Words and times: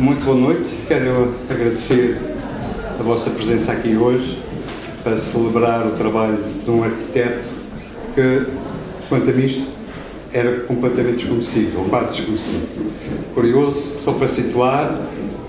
Muito 0.00 0.24
boa 0.24 0.38
noite, 0.38 0.64
quero 0.88 1.34
agradecer 1.50 2.16
a 2.98 3.02
vossa 3.02 3.28
presença 3.28 3.72
aqui 3.72 3.94
hoje 3.94 4.38
para 5.04 5.18
celebrar 5.18 5.86
o 5.86 5.90
trabalho 5.90 6.42
de 6.64 6.70
um 6.70 6.82
arquiteto 6.82 7.46
que, 8.14 8.46
quanto 9.10 9.28
a 9.28 9.34
mim, 9.34 9.66
era 10.32 10.60
completamente 10.60 11.18
desconhecido, 11.18 11.78
ou 11.78 11.84
quase 11.90 12.16
desconhecido. 12.16 13.34
Curioso, 13.34 13.98
só 13.98 14.14
para 14.14 14.28
situar, 14.28 14.98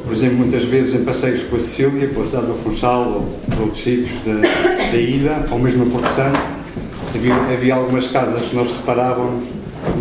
por 0.03 0.11
exemplo, 0.11 0.39
muitas 0.39 0.65
vezes 0.65 0.93
em 0.93 1.05
passeios 1.05 1.43
com 1.43 1.55
a 1.55 1.59
Sicília, 1.59 2.09
pela 2.09 2.25
cidade 2.25 2.47
do 2.47 2.55
Funchal 2.55 3.11
ou 3.11 3.61
outros 3.61 3.81
sítios 3.81 4.25
da, 4.25 4.41
da 4.91 4.97
ilha, 4.97 5.45
ou 5.51 5.57
mesmo 5.57 5.83
a 5.83 5.89
Porto 5.89 6.13
Santo, 6.13 6.41
havia, 7.15 7.33
havia 7.33 7.75
algumas 7.75 8.09
casas 8.09 8.45
que 8.47 8.55
nós 8.57 8.69
reparávamos 8.73 9.45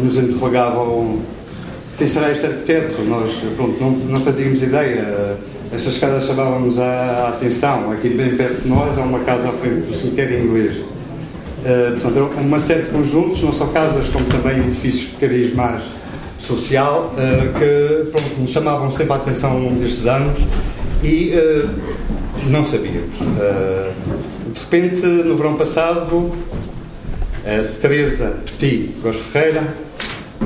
nos 0.03 0.19
interrogavam 0.19 1.21
será 2.09 2.31
este 2.31 2.47
arquiteto? 2.47 3.03
Nós 3.03 3.43
pronto, 3.57 3.81
não, 3.81 3.91
não 3.91 4.21
fazíamos 4.21 4.63
ideia. 4.63 5.39
Essas 5.73 5.97
casas 5.97 6.27
chamavam-nos 6.27 6.79
a, 6.79 7.29
atenção. 7.29 7.91
Aqui 7.93 8.11
bem 8.11 8.37
perto 8.37 8.61
de 8.63 8.69
nós 8.69 8.99
há 8.99 9.01
uma 9.01 9.21
casa 9.21 9.49
à 9.49 9.53
frente 9.53 9.87
do 9.87 9.95
cemitério 9.95 10.45
inglês. 10.45 10.77
Uh, 10.77 11.99
portanto, 12.01 12.31
uma 12.39 12.59
série 12.59 12.83
de 12.83 12.91
conjuntos, 12.91 13.43
não 13.43 13.53
só 13.53 13.67
casas, 13.69 14.09
como 14.09 14.27
também 14.27 14.59
edifícios 14.59 15.13
de 15.13 15.17
cariz 15.17 15.55
mais 15.55 15.83
social, 16.39 17.15
uh, 17.15 17.59
que 17.59 18.11
pronto, 18.11 18.41
nos 18.41 18.51
chamavam 18.51 18.91
sempre 18.91 19.13
a 19.13 19.17
atenção 19.17 19.53
ao 19.53 19.59
longo 19.61 19.81
destes 19.81 20.07
anos 20.07 20.41
e 21.03 21.33
uh, 21.37 21.71
não 22.49 22.65
sabíamos. 22.65 23.17
de 24.53 24.61
repente, 24.61 25.07
no 25.07 25.37
verão 25.37 25.55
passado, 25.55 26.33
a 27.47 27.81
Teresa 27.81 28.35
Petit 28.45 28.91
Gos 29.03 29.17
Ferreira 29.17 29.75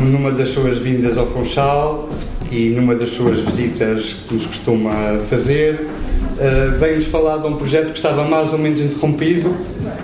numa 0.00 0.30
das 0.30 0.48
suas 0.48 0.78
vindas 0.78 1.16
ao 1.16 1.26
Funchal 1.26 2.08
e 2.50 2.70
numa 2.70 2.94
das 2.94 3.10
suas 3.10 3.40
visitas 3.40 4.16
que 4.26 4.34
nos 4.34 4.46
costuma 4.46 5.18
fazer, 5.28 5.74
uh, 5.74 6.78
veio-nos 6.78 7.06
falar 7.06 7.38
de 7.38 7.48
um 7.48 7.56
projeto 7.56 7.90
que 7.90 7.96
estava 7.96 8.24
mais 8.24 8.52
ou 8.52 8.58
menos 8.58 8.80
interrompido, 8.80 9.54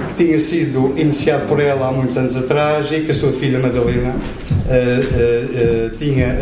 que 0.08 0.14
tinha 0.14 0.38
sido 0.38 0.92
iniciado 0.96 1.46
por 1.46 1.60
ela 1.60 1.88
há 1.88 1.92
muitos 1.92 2.16
anos 2.16 2.36
atrás 2.36 2.90
e 2.90 3.00
que 3.00 3.12
a 3.12 3.14
sua 3.14 3.32
filha 3.32 3.58
Madalena 3.58 4.10
uh, 4.10 5.86
uh, 5.86 5.96
tinha 5.98 6.36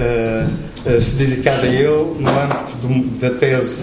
se 0.98 1.10
dedicado 1.16 1.66
a 1.66 1.68
ele 1.68 2.20
no 2.20 2.30
âmbito 2.30 2.72
do, 2.80 3.20
da 3.20 3.30
tese 3.30 3.82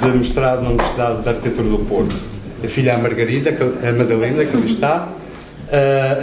de 0.00 0.18
mestrado 0.18 0.62
na 0.62 0.70
Universidade 0.70 1.22
de 1.22 1.28
Arquitetura 1.28 1.68
do 1.68 1.78
Porto. 1.78 2.16
A 2.64 2.68
filha 2.68 2.96
a 2.96 2.98
Margarida, 2.98 3.50
a 3.50 3.92
Madalena, 3.92 4.44
que 4.44 4.56
ali 4.56 4.72
está, 4.72 5.08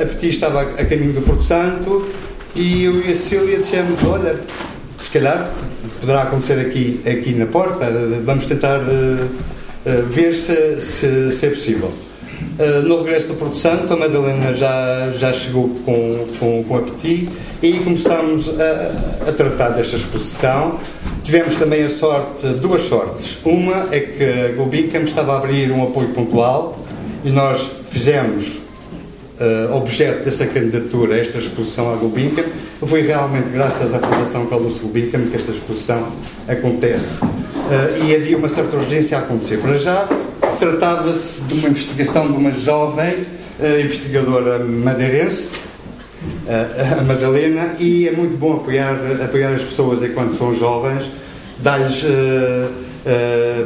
a 0.01 0.05
Petit 0.05 0.29
estava 0.31 0.61
a 0.61 0.85
caminho 0.85 1.13
do 1.13 1.21
Porto 1.21 1.43
Santo 1.43 2.05
e 2.55 2.83
eu 2.83 3.01
e 3.01 3.11
a 3.11 3.15
Cecília 3.15 3.57
dissemos: 3.57 4.03
Olha, 4.03 4.39
se 5.01 5.09
calhar 5.09 5.51
poderá 5.99 6.23
acontecer 6.23 6.59
aqui, 6.59 7.01
aqui 7.05 7.33
na 7.33 7.45
porta, 7.45 7.85
vamos 8.25 8.45
tentar 8.45 8.79
uh, 8.79 8.81
uh, 8.83 10.03
ver 10.07 10.33
se, 10.33 10.79
se, 10.79 11.31
se, 11.31 11.45
é 11.45 11.49
possível. 11.49 11.91
Uh, 12.59 12.81
no 12.83 13.03
regresso 13.03 13.27
do 13.27 13.35
Porto 13.35 13.57
Santo, 13.57 13.91
a 13.93 13.95
Madalena 13.95 14.53
já, 14.53 15.11
já 15.17 15.33
chegou 15.33 15.69
com, 15.85 16.27
com, 16.39 16.63
com 16.63 16.77
a 16.77 16.81
Petit 16.81 17.29
e 17.61 17.73
começámos 17.79 18.49
a, 18.59 19.29
a 19.29 19.31
tratar 19.31 19.69
desta 19.69 19.95
exposição. 19.95 20.79
Tivemos 21.23 21.55
também 21.55 21.83
a 21.83 21.89
sorte, 21.89 22.47
duas 22.61 22.83
sortes. 22.83 23.37
Uma 23.45 23.87
é 23.91 23.99
que 23.99 24.23
a 24.23 24.47
Gulbenkian 24.55 25.03
estava 25.03 25.33
a 25.33 25.37
abrir 25.37 25.71
um 25.71 25.83
apoio 25.83 26.09
pontual 26.09 26.77
e 27.23 27.29
nós 27.29 27.67
fizemos 27.89 28.61
uh, 29.39 29.75
objeto 29.75 30.23
dessa 30.23 30.45
candidatura, 30.45 31.17
esta 31.17 31.37
exposição 31.37 31.91
à 31.93 31.95
Gulbenkian, 31.95 32.43
foi 32.85 33.01
realmente 33.01 33.49
graças 33.49 33.93
à 33.93 33.99
Fundação 33.99 34.45
Carlos 34.47 34.77
Gulbenkian 34.77 35.21
que 35.29 35.35
esta 35.35 35.51
exposição 35.51 36.07
acontece. 36.47 37.17
Uh, 37.23 38.05
e 38.05 38.15
havia 38.15 38.37
uma 38.37 38.49
certa 38.49 38.75
urgência 38.75 39.17
a 39.17 39.21
acontecer. 39.21 39.57
Para 39.57 39.77
já, 39.77 40.07
tratava-se 40.59 41.41
de 41.41 41.53
uma 41.55 41.69
investigação 41.69 42.27
de 42.31 42.37
uma 42.37 42.51
jovem 42.51 43.13
uh, 43.59 43.79
investigadora 43.83 44.59
madeirense, 44.59 45.47
a 46.99 47.01
Madalena, 47.03 47.75
e 47.79 48.07
é 48.07 48.11
muito 48.11 48.37
bom 48.37 48.53
apoiar, 48.57 48.97
apoiar 49.23 49.53
as 49.53 49.61
pessoas 49.61 50.03
enquanto 50.03 50.33
são 50.33 50.55
jovens, 50.55 51.09
dar-lhes 51.59 52.05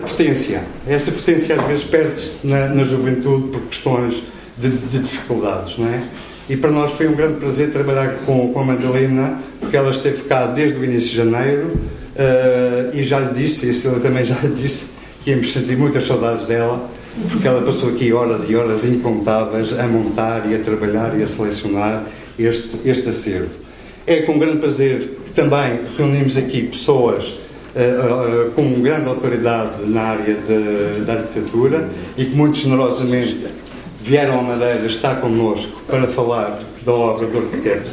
potência. 0.02 0.64
Essa 0.88 1.12
potência 1.12 1.56
às 1.56 1.68
vezes 1.68 1.84
perde-se 1.84 2.38
na, 2.44 2.68
na 2.70 2.84
juventude 2.84 3.50
por 3.50 3.62
questões 3.62 4.24
de, 4.58 4.70
de, 4.70 5.00
dificuldades, 5.00 5.78
não 5.78 5.88
é? 5.88 6.04
E 6.50 6.56
para 6.56 6.72
nós 6.72 6.92
foi 6.92 7.08
um 7.08 7.16
grande 7.16 7.40
prazer 7.40 7.72
trabalhar 7.72 8.20
com, 8.26 8.54
com 8.54 8.60
a 8.60 8.64
Madalena, 8.64 9.40
porque 9.60 9.76
ela 9.76 9.92
esteve 9.92 10.24
cá 10.24 10.48
desde 10.48 10.78
o 10.80 10.84
início 10.84 11.10
de 11.10 11.18
janeiro 11.18 11.68
uh, 11.68 12.96
e 12.96 13.04
já 13.04 13.20
lhe 13.20 13.34
disse, 13.34 13.66
e 13.66 13.70
a 13.70 13.74
Silvia 13.74 14.00
também 14.00 14.24
já 14.24 14.38
lhe 14.42 14.56
disse, 14.56 14.86
que 15.24 15.32
íamos 15.32 15.52
sentir 15.52 15.78
muitas 15.78 16.06
saudades 16.06 16.48
dela, 16.48 16.90
porque 17.30 17.48
ela 17.48 17.62
passou 17.62 17.90
aqui 17.90 18.14
horas 18.14 18.50
e 18.50 18.56
horas 18.56 18.86
incontáveis 18.86 19.78
a 19.78 19.88
montar 19.88 20.50
e 20.50 20.56
a 20.56 20.60
trabalhar 20.60 21.20
e 21.20 21.24
a 21.24 21.28
selecionar 21.28 22.06
este, 22.40 22.78
este 22.86 23.10
acervo. 23.10 23.50
É 24.06 24.22
com 24.22 24.40
grande 24.40 24.60
prazer 24.60 25.00
que 25.26 25.34
também 25.34 25.82
reunimos 25.98 26.38
aqui 26.38 26.64
pessoas 26.64 27.26
uh, 27.28 28.48
uh, 28.48 28.52
com 28.52 28.82
grande 28.82 29.10
autoridade 29.10 29.86
na 29.86 30.02
área 30.02 30.38
da 31.06 31.14
arquitetura 31.14 31.90
e 32.18 32.24
que 32.24 32.36
muito 32.36 32.58
generosamente 32.58 33.48
vieram 34.02 34.40
à 34.40 34.44
Madeira 34.44 34.86
estar 34.86 35.22
connosco 35.22 35.82
para 35.88 36.08
falar 36.08 36.60
da 36.86 36.94
obra 36.94 37.28
do 37.28 37.38
arquiteto 37.40 37.90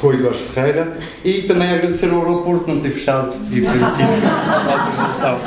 Rui 0.00 0.18
Góes 0.18 0.36
Ferreira 0.36 0.98
e 1.24 1.42
também 1.42 1.70
agradecer 1.72 2.10
ao 2.10 2.20
aeroporto 2.20 2.68
não 2.68 2.80
ter 2.80 2.90
fechado 2.90 3.34
e 3.50 3.60
permitido 3.60 4.26
a 4.26 4.72
autorização 4.72 5.38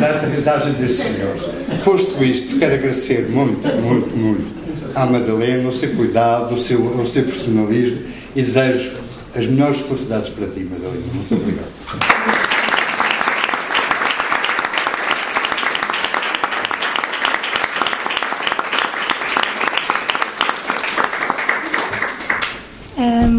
da 0.00 0.10
aterrissagem 0.10 0.72
destes 0.72 1.06
senhores. 1.06 1.42
Posto 1.84 2.24
isto, 2.24 2.58
quero 2.58 2.74
agradecer 2.74 3.28
muito, 3.28 3.60
muito, 3.82 4.16
muito 4.16 4.56
à 4.96 5.06
Madalena 5.06 5.68
o 5.68 5.72
seu 5.72 5.90
cuidado, 5.90 6.54
o 6.54 6.58
seu, 6.58 6.80
o 6.80 7.06
seu 7.06 7.22
profissionalismo 7.22 8.00
e 8.34 8.42
desejo 8.42 8.92
as 9.36 9.46
melhores 9.46 9.78
felicidades 9.78 10.30
para 10.30 10.46
ti, 10.48 10.60
Madalena. 10.60 11.04
Muito 11.14 11.34
obrigado. 11.34 12.56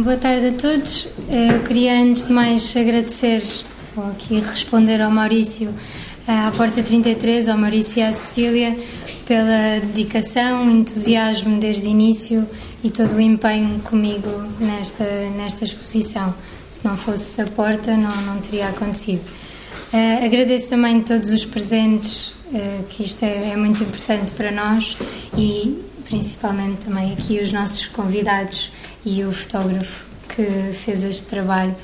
boa 0.08 0.16
tarde 0.48 0.50
a 0.50 0.52
todos. 0.52 1.08
Eh, 1.30 1.56
eu 1.56 1.64
queria, 1.64 2.02
antes 2.02 2.26
de 2.26 2.34
mais, 2.34 2.76
agradecer, 2.76 3.44
ou 3.96 4.08
aqui 4.08 4.40
responder 4.40 5.02
ao 5.02 5.12
Maurício, 5.12 5.74
eh, 6.28 6.32
à 6.32 6.52
Porta 6.52 6.82
33, 6.82 7.50
ao 7.50 7.58
Maurício 7.58 8.00
e 8.00 8.04
à 8.04 8.14
Cecília, 8.14 8.78
pela 9.26 9.80
dedicação, 9.82 10.70
entusiasmo 10.70 11.60
desde 11.60 11.88
o 11.88 11.90
início 11.90 12.48
e 12.84 12.90
todo 12.90 13.16
o 13.16 13.22
empenho 13.22 13.80
comigo 13.82 14.30
nesta, 14.60 15.06
nesta 15.36 15.66
exposição. 15.66 16.34
Se 16.70 16.86
não 16.86 16.96
fosse 16.96 17.42
a 17.42 17.46
Porta, 17.46 17.96
não, 17.98 18.16
não 18.22 18.40
teria 18.40 18.70
acontecido. 18.70 19.24
Uh, 19.94 20.26
agradeço 20.26 20.70
também 20.70 21.02
todos 21.02 21.30
os 21.30 21.46
presentes, 21.46 22.28
uh, 22.52 22.84
que 22.90 23.04
isto 23.04 23.24
é, 23.24 23.52
é 23.52 23.56
muito 23.56 23.84
importante 23.84 24.32
para 24.34 24.52
nós 24.52 24.98
e 25.38 25.82
principalmente 26.06 26.86
também 26.86 27.14
aqui 27.14 27.40
os 27.40 27.52
nossos 27.52 27.86
convidados 27.88 28.72
e 29.06 29.24
o 29.24 29.32
fotógrafo 29.32 30.07
que 30.38 30.72
fez 30.72 31.04
este 31.04 31.24
trabalho 31.24 31.76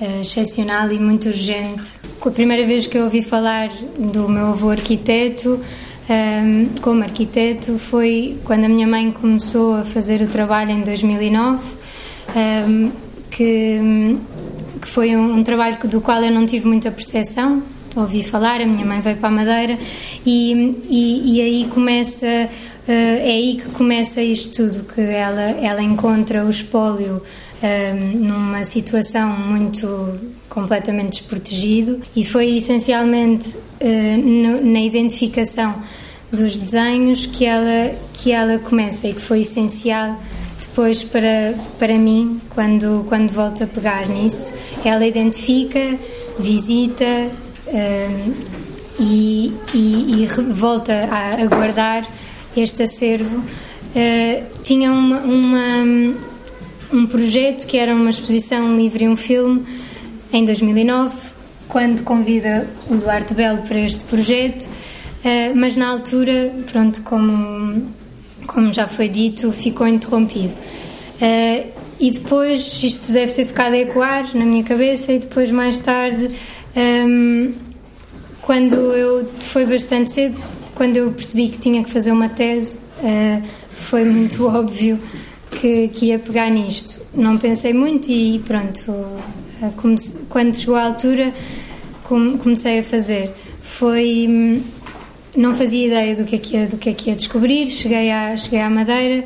uh, 0.00 0.20
excepcional 0.22 0.90
e 0.90 0.98
muito 0.98 1.28
urgente. 1.28 2.00
A 2.24 2.30
primeira 2.30 2.66
vez 2.66 2.86
que 2.86 2.96
eu 2.96 3.04
ouvi 3.04 3.22
falar 3.22 3.68
do 3.98 4.26
meu 4.26 4.46
avô 4.46 4.70
arquiteto, 4.70 5.60
ehm, 6.08 6.68
como 6.80 7.02
arquiteto, 7.02 7.78
foi 7.78 8.38
quando 8.44 8.64
a 8.64 8.68
minha 8.68 8.86
mãe 8.86 9.12
começou 9.12 9.76
a 9.76 9.82
fazer 9.82 10.22
o 10.22 10.26
trabalho 10.26 10.70
em 10.70 10.80
2009, 10.80 11.62
um, 11.62 12.38
ehm, 12.38 12.90
que, 13.30 14.18
que 14.80 14.88
foi 14.88 15.14
um, 15.14 15.36
um, 15.36 15.44
trabalho 15.44 15.76
do 15.84 16.00
qual 16.00 16.22
eu 16.24 16.32
não 16.32 16.46
tive 16.46 16.66
muita 16.66 16.90
percepção. 16.90 17.62
Ouvi 17.94 18.22
falar, 18.22 18.60
a 18.60 18.66
minha 18.66 18.86
mãe 18.86 19.00
veio 19.00 19.16
para 19.16 19.28
a 19.28 19.32
Madeira 19.32 19.78
e, 20.24 20.76
e, 20.88 21.36
e 21.36 21.42
aí 21.42 21.68
começa 21.68 22.48
eh, 22.88 23.28
é 23.28 23.32
aí 23.32 23.56
que 23.56 23.68
começa 23.72 24.22
isto 24.22 24.66
tudo, 24.66 24.84
que 24.84 25.02
ela, 25.02 25.42
ela 25.42 25.82
encontra 25.82 26.42
o 26.42 26.48
espólio 26.48 27.22
ehm, 27.62 28.16
numa 28.18 28.64
situação 28.64 29.30
muito 29.30 30.18
completamente 30.48 31.20
desprotegido 31.20 32.00
e 32.16 32.24
foi 32.24 32.56
essencialmente 32.56 33.56
no, 33.80 34.60
na 34.60 34.80
identificação 34.80 35.74
dos 36.32 36.58
desenhos 36.58 37.26
que 37.26 37.44
ela 37.44 37.94
que 38.14 38.32
ela 38.32 38.58
começa 38.58 39.06
e 39.06 39.12
que 39.12 39.20
foi 39.20 39.42
essencial 39.42 40.20
depois 40.60 41.04
para 41.04 41.54
para 41.78 41.96
mim 41.96 42.40
quando 42.50 43.04
quando 43.08 43.30
volto 43.30 43.64
a 43.64 43.66
pegar 43.66 44.08
nisso. 44.08 44.52
Ela 44.84 45.06
identifica 45.06 45.96
visita 46.38 47.30
ehm, 47.68 48.32
e, 48.98 49.52
e, 49.74 50.24
e, 50.24 50.26
volta 50.52 50.92
a, 50.92 51.42
a 51.42 51.46
guardar 51.46 52.04
este 52.56 52.82
acervo, 52.82 53.38
uh, 53.38 54.62
tinha 54.62 54.90
uma, 54.90 55.20
uma, 55.20 56.14
um 56.92 57.06
projeto 57.06 57.66
que 57.66 57.76
era 57.76 57.94
uma 57.94 58.10
exposição 58.10 58.76
livre 58.76 59.04
e 59.04 59.08
um 59.08 59.16
filme 59.16 59.64
em 60.32 60.44
2009 60.44 61.38
quando 61.68 62.02
convida 62.02 62.68
o 62.88 62.96
Duarte 62.96 63.34
Belo 63.34 63.62
para 63.62 63.78
este 63.78 64.04
projeto, 64.06 64.64
uh, 64.64 65.54
mas 65.54 65.76
na 65.76 65.88
altura, 65.88 66.54
pronto, 66.70 67.02
como, 67.02 67.86
como 68.46 68.72
já 68.72 68.88
foi 68.88 69.08
dito, 69.08 69.52
ficou 69.52 69.86
interrompido. 69.86 70.54
Uh, 71.20 71.66
e 72.00 72.10
depois, 72.10 72.80
isto 72.82 73.12
deve 73.12 73.32
ter 73.32 73.44
ficado 73.44 73.74
a 73.74 73.78
ecoar 73.78 74.26
na 74.34 74.44
minha 74.44 74.62
cabeça, 74.62 75.12
e 75.12 75.18
depois, 75.18 75.50
mais 75.50 75.78
tarde, 75.78 76.30
um, 76.76 77.52
quando 78.40 78.76
eu. 78.76 79.28
Foi 79.40 79.66
bastante 79.66 80.12
cedo, 80.12 80.38
quando 80.74 80.96
eu 80.96 81.10
percebi 81.10 81.48
que 81.48 81.58
tinha 81.58 81.82
que 81.82 81.90
fazer 81.90 82.12
uma 82.12 82.28
tese, 82.28 82.78
uh, 83.02 83.42
foi 83.72 84.04
muito 84.04 84.46
óbvio 84.48 84.98
que, 85.58 85.88
que 85.88 86.06
ia 86.06 86.18
pegar 86.18 86.50
nisto. 86.50 87.00
Não 87.14 87.36
pensei 87.36 87.72
muito 87.72 88.10
e 88.10 88.38
pronto, 88.40 88.94
comecei, 89.76 90.22
quando 90.28 90.56
chegou 90.56 90.76
a 90.76 90.84
altura, 90.84 91.32
comecei 92.04 92.78
a 92.78 92.84
fazer. 92.84 93.30
Foi. 93.62 94.26
Hum, 94.28 94.62
não 95.36 95.54
fazia 95.54 95.86
ideia 95.86 96.16
do 96.16 96.24
que 96.24 96.34
é 96.34 96.38
que 96.38 96.56
ia, 96.56 96.66
do 96.66 96.76
que 96.78 96.88
é 96.88 96.92
que 96.92 97.10
ia 97.10 97.16
descobrir, 97.16 97.66
cheguei 97.68 98.10
à, 98.10 98.36
cheguei 98.36 98.60
à 98.60 98.68
Madeira 98.68 99.24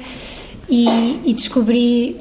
e, 0.69 0.87
e 1.25 1.33
descobri 1.33 2.17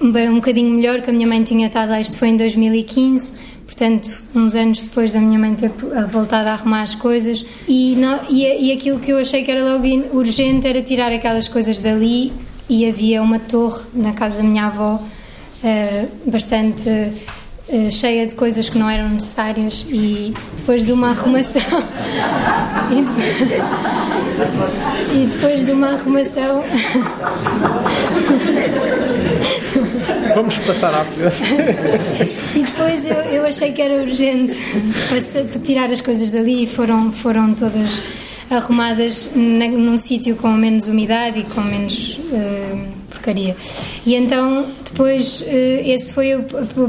um 0.00 0.36
bocadinho 0.36 0.70
melhor 0.70 1.02
que 1.02 1.10
a 1.10 1.12
minha 1.12 1.26
mãe 1.26 1.42
tinha 1.42 1.66
estado. 1.66 1.94
Isto 1.96 2.16
foi 2.16 2.28
em 2.28 2.36
2015, 2.36 3.36
portanto, 3.66 4.22
uns 4.34 4.54
anos 4.54 4.84
depois 4.84 5.12
da 5.12 5.20
minha 5.20 5.38
mãe 5.38 5.54
ter 5.54 5.70
voltado 6.08 6.48
a 6.48 6.52
arrumar 6.52 6.82
as 6.82 6.94
coisas. 6.94 7.44
E, 7.68 7.94
não, 7.96 8.20
e, 8.30 8.68
e 8.68 8.72
aquilo 8.72 9.00
que 9.00 9.12
eu 9.12 9.18
achei 9.18 9.44
que 9.44 9.50
era 9.50 9.62
logo 9.62 9.84
urgente 10.16 10.66
era 10.66 10.80
tirar 10.80 11.12
aquelas 11.12 11.48
coisas 11.48 11.80
dali. 11.80 12.32
E 12.70 12.88
havia 12.88 13.20
uma 13.20 13.38
torre 13.38 13.84
na 13.92 14.12
casa 14.12 14.38
da 14.38 14.42
minha 14.42 14.66
avó, 14.66 14.94
uh, 14.94 16.30
bastante 16.30 16.88
eh, 17.72 17.88
cheia 17.88 18.26
de 18.26 18.34
coisas 18.34 18.68
que 18.68 18.76
não 18.76 18.90
eram 18.90 19.08
necessárias 19.10 19.86
e 19.88 20.34
depois 20.56 20.86
de 20.86 20.92
uma 20.92 21.10
arrumação 21.10 21.62
e, 22.90 23.02
depois, 23.02 23.40
e 25.14 25.26
depois 25.26 25.64
de 25.64 25.70
uma 25.70 25.90
arrumação 25.90 26.64
vamos 30.34 30.58
passar 30.58 30.92
à 30.94 31.04
frente. 31.04 32.40
E 32.58 32.62
depois 32.64 33.04
eu, 33.04 33.14
eu 33.14 33.46
achei 33.46 33.70
que 33.70 33.80
era 33.80 34.02
urgente 34.02 34.58
tirar 35.62 35.92
as 35.92 36.00
coisas 36.00 36.32
dali 36.32 36.64
e 36.64 36.66
foram, 36.66 37.12
foram 37.12 37.54
todas 37.54 38.02
arrumadas 38.50 39.30
num 39.34 39.96
sítio 39.96 40.34
com 40.36 40.50
menos 40.50 40.88
umidade 40.88 41.40
e 41.40 41.44
com 41.44 41.60
menos 41.60 42.18
uh, 42.18 43.00
porcaria. 43.08 43.56
E 44.04 44.14
então, 44.14 44.66
depois, 44.90 45.44
eh, 45.46 45.82
esse 45.86 46.12
foi 46.12 46.32
a 46.32 46.40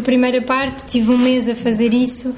primeira 0.04 0.42
parte, 0.42 0.86
tive 0.86 1.12
um 1.12 1.18
mês 1.18 1.48
a 1.48 1.56
fazer 1.56 1.94
isso. 1.94 2.34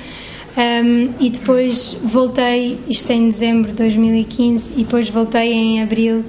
Um, 0.56 1.10
e 1.20 1.32
depois 1.32 1.98
voltei, 2.04 2.78
isto 2.88 3.12
é 3.12 3.16
em 3.16 3.28
dezembro 3.28 3.70
de 3.72 3.76
2015, 3.76 4.74
e 4.74 4.84
depois 4.84 5.10
voltei 5.10 5.52
em 5.52 5.82
abril 5.82 6.24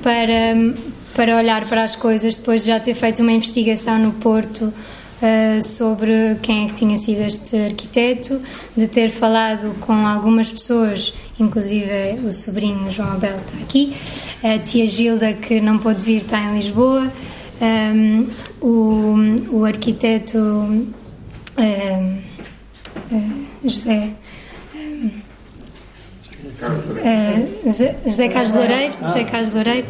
para, 0.00 0.54
para 1.12 1.36
olhar 1.36 1.66
para 1.66 1.82
as 1.82 1.96
coisas, 1.96 2.36
depois 2.36 2.62
de 2.62 2.68
já 2.68 2.78
ter 2.78 2.94
feito 2.94 3.20
uma 3.20 3.32
investigação 3.32 3.98
no 3.98 4.12
Porto 4.12 4.72
uh, 5.22 5.62
sobre 5.62 6.36
quem 6.42 6.64
é 6.64 6.68
que 6.68 6.74
tinha 6.74 6.96
sido 6.96 7.22
este 7.22 7.56
arquiteto, 7.56 8.40
de 8.76 8.88
ter 8.88 9.10
falado 9.10 9.74
com 9.80 10.06
algumas 10.06 10.50
pessoas 10.50 11.14
inclusive 11.38 12.20
o 12.24 12.32
sobrinho 12.32 12.90
João 12.90 13.12
Abel 13.12 13.36
está 13.36 13.58
aqui, 13.62 13.94
a 14.42 14.58
tia 14.58 14.86
Gilda, 14.86 15.32
que 15.32 15.60
não 15.60 15.78
pôde 15.78 16.02
vir, 16.04 16.18
está 16.18 16.40
em 16.40 16.56
Lisboa, 16.56 17.10
um, 17.60 18.28
o, 18.60 19.14
o 19.58 19.64
arquiteto 19.64 20.38
um, 20.38 20.92
uh, 21.58 22.18
José. 23.64 24.10
Uh, 26.64 27.70
José, 28.04 28.28
Carlos 28.28 28.52
Loureiro, 28.54 28.94
José 29.00 29.24
Carlos 29.24 29.52
Loureiro. 29.52 29.86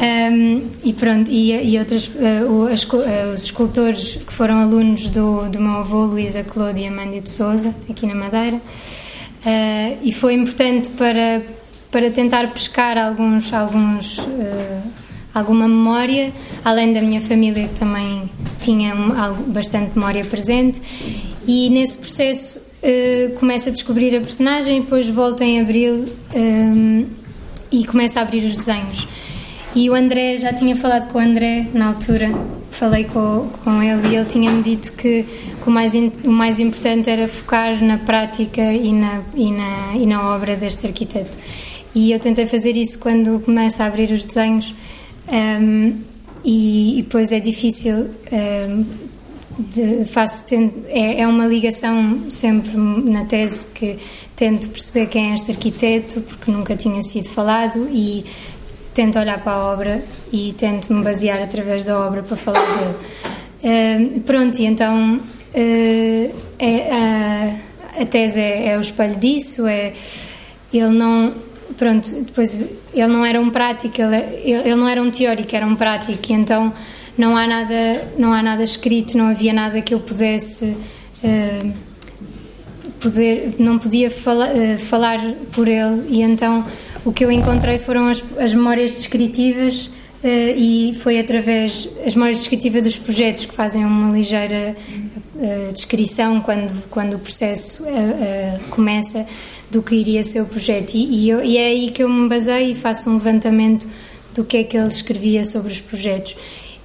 Um, 0.00 0.62
e 0.84 0.92
pronto, 0.92 1.30
e, 1.30 1.52
e 1.52 1.78
outros 1.78 2.08
uh, 2.08 2.72
os, 2.72 2.84
uh, 2.84 3.30
os 3.32 3.44
escultores 3.44 4.16
que 4.16 4.32
foram 4.32 4.60
alunos 4.60 5.10
do, 5.10 5.48
do 5.48 5.60
meu 5.60 5.72
avô 5.72 6.04
Luísa 6.04 6.42
Cláudia 6.42 6.90
Mândio 6.90 7.20
de 7.20 7.30
Souza, 7.30 7.74
aqui 7.88 8.06
na 8.06 8.14
Madeira. 8.14 8.56
Uh, 8.56 9.98
e 10.02 10.12
foi 10.12 10.34
importante 10.34 10.88
para, 10.90 11.42
para 11.90 12.10
tentar 12.10 12.52
pescar 12.52 12.98
alguns, 12.98 13.52
alguns, 13.52 14.18
uh, 14.18 14.82
alguma 15.32 15.68
memória, 15.68 16.32
além 16.64 16.92
da 16.92 17.00
minha 17.00 17.20
família 17.20 17.68
que 17.68 17.78
também 17.78 18.28
tinha 18.60 18.94
um, 18.94 19.16
algo, 19.16 19.44
bastante 19.44 19.92
memória 19.94 20.24
presente. 20.24 20.82
E 21.46 21.70
nesse 21.70 21.98
processo 21.98 22.65
uh, 22.86 23.38
começo 23.38 23.68
a 23.68 23.72
descobrir 23.72 24.16
a 24.16 24.20
personagem, 24.20 24.80
depois 24.80 25.08
volto 25.08 25.42
em 25.42 25.60
abril 25.60 26.06
um, 26.34 27.06
e 27.70 27.84
começo 27.84 28.18
a 28.18 28.22
abrir 28.22 28.44
os 28.44 28.56
desenhos. 28.56 29.08
E 29.74 29.90
o 29.90 29.94
André, 29.94 30.38
já 30.38 30.52
tinha 30.52 30.74
falado 30.76 31.10
com 31.12 31.18
o 31.18 31.20
André 31.20 31.66
na 31.74 31.88
altura, 31.88 32.30
falei 32.70 33.04
com, 33.04 33.50
com 33.62 33.82
ele 33.82 34.08
e 34.08 34.16
ele 34.16 34.24
tinha-me 34.24 34.62
dito 34.62 34.92
que 34.92 35.24
o 35.66 35.70
mais, 35.70 35.92
o 35.94 36.30
mais 36.30 36.58
importante 36.58 37.10
era 37.10 37.28
focar 37.28 37.82
na 37.84 37.98
prática 37.98 38.62
e 38.72 38.92
na, 38.92 39.22
e, 39.34 39.52
na, 39.52 39.92
e 39.94 40.06
na 40.06 40.34
obra 40.34 40.56
deste 40.56 40.86
arquiteto. 40.86 41.36
E 41.94 42.12
eu 42.12 42.18
tentei 42.18 42.46
fazer 42.46 42.76
isso 42.76 42.98
quando 42.98 43.40
começo 43.40 43.82
a 43.82 43.86
abrir 43.86 44.10
os 44.12 44.24
desenhos, 44.24 44.74
um, 45.28 45.92
e, 46.44 46.98
e 46.98 47.02
depois 47.02 47.32
é 47.32 47.40
difícil. 47.40 48.08
Um, 48.32 49.05
de, 49.58 50.04
faço, 50.04 50.44
é, 50.88 51.20
é 51.20 51.26
uma 51.26 51.46
ligação 51.46 52.30
sempre 52.30 52.76
na 52.76 53.24
tese 53.24 53.66
que 53.68 53.98
tento 54.34 54.68
perceber 54.68 55.06
quem 55.06 55.30
é 55.30 55.34
este 55.34 55.50
arquiteto, 55.50 56.20
porque 56.20 56.50
nunca 56.50 56.76
tinha 56.76 57.02
sido 57.02 57.28
falado, 57.28 57.88
e 57.90 58.24
tento 58.92 59.18
olhar 59.18 59.42
para 59.42 59.52
a 59.52 59.72
obra 59.72 60.02
e 60.32 60.54
tento 60.56 60.92
me 60.92 61.02
basear 61.02 61.42
através 61.42 61.84
da 61.84 61.98
obra 61.98 62.22
para 62.22 62.36
falar 62.36 62.60
dele. 62.60 64.16
Uh, 64.16 64.20
pronto, 64.20 64.58
e 64.58 64.66
então 64.66 65.16
uh, 65.16 66.34
é, 66.58 66.90
a, 66.90 68.02
a 68.02 68.06
tese 68.06 68.40
é, 68.40 68.68
é, 68.68 68.78
o 68.78 68.80
espelho 68.80 69.16
disso, 69.16 69.66
é, 69.66 69.92
ele 70.72 70.88
não, 70.88 71.32
pronto, 71.76 72.10
depois 72.22 72.70
ele 72.94 73.06
não 73.06 73.24
era 73.24 73.40
um 73.40 73.50
prático, 73.50 74.00
ele, 74.00 74.16
ele, 74.44 74.74
não 74.74 74.88
era 74.88 75.02
um 75.02 75.10
teórico, 75.10 75.54
era 75.54 75.66
um 75.66 75.76
prático, 75.76 76.20
e 76.30 76.34
então 76.34 76.72
não 77.16 77.36
há 77.36 77.46
nada, 77.46 78.08
não 78.18 78.32
há 78.32 78.42
nada 78.42 78.62
escrito, 78.62 79.16
não 79.16 79.28
havia 79.28 79.52
nada 79.52 79.80
que 79.80 79.94
eu 79.94 80.00
pudesse 80.00 80.64
uh, 80.66 81.74
poder, 83.00 83.54
não 83.58 83.78
podia 83.78 84.10
fala, 84.10 84.48
falar 84.78 85.20
por 85.52 85.68
ele, 85.68 86.06
e 86.08 86.22
então 86.22 86.64
o 87.06 87.12
que 87.12 87.24
eu 87.24 87.30
encontrei 87.30 87.78
foram 87.78 88.08
as, 88.08 88.22
as 88.36 88.52
memórias 88.52 88.96
descritivas 88.96 89.86
uh, 89.86 90.56
e 90.56 90.92
foi 91.00 91.20
através 91.20 91.88
as 92.04 92.14
memórias 92.14 92.38
descritivas 92.38 92.82
dos 92.82 92.98
projetos 92.98 93.46
que 93.46 93.54
fazem 93.54 93.84
uma 93.84 94.12
ligeira 94.12 94.74
uh, 95.36 95.72
descrição 95.72 96.40
quando 96.40 96.88
quando 96.90 97.14
o 97.14 97.18
processo 97.20 97.84
uh, 97.84 98.68
começa 98.70 99.24
do 99.70 99.82
que 99.82 99.94
iria 99.94 100.22
ser 100.24 100.40
o 100.40 100.46
projeto. 100.46 100.94
E, 100.94 101.26
e, 101.26 101.30
eu, 101.30 101.44
e, 101.44 101.56
é 101.56 101.66
aí 101.66 101.90
que 101.90 102.02
eu 102.02 102.08
me 102.08 102.28
basei 102.28 102.72
e 102.72 102.74
faço 102.74 103.08
um 103.08 103.14
levantamento 103.14 103.86
do 104.34 104.44
que 104.44 104.56
é 104.56 104.64
que 104.64 104.76
ele 104.76 104.88
escrevia 104.88 105.44
sobre 105.44 105.72
os 105.72 105.80
projetos 105.80 106.36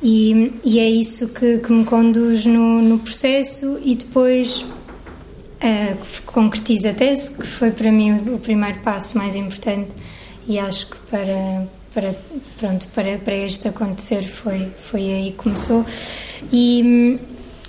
e, 0.03 0.53
e 0.63 0.79
é 0.79 0.89
isso 0.89 1.27
que, 1.29 1.60
que 1.60 1.72
me 1.72 1.86
conduz 1.86 2.46
no, 2.46 2.81
no 2.81 2.98
processo 2.98 3.79
e 3.84 3.96
depois 3.96 4.62
uh, 4.62 5.98
concretiza 6.25 6.89
a 6.89 6.93
tese, 6.93 7.31
que 7.31 7.46
foi 7.46 7.70
para 7.72 7.91
mim 7.91 8.12
o, 8.13 8.36
o, 8.36 8.39
primeiro 8.39 8.79
passo 8.79 9.17
mais 9.17 9.36
importante 9.36 9.91
e 10.48 10.58
acho 10.58 10.88
que 10.88 10.98
para 11.10 11.67
para 11.93 12.15
pronto 12.58 12.88
para, 12.96 13.17
para 13.17 13.36
este 13.36 13.67
acontecer 13.67 14.24
foi 14.24 14.70
foi 14.75 15.01
aí 15.01 15.31
que 15.31 15.38
começou. 15.38 15.86
E 16.51 17.20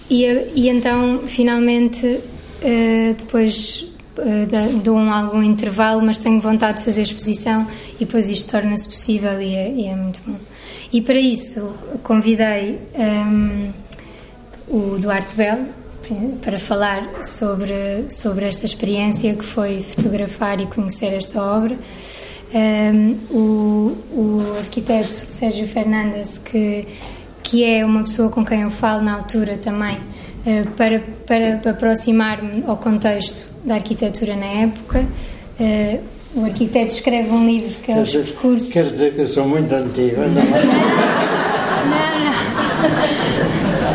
e, 0.09 0.25
e 0.55 0.69
então 0.69 1.25
finalmente 1.27 2.07
uh, 2.07 3.15
depois 3.19 3.93
uh, 4.17 4.81
dou 4.83 4.97
um, 4.97 5.13
algum 5.13 5.43
intervalo 5.43 6.01
mas 6.03 6.19
tenho 6.19 6.41
vontade 6.41 6.79
de 6.79 6.85
fazer 6.85 7.03
exposição 7.03 7.67
e 7.97 8.05
depois 8.05 8.31
isto 8.31 8.51
torna-se 8.51 8.89
possível 8.89 9.41
e 9.41 9.55
é, 9.55 9.73
e 9.73 9.87
é, 9.87 9.97
muito 9.97 10.21
bom 10.27 10.37
e 10.93 11.01
para 11.01 11.19
isso 11.19 11.73
convidei 12.03 12.79
um, 12.95 13.73
o 14.69 14.99
Duarte 14.99 15.35
Bell 15.35 15.65
para 16.43 16.59
falar 16.59 17.25
sobre 17.25 18.05
sobre 18.09 18.45
esta 18.47 18.67
experiência 18.67 19.35
que 19.35 19.45
foi 19.45 19.81
fotografar 19.83 20.61
e 20.61 20.67
conhecer 20.67 21.15
esta 21.15 21.41
obra 21.41 21.77
um, 22.55 23.19
o, 23.31 23.97
o 24.13 24.57
arquiteto 24.59 25.27
Sérgio 25.31 25.67
Fernandes, 25.67 26.39
que, 26.39 26.87
que 27.43 27.65
é 27.65 27.85
uma 27.85 28.03
pessoa 28.03 28.29
com 28.29 28.45
quem 28.45 28.63
eu 28.63 28.71
falo 28.71 29.03
na 29.03 29.15
altura 29.15 29.57
também, 29.57 29.97
uh, 29.97 30.71
para, 30.77 31.03
para 31.27 31.71
aproximar-me 31.71 32.63
ao 32.67 32.77
contexto 32.77 33.51
da 33.65 33.77
arquitetura 33.77 34.37
na 34.37 34.47
época. 34.47 35.07
Uh, 35.59 36.22
o 36.35 36.45
arquiteto 36.45 36.95
escreve 36.95 37.31
um 37.31 37.47
livro 37.47 37.75
que 37.83 37.93
é 37.93 37.95
quer 37.95 38.03
Os 38.03 38.11
dizer, 38.11 38.25
Percursos. 38.25 38.73
Quer 38.73 38.85
dizer 38.85 39.15
que 39.15 39.21
eu 39.21 39.27
sou 39.27 39.47
muito 39.47 39.75
antigo, 39.75 40.17
não? 40.23 40.29
não, 40.29 40.43
não. 42.25 42.33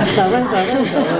Está 0.10 0.28
bem, 0.30 0.44
está 0.44 0.64
bem, 0.64 0.84
está 0.84 1.00
bem. 1.02 1.18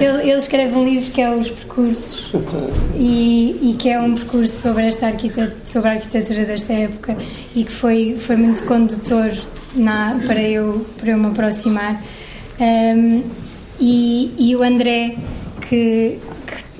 ele, 0.00 0.30
ele, 0.30 0.38
escreve 0.38 0.74
um 0.74 0.84
livro 0.84 1.10
que 1.10 1.20
é 1.20 1.30
Os 1.30 1.50
Percursos 1.50 2.32
e, 2.96 3.70
e 3.70 3.74
que 3.78 3.88
é 3.88 4.00
um 4.00 4.14
percurso 4.14 4.56
sobre, 4.60 4.86
esta 4.86 5.06
arquitetura, 5.06 5.56
sobre 5.64 5.88
a 5.88 5.92
arquitetura 5.92 6.44
desta 6.44 6.72
época 6.72 7.16
e 7.54 7.64
que 7.64 7.72
foi, 7.72 8.16
foi 8.18 8.36
muito 8.36 8.64
condutor 8.64 9.32
na, 9.74 10.18
para, 10.26 10.40
eu, 10.40 10.86
para 10.98 11.10
eu 11.10 11.18
me 11.18 11.28
aproximar. 11.28 12.02
Um, 12.60 13.22
e, 13.80 14.34
e 14.38 14.54
o 14.56 14.62
André, 14.62 15.16
que, 15.68 16.18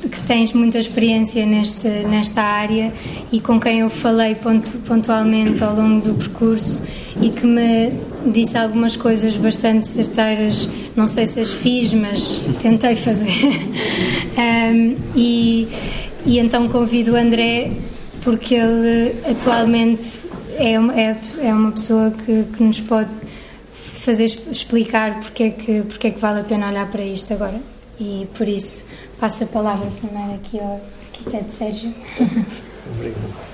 que, 0.09 0.21
tens 0.21 0.53
muita 0.53 0.79
experiência 0.79 1.45
neste, 1.45 1.89
nesta 1.89 2.43
área 2.43 2.93
e 3.31 3.41
com 3.41 3.61
quem 3.61 3.81
eu 3.81 3.91
falei 3.91 4.35
pontu, 4.35 4.79
pontualmente 4.87 5.63
ao 5.63 5.75
longo 5.75 6.01
do 6.01 6.15
percurso 6.15 6.83
e 7.21 7.31
que 7.31 7.47
me 7.47 7.93
disse 8.27 8.57
algumas 8.57 8.97
coisas 8.97 9.37
bastante 9.37 9.87
certeiras, 9.87 10.69
não 10.97 11.07
sei 11.07 11.27
se 11.27 11.41
as 11.41 11.51
fiz, 11.51 11.93
mas 11.93 12.41
tentei 12.63 12.97
fazer. 12.97 13.31
um, 14.73 14.97
e, 15.15 15.69
e 16.25 16.39
então 16.39 16.69
convido 16.69 17.13
o 17.13 17.17
André, 17.17 17.73
porque 18.23 18.55
ele 18.55 19.15
atualmente 19.29 20.25
é, 20.57 20.75
é, 20.75 21.17
é 21.49 21.55
uma 21.55 21.73
pessoa 21.73 22.11
que, 22.11 22.45
que 22.45 22.63
nos 22.63 22.81
pode 22.81 23.11
fazer 23.73 24.25
explicar 24.25 25.21
porque 25.21 25.43
é, 25.43 25.51
que, 25.51 25.83
porque 25.83 26.07
é 26.09 26.11
que 26.11 26.19
vale 26.19 26.41
a 26.41 26.45
pena 26.45 26.69
olhar 26.69 26.91
para 26.91 27.03
isto 27.03 27.33
agora. 27.33 27.61
E 28.01 28.27
por 28.35 28.49
isso 28.49 28.87
passo 29.21 29.45
a 29.45 29.47
palavra 29.47 29.87
primeiro 30.01 30.33
aqui 30.33 30.59
ao 30.59 30.81
arquiteto 31.13 31.53
Sérgio. 31.53 31.95
Obrigado. 32.97 33.51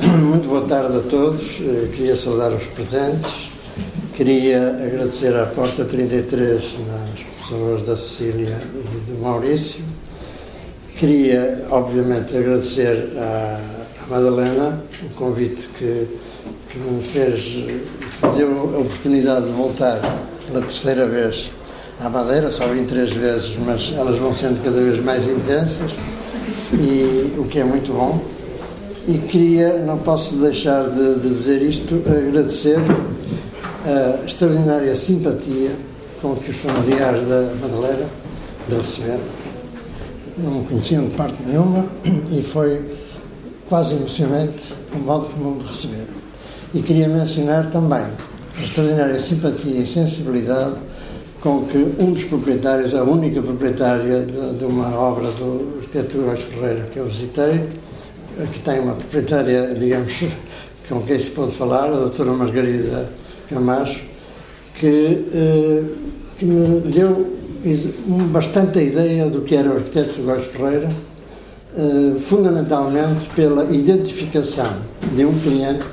Muito 0.00 0.48
boa 0.48 0.66
tarde 0.66 0.96
a 0.96 1.02
todos. 1.02 1.60
Eu 1.60 1.92
queria 1.94 2.16
saudar 2.16 2.52
os 2.52 2.64
presentes. 2.66 3.50
Queria 4.16 4.70
agradecer 4.82 5.36
à 5.36 5.44
Porta 5.44 5.84
33 5.84 6.62
nas 6.86 7.20
pessoas 7.38 7.82
da 7.86 7.96
Cecília 7.96 8.58
e 8.74 9.10
do 9.10 9.20
Maurício 9.20 9.82
Queria, 11.02 11.66
obviamente, 11.70 12.36
agradecer 12.36 13.08
à 13.18 13.58
Madalena 14.12 14.78
o 15.04 15.08
convite 15.14 15.68
que, 15.78 16.06
que 16.68 16.78
me 16.78 17.02
fez, 17.02 17.40
que 17.40 18.26
me 18.26 18.36
deu 18.36 18.74
a 18.76 18.78
oportunidade 18.80 19.46
de 19.46 19.52
voltar 19.52 19.98
pela 20.46 20.60
terceira 20.60 21.06
vez 21.06 21.50
à 21.98 22.10
Madeira, 22.10 22.52
só 22.52 22.66
vim 22.66 22.84
três 22.84 23.10
vezes, 23.12 23.56
mas 23.64 23.90
elas 23.96 24.18
vão 24.18 24.34
sendo 24.34 24.62
cada 24.62 24.78
vez 24.78 25.02
mais 25.02 25.26
intensas, 25.26 25.92
e 26.74 27.32
o 27.38 27.44
que 27.44 27.60
é 27.60 27.64
muito 27.64 27.90
bom. 27.94 28.22
E 29.08 29.16
queria, 29.16 29.78
não 29.78 29.96
posso 29.96 30.36
deixar 30.36 30.90
de, 30.90 31.14
de 31.14 31.28
dizer 31.30 31.62
isto, 31.62 32.02
agradecer 32.06 32.78
a 33.86 34.26
extraordinária 34.26 34.94
simpatia 34.94 35.70
com 36.20 36.36
que 36.36 36.50
os 36.50 36.56
familiares 36.56 37.22
da 37.26 37.50
Madalena 37.62 38.06
me 38.68 38.76
receberam 38.76 39.42
não 40.38 40.60
me 40.60 40.66
conheciam 40.66 41.04
de 41.04 41.10
parte 41.10 41.36
nenhuma 41.46 41.84
e 42.30 42.42
foi 42.42 42.80
quase 43.72 43.94
emocionante 43.94 44.74
o 44.94 44.98
modo 44.98 45.30
como 45.30 45.52
me 45.52 45.66
receberam. 45.66 46.12
E 46.74 46.82
queria 46.82 47.08
mencionar 47.08 47.70
também 47.70 48.02
a 48.02 48.62
extraordinária 48.62 49.18
simpatia 49.18 49.80
e 49.80 49.86
sensibilidade 49.86 50.74
com 51.40 51.64
que 51.64 51.78
um 51.98 52.12
dos 52.12 52.24
proprietários, 52.24 52.94
a 52.94 53.02
única 53.02 53.40
proprietária 53.40 54.26
de, 54.26 54.58
de 54.58 54.64
uma 54.66 54.94
obra 54.94 55.26
do 55.30 55.78
arquiteto 55.78 56.18
Góis 56.18 56.42
Ferreira 56.42 56.86
que 56.92 56.98
eu 56.98 57.06
visitei, 57.06 57.66
que 58.52 58.60
tem 58.60 58.78
uma 58.78 58.92
proprietária, 58.92 59.74
digamos, 59.74 60.22
com 60.86 61.00
quem 61.00 61.18
se 61.18 61.30
pode 61.30 61.52
falar, 61.52 61.86
a 61.86 61.96
doutora 61.96 62.30
Margarida 62.34 63.08
Camacho, 63.48 64.02
que, 64.74 65.24
eh, 65.32 65.82
que 66.38 66.44
me 66.44 66.92
deu 66.92 67.38
bastante 68.30 68.80
a 68.80 68.82
ideia 68.82 69.30
do 69.30 69.40
que 69.40 69.54
era 69.54 69.70
o 69.70 69.76
arquiteto 69.76 70.20
Góis 70.20 70.44
Ferreira, 70.44 70.90
eh, 71.74 72.18
fundamentalmente 72.20 73.28
pela 73.30 73.64
identificação 73.74 74.66
de 75.16 75.24
um 75.24 75.32
cliente. 75.38 75.86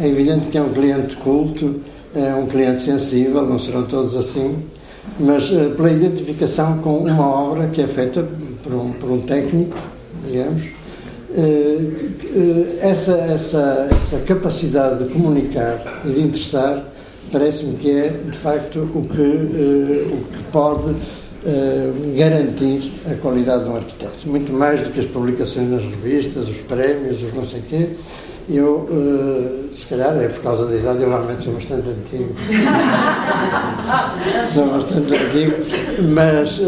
É 0.00 0.08
evidente 0.08 0.48
que 0.48 0.58
é 0.58 0.62
um 0.62 0.72
cliente 0.72 1.14
culto, 1.14 1.76
é 2.12 2.34
um 2.34 2.46
cliente 2.46 2.80
sensível, 2.80 3.46
não 3.46 3.56
serão 3.56 3.84
todos 3.84 4.16
assim, 4.16 4.58
mas 5.20 5.48
eh, 5.52 5.68
pela 5.76 5.92
identificação 5.92 6.78
com 6.78 6.98
uma 6.98 7.24
obra 7.24 7.68
que 7.68 7.80
é 7.80 7.86
feita 7.86 8.26
por 8.64 8.74
um, 8.74 8.92
por 8.92 9.10
um 9.12 9.20
técnico, 9.20 9.76
digamos, 10.26 10.64
eh, 11.36 12.78
essa, 12.80 13.12
essa, 13.12 13.88
essa 13.92 14.18
capacidade 14.26 15.04
de 15.04 15.10
comunicar 15.12 16.02
e 16.04 16.08
de 16.08 16.20
interessar 16.20 16.84
parece-me 17.30 17.76
que 17.76 17.90
é, 17.92 18.08
de 18.08 18.36
facto, 18.36 18.80
o 18.80 19.06
que, 19.08 19.22
o 19.22 20.24
que 20.32 20.42
pode 20.50 20.96
uh, 21.44 22.16
garantir 22.16 22.92
a 23.10 23.14
qualidade 23.14 23.64
de 23.64 23.70
um 23.70 23.76
arquiteto. 23.76 24.28
Muito 24.28 24.52
mais 24.52 24.82
do 24.82 24.90
que 24.90 25.00
as 25.00 25.06
publicações 25.06 25.70
nas 25.70 25.82
revistas, 25.82 26.46
os 26.48 26.60
prémios, 26.60 27.22
os 27.22 27.34
não 27.34 27.46
sei 27.46 27.62
quê. 27.68 27.88
Eu, 28.48 28.88
uh, 28.90 29.74
se 29.74 29.86
calhar 29.86 30.16
é 30.16 30.28
por 30.28 30.42
causa 30.42 30.66
da 30.66 30.76
idade, 30.76 31.02
eu 31.02 31.08
realmente 31.08 31.42
sou 31.42 31.54
bastante 31.54 31.88
antigo. 31.88 32.34
sou 34.44 34.66
bastante 34.66 35.14
antigo, 35.14 35.56
mas 36.12 36.60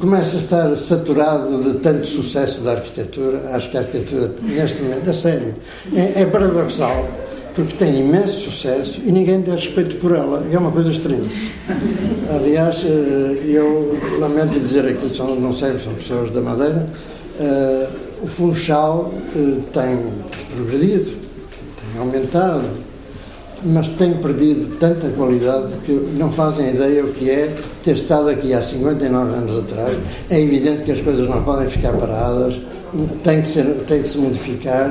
começo 0.00 0.34
a 0.34 0.38
estar 0.40 0.76
saturado 0.76 1.62
de 1.62 1.78
tanto 1.78 2.06
sucesso 2.06 2.60
da 2.62 2.72
arquitetura. 2.72 3.40
Acho 3.52 3.70
que 3.70 3.76
a 3.76 3.80
arquitetura, 3.80 4.32
neste 4.42 4.82
momento, 4.82 5.08
a 5.08 5.12
sério, 5.12 5.54
é, 5.94 6.22
é 6.22 6.26
paradoxal 6.26 7.06
porque 7.54 7.76
tem 7.76 8.00
imenso 8.00 8.50
sucesso 8.50 9.00
e 9.04 9.12
ninguém 9.12 9.42
tem 9.42 9.54
respeito 9.54 9.96
por 9.96 10.14
ela. 10.14 10.46
É 10.50 10.58
uma 10.58 10.70
coisa 10.70 10.90
estranha. 10.90 11.22
Aliás, 12.34 12.82
eh, 12.84 13.42
eu 13.46 13.98
lamento 14.18 14.58
dizer 14.58 14.86
aqui, 14.86 15.14
são, 15.14 15.34
não 15.36 15.52
sei, 15.52 15.78
são 15.78 15.92
pessoas 15.94 16.30
da 16.30 16.40
Madeira, 16.40 16.86
uh, 17.38 17.88
o 18.22 18.26
Funchal 18.26 19.12
uh, 19.34 19.62
tem 19.72 19.98
progredido, 20.54 21.10
tem 21.10 22.00
aumentado, 22.00 22.64
mas 23.64 23.88
tem 23.90 24.14
perdido 24.14 24.76
tanta 24.78 25.08
qualidade 25.10 25.68
que 25.84 25.92
não 26.18 26.32
fazem 26.32 26.70
ideia 26.70 27.04
o 27.04 27.12
que 27.12 27.30
é 27.30 27.54
ter 27.84 27.96
estado 27.96 28.28
aqui 28.30 28.52
há 28.54 28.62
59 28.62 29.34
anos 29.34 29.58
atrás. 29.64 29.98
É 30.30 30.40
evidente 30.40 30.84
que 30.84 30.92
as 30.92 31.00
coisas 31.00 31.28
não 31.28 31.42
podem 31.42 31.68
ficar 31.68 31.92
paradas, 31.92 32.54
tem 33.22 33.42
que, 33.42 33.48
ser, 33.48 33.64
tem 33.86 34.02
que 34.02 34.08
se 34.08 34.18
modificar 34.18 34.90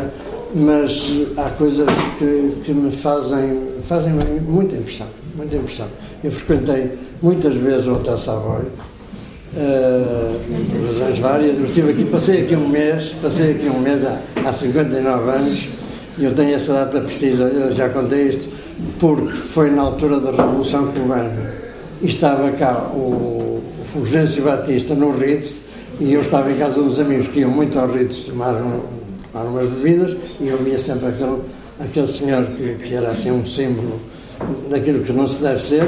mas 0.54 1.08
há 1.38 1.50
coisas 1.52 1.88
que, 2.18 2.54
que 2.66 2.74
me 2.74 2.92
fazem, 2.92 3.62
fazem 3.88 4.14
muita 4.48 4.76
impressão, 4.76 5.08
muita 5.36 5.56
impressão. 5.56 5.88
Eu 6.24 6.32
frequentei 6.32 6.92
muitas 7.22 7.56
vezes 7.56 7.88
o 7.88 7.94
Hotel 7.94 8.18
Savoy, 8.18 8.64
uh, 8.64 10.40
por 10.70 10.86
razões 10.88 11.20
várias. 11.20 11.58
Eu 11.58 11.66
estive 11.66 11.92
aqui, 11.92 12.06
passei 12.06 12.44
aqui 12.44 12.56
um 12.56 12.68
mês, 12.68 13.16
passei 13.22 13.52
aqui 13.52 13.70
um 13.70 13.80
mês 13.80 14.06
há, 14.06 14.20
há 14.46 14.54
59 14.54 15.30
anos, 15.30 15.70
e 16.18 16.26
eu 16.26 16.36
tenho 16.36 16.54
essa 16.54 16.74
data 16.74 17.02
precisa, 17.02 17.44
eu 17.44 17.74
já 17.76 17.90
contei 17.90 18.30
isto, 18.30 18.50
porque 19.00 19.32
foi 19.32 19.70
na 19.72 19.84
altura 19.84 20.20
da 20.20 20.32
Revolução 20.32 20.88
Cubana. 20.92 21.62
E 22.02 22.08
estava 22.08 22.52
cá 22.52 22.90
o, 22.94 23.62
Fulgêncio 23.84 24.44
Batista 24.44 24.96
no 24.96 25.12
Ritz, 25.12 25.62
e 26.00 26.14
eu 26.14 26.22
estava 26.22 26.52
em 26.52 26.56
casa 26.56 26.82
dos 26.82 27.00
amigos 27.00 27.28
que 27.28 27.42
iam 27.42 27.52
muito 27.52 27.78
ao 27.78 27.92
Ritz 27.92 28.20
tomar 28.20 28.54
um, 28.54 28.80
tomar 29.32 29.46
umas 29.46 29.68
bebidas 29.68 30.16
e 30.40 30.48
eu 30.48 30.58
via 30.58 30.78
sempre 30.78 31.08
aquele, 31.08 31.42
aquele 31.80 32.08
senhor 32.08 32.46
que, 32.46 32.76
que 32.76 32.94
era 32.94 33.12
assim 33.12 33.32
um 33.32 33.46
símbolo 33.46 34.00
daquilo 34.70 35.04
que 35.04 35.14
não 35.14 35.28
se 35.28 35.42
deve 35.42 35.62
ser 35.62 35.84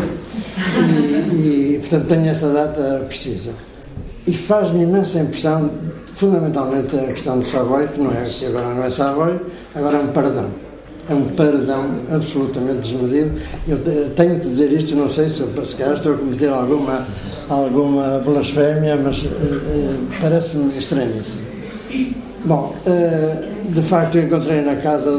e, 1.32 1.76
e 1.76 1.80
portanto 1.80 2.08
tenho 2.08 2.28
essa 2.28 2.50
data 2.50 3.04
precisa. 3.08 3.52
E 4.26 4.34
faz-me 4.34 4.84
imensa 4.84 5.20
impressão, 5.20 5.70
fundamentalmente 6.14 6.96
a 6.96 7.08
questão 7.08 7.40
do 7.40 7.46
Savoy, 7.46 7.88
que 7.90 8.00
não 8.00 8.12
é, 8.12 8.26
agora 8.48 8.74
não 8.74 8.84
é 8.84 8.90
Savoy, 8.90 9.40
agora 9.76 9.98
é 9.98 10.00
um 10.00 10.08
paradão. 10.08 10.50
É 11.10 11.14
um 11.14 11.26
paradão 11.26 11.86
absolutamente 12.10 12.88
desmedido. 12.88 13.38
Eu 13.68 13.78
tenho 14.16 14.40
que 14.40 14.48
dizer 14.48 14.72
isto, 14.72 14.96
não 14.96 15.10
sei 15.10 15.28
se, 15.28 15.44
se 15.66 15.76
calhar 15.76 15.96
estou 15.96 16.14
a 16.14 16.18
cometer 16.18 16.48
alguma, 16.48 17.06
alguma 17.50 18.20
blasfémia, 18.20 18.96
mas 18.96 19.24
uh, 19.24 19.30
parece-me 20.22 20.70
estranhíssimo. 20.78 21.44
Bom, 22.46 22.76
eh, 22.86 23.50
de 23.70 23.82
facto 23.82 24.18
encontrei 24.18 24.62
na 24.62 24.76
casa, 24.76 25.10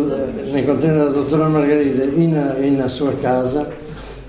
encontrei 0.54 0.90
na 0.90 1.06
doutora 1.06 1.48
Margarida 1.48 2.04
e 2.04 2.26
na, 2.26 2.58
e 2.58 2.70
na 2.70 2.86
sua 2.86 3.12
casa 3.12 3.66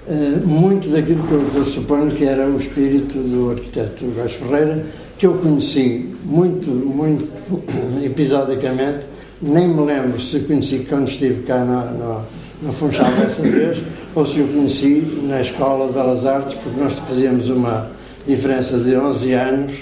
eh, 0.07 0.39
muito 0.45 0.87
daquilo 0.87 1.21
que 1.27 1.33
eu, 1.33 1.41
que 1.51 1.57
eu, 1.57 1.65
suponho 1.65 2.09
que 2.11 2.23
era 2.23 2.47
o 2.47 2.57
espírito 2.57 3.17
do 3.17 3.51
arquiteto 3.51 4.05
Gás 4.15 4.31
Ferreira, 4.31 4.85
que 5.17 5.27
eu 5.27 5.33
conheci 5.33 6.09
muito, 6.23 6.69
muito 6.69 7.27
episodicamente, 8.01 9.07
nem 9.41 9.67
me 9.67 9.85
lembro 9.85 10.17
se 10.17 10.39
conheci 10.39 10.85
quando 10.87 11.09
estive 11.09 11.43
cá 11.43 11.65
no, 11.65 11.81
no, 11.97 12.21
no 12.61 12.71
Funchal 12.71 13.11
dessa 13.11 13.41
vez, 13.41 13.77
ou 14.15 14.25
se 14.25 14.39
o 14.39 14.47
conheci 14.47 15.21
na 15.23 15.41
Escola 15.41 15.87
de 15.87 15.93
Belas 15.93 16.25
Artes, 16.25 16.55
porque 16.63 16.79
nós 16.79 16.93
fazíamos 16.93 17.49
uma 17.49 17.91
diferença 18.25 18.77
de 18.77 18.95
11 18.95 19.33
anos, 19.33 19.73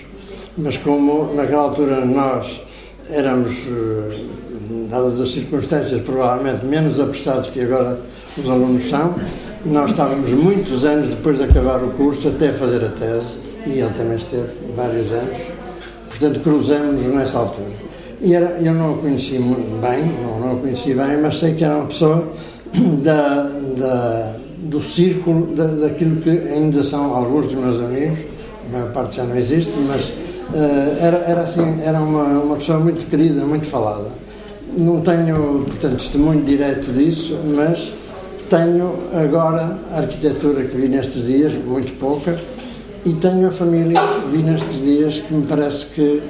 mas 0.58 0.78
como 0.78 1.32
naquela 1.36 1.62
altura 1.62 2.04
nós 2.04 2.73
éramos, 3.10 3.52
eh, 3.68 4.20
dadas 4.90 5.20
as 5.20 5.32
circunstâncias, 5.32 6.02
provavelmente 6.02 6.66
menos 6.66 7.00
apressados 7.00 7.50
que 7.50 7.62
agora 7.62 7.98
os 8.38 8.50
alunos 8.50 8.90
são. 8.90 9.16
Nós 9.66 9.92
estávamos 9.92 10.32
muitos 10.32 10.84
anos 10.86 11.10
depois 11.10 11.38
de 11.38 11.46
acabar 11.46 11.84
o 11.84 11.92
curso 11.92 12.28
até 12.28 12.50
fazer 12.50 12.84
a 12.84 12.90
tese, 12.90 13.38
e 13.66 13.80
ele 13.80 13.94
também 13.98 14.18
esteve 14.18 14.50
vários 14.76 15.12
anos. 15.12 15.42
Portanto, 16.10 16.40
cruzamos-nos 16.42 17.14
nessa 17.14 17.40
altura. 17.40 17.72
E 18.22 18.34
era, 18.34 18.58
eu 18.62 18.74
não 18.74 18.94
o 18.94 18.98
conheci 18.98 19.40
bem, 19.82 20.06
não, 20.22 20.40
não 20.40 20.54
o 20.56 20.60
conheci 20.60 20.94
bem, 20.94 21.18
mas 21.22 21.40
sei 21.40 21.54
que 21.56 21.64
era 21.64 21.76
uma 21.76 21.88
pessoa 21.88 22.28
da, 23.04 23.50
da, 23.78 24.36
do 24.60 24.82
círculo 24.82 25.56
da, 25.56 25.66
daquilo 25.66 26.22
que 26.22 26.30
ainda 26.30 26.84
são 26.84 27.14
alguns 27.14 27.48
dos 27.48 27.56
meus 27.56 27.82
amigos, 27.82 28.20
a 28.68 28.72
maior 28.72 28.92
parte 28.92 29.18
já 29.18 29.24
não 29.24 29.36
existe, 29.36 29.74
mas 29.88 30.12
era, 31.00 31.18
era 31.28 31.42
assim, 31.42 31.82
era 31.84 32.00
uma, 32.00 32.24
uma 32.24 32.56
pessoa 32.56 32.80
muito 32.80 33.10
querida, 33.10 33.44
muito 33.46 33.68
falada. 33.68 34.08
Não 34.78 35.02
tenho, 35.02 35.66
portanto, 35.66 35.98
testemunho 35.98 36.44
direto 36.44 36.92
disso, 36.92 37.40
mas 37.56 37.92
tenho 38.50 38.94
agora 39.14 39.80
a 39.92 40.00
arquitetura 40.00 40.64
que 40.66 40.78
vi 40.78 40.88
nestes 40.88 41.26
dias, 41.26 41.54
muito 41.54 41.98
pouca, 42.00 42.38
e 43.06 43.14
tenho 43.14 43.48
a 43.48 43.52
família 43.52 44.00
que 44.00 44.38
vi 44.38 44.44
nestes 44.44 44.82
dias 44.82 45.20
que 45.20 45.34
me 45.34 45.46
parece 45.48 45.88
que 45.88 46.22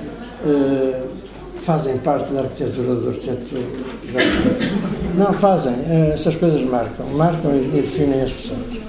uh, 0.45 1.07
fazem 1.63 1.97
parte 1.97 2.33
da 2.33 2.41
arquitetura 2.41 2.95
do 2.95 3.09
arquiteto. 3.09 3.45
Não 5.15 5.33
fazem, 5.33 5.73
uh, 5.73 6.13
essas 6.13 6.35
coisas 6.35 6.63
marcam, 6.63 7.05
marcam 7.13 7.55
e, 7.55 7.69
definem 7.73 8.21
as 8.21 8.31
pessoas. 8.31 8.83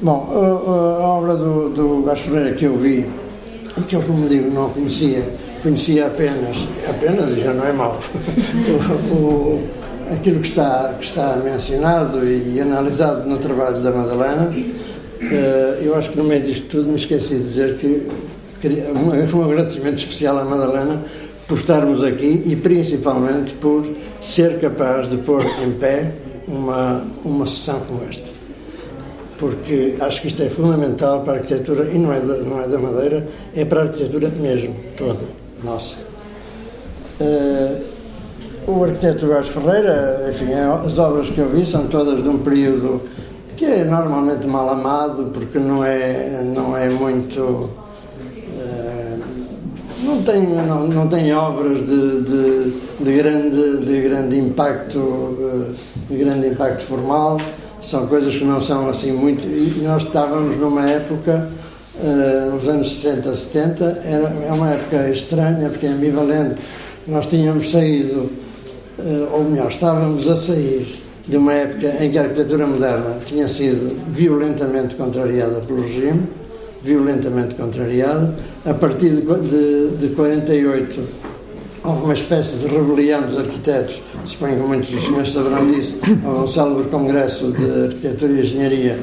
Bom, 0.00 0.28
uh, 0.30 1.02
a 1.02 1.06
obra 1.08 1.36
do, 1.36 1.70
do 1.70 2.02
Gás 2.04 2.20
Ferreira 2.20 2.54
que 2.54 2.64
eu 2.64 2.76
vi, 2.76 3.04
que 3.82 3.96
eu, 3.96 4.02
como 4.02 4.28
digo, 4.28 4.50
não 4.50 4.70
conhecia, 4.70 5.28
conhecia 5.62 6.06
apenas, 6.06 6.66
apenas, 6.88 7.38
já 7.38 7.52
não 7.52 7.66
é 7.66 7.72
mau, 7.72 8.00
o, 9.12 9.62
aquilo 10.12 10.40
que 10.40 10.48
está, 10.48 10.94
que 10.98 11.04
está 11.04 11.36
mencionado 11.36 12.24
e 12.26 12.60
analisado 12.60 13.28
no 13.28 13.38
trabalho 13.38 13.80
da 13.82 13.90
Madalena 13.90 14.50
eh, 15.20 15.80
eu 15.82 15.96
acho 15.96 16.10
que 16.10 16.18
no 16.18 16.24
meio 16.24 16.42
disto 16.42 16.66
tudo 16.66 16.88
me 16.88 16.96
esqueci 16.96 17.34
de 17.36 17.42
dizer 17.42 17.78
que 17.78 18.06
queria 18.60 18.92
um, 18.92 19.38
um 19.38 19.44
agradecimento 19.44 19.98
especial 19.98 20.38
à 20.38 20.44
Madalena 20.44 21.02
por 21.48 21.56
estarmos 21.56 22.04
aqui 22.04 22.42
e 22.44 22.56
principalmente 22.56 23.54
por 23.54 23.86
ser 24.20 24.58
capaz 24.60 25.08
de 25.08 25.16
pôr 25.18 25.44
em 25.64 25.72
pé 25.72 26.12
uma, 26.46 27.02
uma 27.24 27.46
sessão 27.46 27.80
como 27.80 28.02
esta. 28.08 28.45
Porque 29.38 29.96
acho 30.00 30.22
que 30.22 30.28
isto 30.28 30.42
é 30.42 30.48
fundamental 30.48 31.20
para 31.20 31.34
a 31.34 31.36
arquitetura, 31.36 31.90
e 31.90 31.98
não 31.98 32.12
é 32.12 32.20
da, 32.20 32.36
não 32.38 32.60
é 32.60 32.66
da 32.66 32.78
Madeira, 32.78 33.26
é 33.54 33.64
para 33.64 33.80
a 33.80 33.82
arquitetura 33.84 34.28
mesmo, 34.28 34.74
toda, 34.96 35.20
nossa. 35.62 35.96
Uh, 37.20 37.96
o 38.66 38.84
arquiteto 38.84 39.28
Gás 39.28 39.48
Ferreira, 39.48 40.28
enfim, 40.30 40.50
é, 40.52 40.64
as 40.64 40.98
obras 40.98 41.30
que 41.30 41.38
eu 41.38 41.48
vi 41.48 41.64
são 41.64 41.86
todas 41.86 42.22
de 42.22 42.28
um 42.28 42.38
período 42.38 43.00
que 43.56 43.64
é 43.64 43.84
normalmente 43.84 44.46
mal 44.46 44.68
amado 44.68 45.30
porque 45.32 45.58
não 45.58 45.84
é, 45.84 46.42
não 46.42 46.76
é 46.76 46.90
muito. 46.90 47.40
Uh, 47.40 49.18
não, 50.02 50.22
tem, 50.22 50.42
não, 50.42 50.86
não 50.88 51.08
tem 51.08 51.32
obras 51.32 51.78
de, 51.86 52.20
de, 52.22 52.72
de 53.00 53.16
grande, 53.16 53.84
de 53.84 54.00
grande 54.02 54.38
impacto 54.38 54.98
uh, 54.98 55.74
de 56.08 56.16
grande 56.16 56.48
impacto 56.48 56.84
formal, 56.84 57.38
são 57.90 58.06
coisas 58.06 58.34
que 58.34 58.44
não 58.44 58.60
são 58.60 58.88
assim 58.88 59.12
muito. 59.12 59.42
E 59.44 59.80
nós 59.82 60.02
estávamos 60.02 60.56
numa 60.56 60.88
época, 60.88 61.48
uh, 62.00 62.54
nos 62.54 62.68
anos 62.68 63.00
60, 63.00 63.34
70, 63.34 63.84
era, 64.04 64.32
é 64.48 64.52
uma 64.52 64.70
época 64.70 65.08
estranha 65.10 65.68
porque 65.68 65.86
é 65.86 65.90
ambivalente. 65.90 66.62
Nós 67.06 67.26
tínhamos 67.26 67.70
saído, 67.70 68.28
ou 69.32 69.44
melhor, 69.44 69.70
estávamos 69.70 70.28
a 70.28 70.36
sair 70.36 71.06
de 71.28 71.36
uma 71.36 71.52
época 71.52 72.04
em 72.04 72.10
que 72.10 72.18
a 72.18 72.22
arquitetura 72.22 72.66
moderna 72.66 73.16
tinha 73.24 73.48
sido 73.48 73.96
violentamente 74.10 74.94
contrariada 74.94 75.60
pelo 75.60 75.82
regime, 75.82 76.22
violentamente 76.82 77.54
contrariada. 77.56 78.34
A 78.64 78.74
partir 78.74 79.10
de, 79.10 79.22
de, 79.22 79.96
de 79.96 80.14
48 80.14 81.00
houve 81.82 82.02
uma 82.02 82.14
espécie 82.14 82.56
de 82.56 82.68
rebelião 82.68 83.22
dos 83.22 83.38
arquitetos, 83.38 84.00
suponho 84.26 84.56
que 84.56 84.62
muitos 84.62 84.90
dos 84.90 85.04
senhores 85.04 85.32
saberão 85.32 85.66
disso, 85.66 85.94
houve 86.24 86.40
um 86.40 86.46
célebre 86.46 86.84
congresso 86.84 87.52
de 87.52 87.84
arquitetura 87.84 88.32
e 88.32 88.40
engenharia 88.40 88.98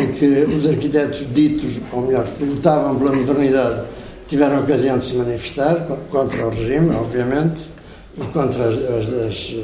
em 0.00 0.12
que 0.12 0.26
os 0.26 0.66
arquitetos 0.68 1.26
ditos, 1.32 1.78
ou 1.92 2.02
melhor, 2.02 2.24
que 2.24 2.44
lutavam 2.44 2.96
pela 2.96 3.12
modernidade, 3.12 3.82
tiveram 4.28 4.58
a 4.58 4.60
ocasião 4.60 4.98
de 4.98 5.04
se 5.04 5.14
manifestar 5.14 5.86
contra 6.10 6.46
o 6.46 6.50
regime, 6.50 6.94
obviamente, 6.94 7.68
e 8.16 8.20
contra 8.26 8.64
as, 8.64 8.78
as, 8.78 9.26
as, 9.28 9.54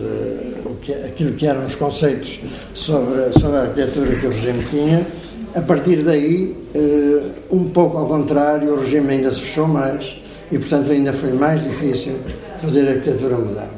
que, 0.82 0.92
aquilo 0.92 1.32
que 1.32 1.46
eram 1.46 1.66
os 1.66 1.74
conceitos 1.74 2.40
sobre, 2.74 3.32
sobre 3.38 3.58
a 3.58 3.62
arquitetura 3.62 4.14
que 4.16 4.26
o 4.26 4.30
regime 4.30 4.64
tinha. 4.70 5.06
A 5.54 5.60
partir 5.62 6.02
daí, 6.02 6.56
uh, 6.74 7.56
um 7.56 7.70
pouco 7.70 7.96
ao 7.98 8.06
contrário, 8.06 8.74
o 8.74 8.80
regime 8.80 9.14
ainda 9.14 9.32
se 9.32 9.40
fechou 9.40 9.68
mais 9.68 10.16
e, 10.50 10.58
portanto, 10.58 10.92
ainda 10.92 11.12
foi 11.12 11.32
mais 11.32 11.62
difícil 11.62 12.14
fazer 12.60 12.88
arquitetura 12.88 13.36
moderna. 13.36 13.77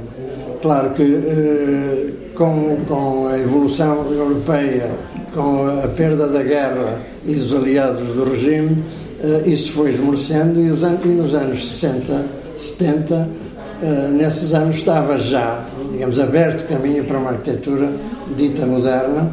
Claro 0.60 0.90
que 0.90 1.02
uh, 1.02 2.12
com, 2.34 2.78
com 2.86 3.28
a 3.28 3.38
evolução 3.38 4.10
europeia, 4.10 4.90
com 5.34 5.66
a 5.66 5.88
perda 5.88 6.26
da 6.26 6.42
guerra 6.42 7.00
e 7.24 7.34
dos 7.34 7.54
aliados 7.54 8.14
do 8.14 8.24
regime, 8.24 8.82
isso 9.44 9.72
foi 9.72 9.90
esmorecendo 9.90 10.60
e, 10.60 10.70
os, 10.70 10.80
e 10.82 11.08
nos 11.08 11.34
anos 11.34 11.72
60, 11.72 12.24
70, 12.56 13.28
eh, 13.82 14.10
nesses 14.12 14.52
anos 14.52 14.76
estava 14.76 15.18
já, 15.18 15.64
digamos, 15.90 16.18
aberto 16.18 16.68
caminho 16.68 17.04
para 17.04 17.18
uma 17.18 17.30
arquitetura 17.30 17.90
dita 18.36 18.66
moderna, 18.66 19.30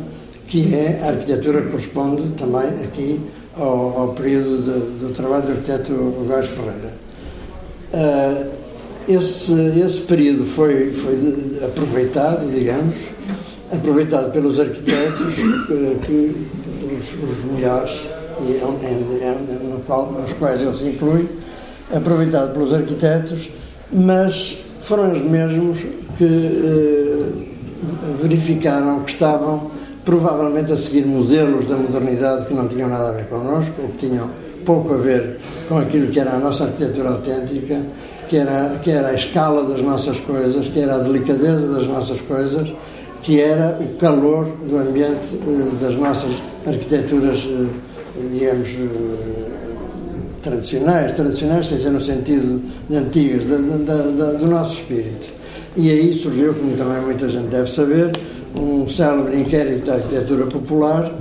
que 0.47 0.73
é 0.73 1.01
a 1.03 1.07
arquitetura 1.09 1.61
que 1.61 1.69
corresponde 1.69 2.29
também 2.29 2.67
aqui 2.83 3.19
ao, 3.57 3.99
ao 3.99 4.07
período 4.09 4.61
de, 4.63 5.05
do 5.05 5.13
trabalho 5.13 5.43
do 5.43 5.51
arquiteto 5.51 6.25
Gás 6.27 6.47
Ferreira. 6.47 6.93
Uh, 7.93 8.56
esse, 9.07 9.53
esse 9.79 10.01
período 10.01 10.45
foi, 10.45 10.91
foi 10.91 11.15
aproveitado, 11.63 12.49
digamos, 12.51 12.95
aproveitado 13.71 14.31
pelos 14.31 14.59
arquitetos, 14.59 15.35
que, 15.35 15.97
que 16.05 16.47
os, 16.85 17.13
os 17.13 17.51
melhores, 17.51 18.05
e, 18.41 18.51
é, 18.51 18.63
é, 18.83 19.27
é, 19.29 19.59
no 19.63 19.79
qual, 19.81 20.11
nos 20.11 20.33
quais 20.33 20.61
ele 20.61 20.73
se 20.73 20.85
inclui, 20.85 21.27
aproveitado 21.91 22.53
pelos 22.53 22.73
arquitetos 22.73 23.49
mas 23.91 24.57
foram 24.81 25.13
os 25.13 25.21
mesmos 25.21 25.79
que 26.17 26.23
eh, 26.25 27.29
verificaram 28.21 29.01
que 29.01 29.11
estavam 29.11 29.71
provavelmente 30.03 30.71
a 30.71 30.77
seguir 30.77 31.05
modelos 31.05 31.67
da 31.67 31.75
modernidade 31.75 32.45
que 32.45 32.53
não 32.53 32.67
tinham 32.67 32.89
nada 32.89 33.09
a 33.09 33.11
ver 33.11 33.25
connosco, 33.25 33.73
ou 33.81 33.89
que 33.89 34.07
tinham 34.07 34.29
pouco 34.65 34.93
a 34.93 34.97
ver 34.97 35.39
com 35.67 35.77
aquilo 35.77 36.07
que 36.07 36.19
era 36.19 36.31
a 36.31 36.39
nossa 36.39 36.65
arquitetura 36.65 37.09
autêntica, 37.09 37.81
que 38.29 38.37
era, 38.37 38.79
que 38.83 38.91
era 38.91 39.09
a 39.09 39.13
escala 39.13 39.63
das 39.63 39.81
nossas 39.81 40.19
coisas, 40.19 40.67
que 40.69 40.79
era 40.79 40.95
a 40.95 40.99
delicadeza 40.99 41.73
das 41.73 41.87
nossas 41.87 42.21
coisas, 42.21 42.71
que 43.23 43.41
era 43.41 43.77
o 43.79 43.97
calor 43.97 44.45
do 44.67 44.77
ambiente 44.77 45.35
eh, 45.35 45.71
das 45.81 45.95
nossas 45.95 46.31
arquiteturas, 46.65 47.45
eh, 47.45 47.67
digamos, 48.31 48.69
eh, 48.69 49.37
tradicionais, 50.41 51.13
tradicionais 51.13 51.67
ser 51.67 51.89
no 51.89 51.99
sentido 51.99 52.61
de 52.89 52.95
antigas, 52.95 53.43
do 53.43 54.47
nosso 54.49 54.75
espírito. 54.75 55.33
E 55.75 55.89
aí 55.91 56.13
surgiu, 56.13 56.53
como 56.53 56.75
também 56.77 57.01
muita 57.01 57.27
gente 57.27 57.47
deve 57.47 57.69
saber, 57.69 58.11
um 58.55 58.87
célebre 58.87 59.37
inquérito 59.37 59.85
da 59.85 59.95
arquitetura 59.95 60.45
popular 60.47 61.13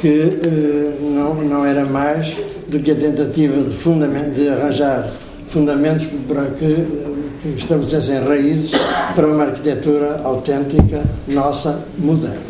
que 0.00 0.38
eh, 0.44 0.98
não, 1.00 1.34
não 1.34 1.64
era 1.64 1.84
mais 1.84 2.36
do 2.68 2.78
que 2.80 2.90
a 2.90 2.94
tentativa 2.94 3.62
de, 3.62 3.74
fundamento, 3.74 4.34
de 4.34 4.48
arranjar 4.48 5.08
fundamentos 5.48 6.06
para 6.28 6.44
que, 6.46 6.86
que 7.42 7.48
estabelecessem 7.56 8.20
raízes 8.20 8.70
para 9.14 9.26
uma 9.26 9.44
arquitetura 9.44 10.20
autêntica, 10.24 11.02
nossa, 11.28 11.80
moderna. 11.98 12.40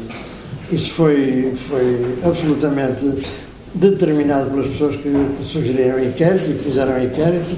Isso 0.70 0.92
foi, 0.92 1.52
foi 1.54 2.18
absolutamente 2.24 3.04
determinado 3.74 4.50
pelas 4.50 4.66
pessoas 4.68 4.96
que, 4.96 5.12
que 5.36 5.44
sugeriram 5.44 5.96
o 5.96 6.04
inquérito 6.04 6.50
e 6.50 6.54
que 6.54 6.64
fizeram 6.64 6.94
o 6.94 7.02
inquérito. 7.02 7.56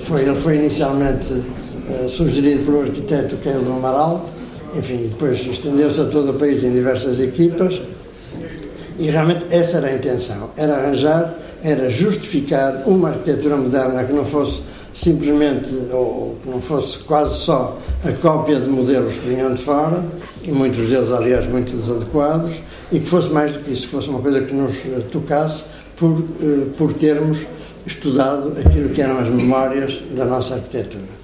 Foi, 0.00 0.22
ele 0.22 0.34
foi 0.36 0.56
inicialmente 0.56 1.32
uh, 1.32 2.08
sugerido 2.08 2.64
pelo 2.64 2.82
arquiteto 2.82 3.36
Keilo 3.36 3.76
Amaral, 3.76 4.28
enfim, 4.74 4.96
depois 4.96 5.38
estendeu-se 5.46 6.00
a 6.00 6.04
todo 6.06 6.30
o 6.30 6.34
país 6.34 6.64
em 6.64 6.72
diversas 6.72 7.20
equipas 7.20 7.80
e 8.98 9.10
realmente 9.10 9.46
essa 9.50 9.78
era 9.78 9.88
a 9.88 9.94
intenção, 9.94 10.50
era 10.56 10.74
arranjar, 10.74 11.34
era 11.62 11.88
justificar 11.88 12.82
uma 12.86 13.10
arquitetura 13.10 13.56
moderna 13.56 14.04
que 14.04 14.12
não 14.12 14.24
fosse 14.24 14.62
simplesmente, 14.92 15.68
ou 15.92 16.36
que 16.42 16.50
não 16.50 16.60
fosse 16.60 16.98
quase 16.98 17.36
só 17.38 17.78
a 18.04 18.12
cópia 18.12 18.60
de 18.60 18.68
modelos 18.68 19.14
que 19.14 19.28
vinham 19.28 19.54
de 19.54 19.62
fora, 19.62 20.02
e 20.42 20.50
muitos 20.50 20.88
deles, 20.88 21.10
aliás, 21.10 21.46
muito 21.46 21.74
desadequados, 21.74 22.56
e 22.90 23.00
que 23.00 23.06
fosse 23.06 23.30
mais 23.30 23.52
do 23.52 23.60
que 23.60 23.72
isso, 23.72 23.88
fosse 23.88 24.08
uma 24.08 24.20
coisa 24.20 24.40
que 24.42 24.52
nos 24.52 24.74
eh, 24.84 25.00
tocasse 25.10 25.64
por, 25.96 26.22
eh, 26.42 26.66
por 26.76 26.92
termos 26.92 27.46
estudado 27.86 28.52
aquilo 28.64 28.90
que 28.90 29.00
eram 29.00 29.18
as 29.18 29.28
memórias 29.28 30.00
da 30.14 30.24
nossa 30.24 30.54
arquitetura. 30.54 31.22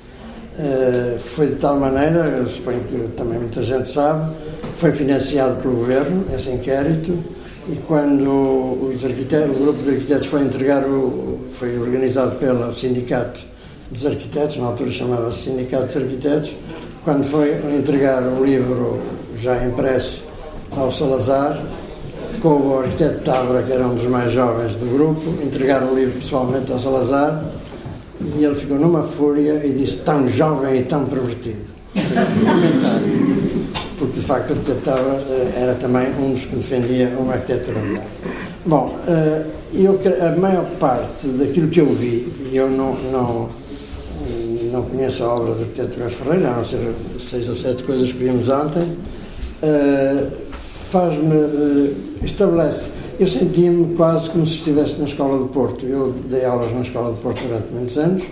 Uh, 0.59 1.21
foi 1.21 1.47
de 1.47 1.55
tal 1.55 1.79
maneira, 1.79 2.45
suponho 2.47 2.81
que 2.81 3.17
também 3.17 3.39
muita 3.39 3.63
gente 3.63 3.89
sabe, 3.89 4.33
foi 4.77 4.91
financiado 4.91 5.63
pelo 5.63 5.77
governo, 5.77 6.25
esse 6.35 6.51
inquérito, 6.51 7.17
e 7.69 7.77
quando 7.87 8.91
os 8.91 9.05
arquitetos, 9.05 9.57
o 9.57 9.61
grupo 9.61 9.83
de 9.83 9.91
arquitetos 9.91 10.27
foi 10.27 10.43
entregar, 10.43 10.85
o, 10.85 11.39
foi 11.53 11.79
organizado 11.79 12.37
pelo 12.37 12.73
Sindicato 12.73 13.41
dos 13.91 14.07
Arquitetos, 14.07 14.57
na 14.57 14.67
altura 14.67 14.91
chamava-se 14.91 15.51
Sindicato 15.51 15.87
dos 15.87 15.97
Arquitetos, 15.97 16.53
quando 17.05 17.25
foi 17.25 17.53
entregar 17.77 18.23
o 18.23 18.45
livro 18.45 19.01
já 19.41 19.65
impresso 19.65 20.25
ao 20.71 20.91
Salazar, 20.91 21.63
com 22.41 22.49
o 22.49 22.79
arquiteto 22.79 23.23
Tabra, 23.25 23.63
que 23.63 23.73
era 23.73 23.87
um 23.87 23.95
dos 23.95 24.07
mais 24.07 24.33
jovens 24.33 24.75
do 24.75 24.87
grupo, 24.93 25.43
entregaram 25.43 25.93
o 25.93 25.99
livro 25.99 26.21
pessoalmente 26.21 26.73
ao 26.73 26.79
Salazar 26.79 27.45
e 28.21 28.45
ele 28.45 28.55
ficou 28.55 28.79
numa 28.79 29.03
fúria 29.03 29.65
e 29.65 29.73
disse 29.73 29.99
tão 29.99 30.29
jovem 30.29 30.81
e 30.81 30.85
tão 30.85 31.05
pervertido. 31.07 31.79
comentário. 31.95 33.09
Porque 33.09 33.35
de 33.35 33.38
facto 34.29 34.55
Tabra 34.85 35.23
eh, 35.31 35.53
era 35.57 35.75
também 35.77 36.07
um 36.21 36.33
dos 36.33 36.45
que 36.45 36.57
defendia 36.57 37.09
uma 37.19 37.33
arquitetura 37.33 37.81
melhor. 37.81 38.05
Bom, 38.67 38.95
eh, 39.09 39.43
eu, 39.73 39.99
a 40.21 40.39
maior 40.39 40.67
parte 40.79 41.27
daquilo 41.29 41.69
que 41.69 41.81
eu 41.81 41.87
vi, 41.87 42.31
e 42.53 42.57
eu 42.57 42.69
não, 42.69 42.95
não, 43.11 43.49
não 44.71 44.83
conheço 44.83 45.25
a 45.25 45.35
obra 45.35 45.55
do 45.55 45.63
arquiteto 45.63 45.99
Gás 45.99 46.13
Ferreira, 46.13 46.51
a 46.51 46.57
não 46.57 46.65
ser 46.65 46.93
seis 47.19 47.49
ou 47.49 47.57
sete 47.57 47.83
coisas 47.85 48.13
que 48.13 48.19
vimos 48.19 48.51
ontem, 48.51 48.99
eh, 49.63 50.27
faz-me, 50.91 51.95
estabelece 52.23 52.99
eu 53.19 53.27
sentia-me 53.27 53.97
quase 53.97 54.31
como 54.31 54.47
se 54.47 54.59
estivesse 54.59 54.97
na 54.99 55.05
Escola 55.05 55.39
do 55.39 55.47
Porto. 55.47 55.85
Eu 55.85 56.15
dei 56.31 56.45
aulas 56.45 56.73
na 56.73 56.83
Escola 56.83 57.11
do 57.11 57.21
Porto 57.21 57.43
durante 57.49 57.73
muitos 57.73 57.99
anos 57.99 58.23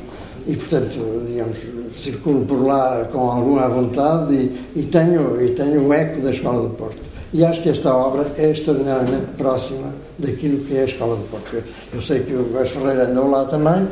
e, 0.47 0.55
portanto, 0.55 1.25
digamos, 1.27 1.59
circulo 1.97 2.45
por 2.45 2.65
lá 2.65 3.09
com 3.13 3.31
alguma 3.31 3.69
vontade 3.69 4.35
e, 4.35 4.81
e, 4.81 4.83
tenho, 4.85 5.43
e 5.43 5.51
tenho 5.51 5.87
o 5.87 5.93
eco 5.93 6.21
da 6.21 6.31
Escola 6.31 6.69
do 6.69 6.75
Porto. 6.75 6.99
E 7.33 7.45
acho 7.45 7.63
que 7.63 7.69
esta 7.69 7.95
obra 7.95 8.27
é 8.39 8.51
extraordinariamente 8.51 9.27
próxima 9.37 9.93
daquilo 10.19 10.65
que 10.65 10.77
é 10.77 10.83
a 10.83 10.85
Escola 10.85 11.17
do 11.17 11.25
Porto. 11.29 11.63
Eu 11.93 12.01
sei 12.01 12.21
que 12.21 12.35
o 12.35 12.45
Góis 12.45 12.69
Ferreira 12.71 13.11
andou 13.11 13.29
lá 13.29 13.45
também, 13.45 13.89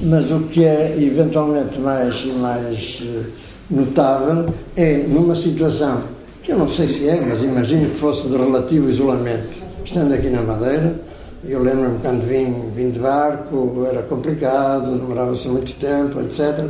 mas 0.00 0.30
o 0.30 0.40
que 0.40 0.64
é 0.64 0.96
eventualmente 0.98 1.78
mais, 1.78 2.24
mais 2.36 3.02
eh, 3.02 3.22
notável 3.70 4.52
é 4.76 4.98
numa 4.98 5.34
situação 5.34 6.02
que 6.42 6.50
eu 6.50 6.58
não 6.58 6.66
sei 6.66 6.88
se 6.88 7.08
é, 7.08 7.20
mas 7.20 7.42
imagino 7.42 7.88
que 7.88 7.96
fosse 7.96 8.28
de 8.28 8.36
relativo 8.36 8.90
isolamento 8.90 9.62
estando 9.84 10.14
aqui 10.14 10.28
na 10.30 10.42
Madeira, 10.42 10.94
eu 11.44 11.60
lembro-me 11.60 11.98
quando 11.98 12.22
vim, 12.26 12.70
vim 12.74 12.90
de 12.90 13.00
barco, 13.00 13.84
era 13.90 14.02
complicado, 14.02 14.96
demorava-se 14.96 15.48
muito 15.48 15.74
tempo, 15.74 16.20
etc. 16.20 16.64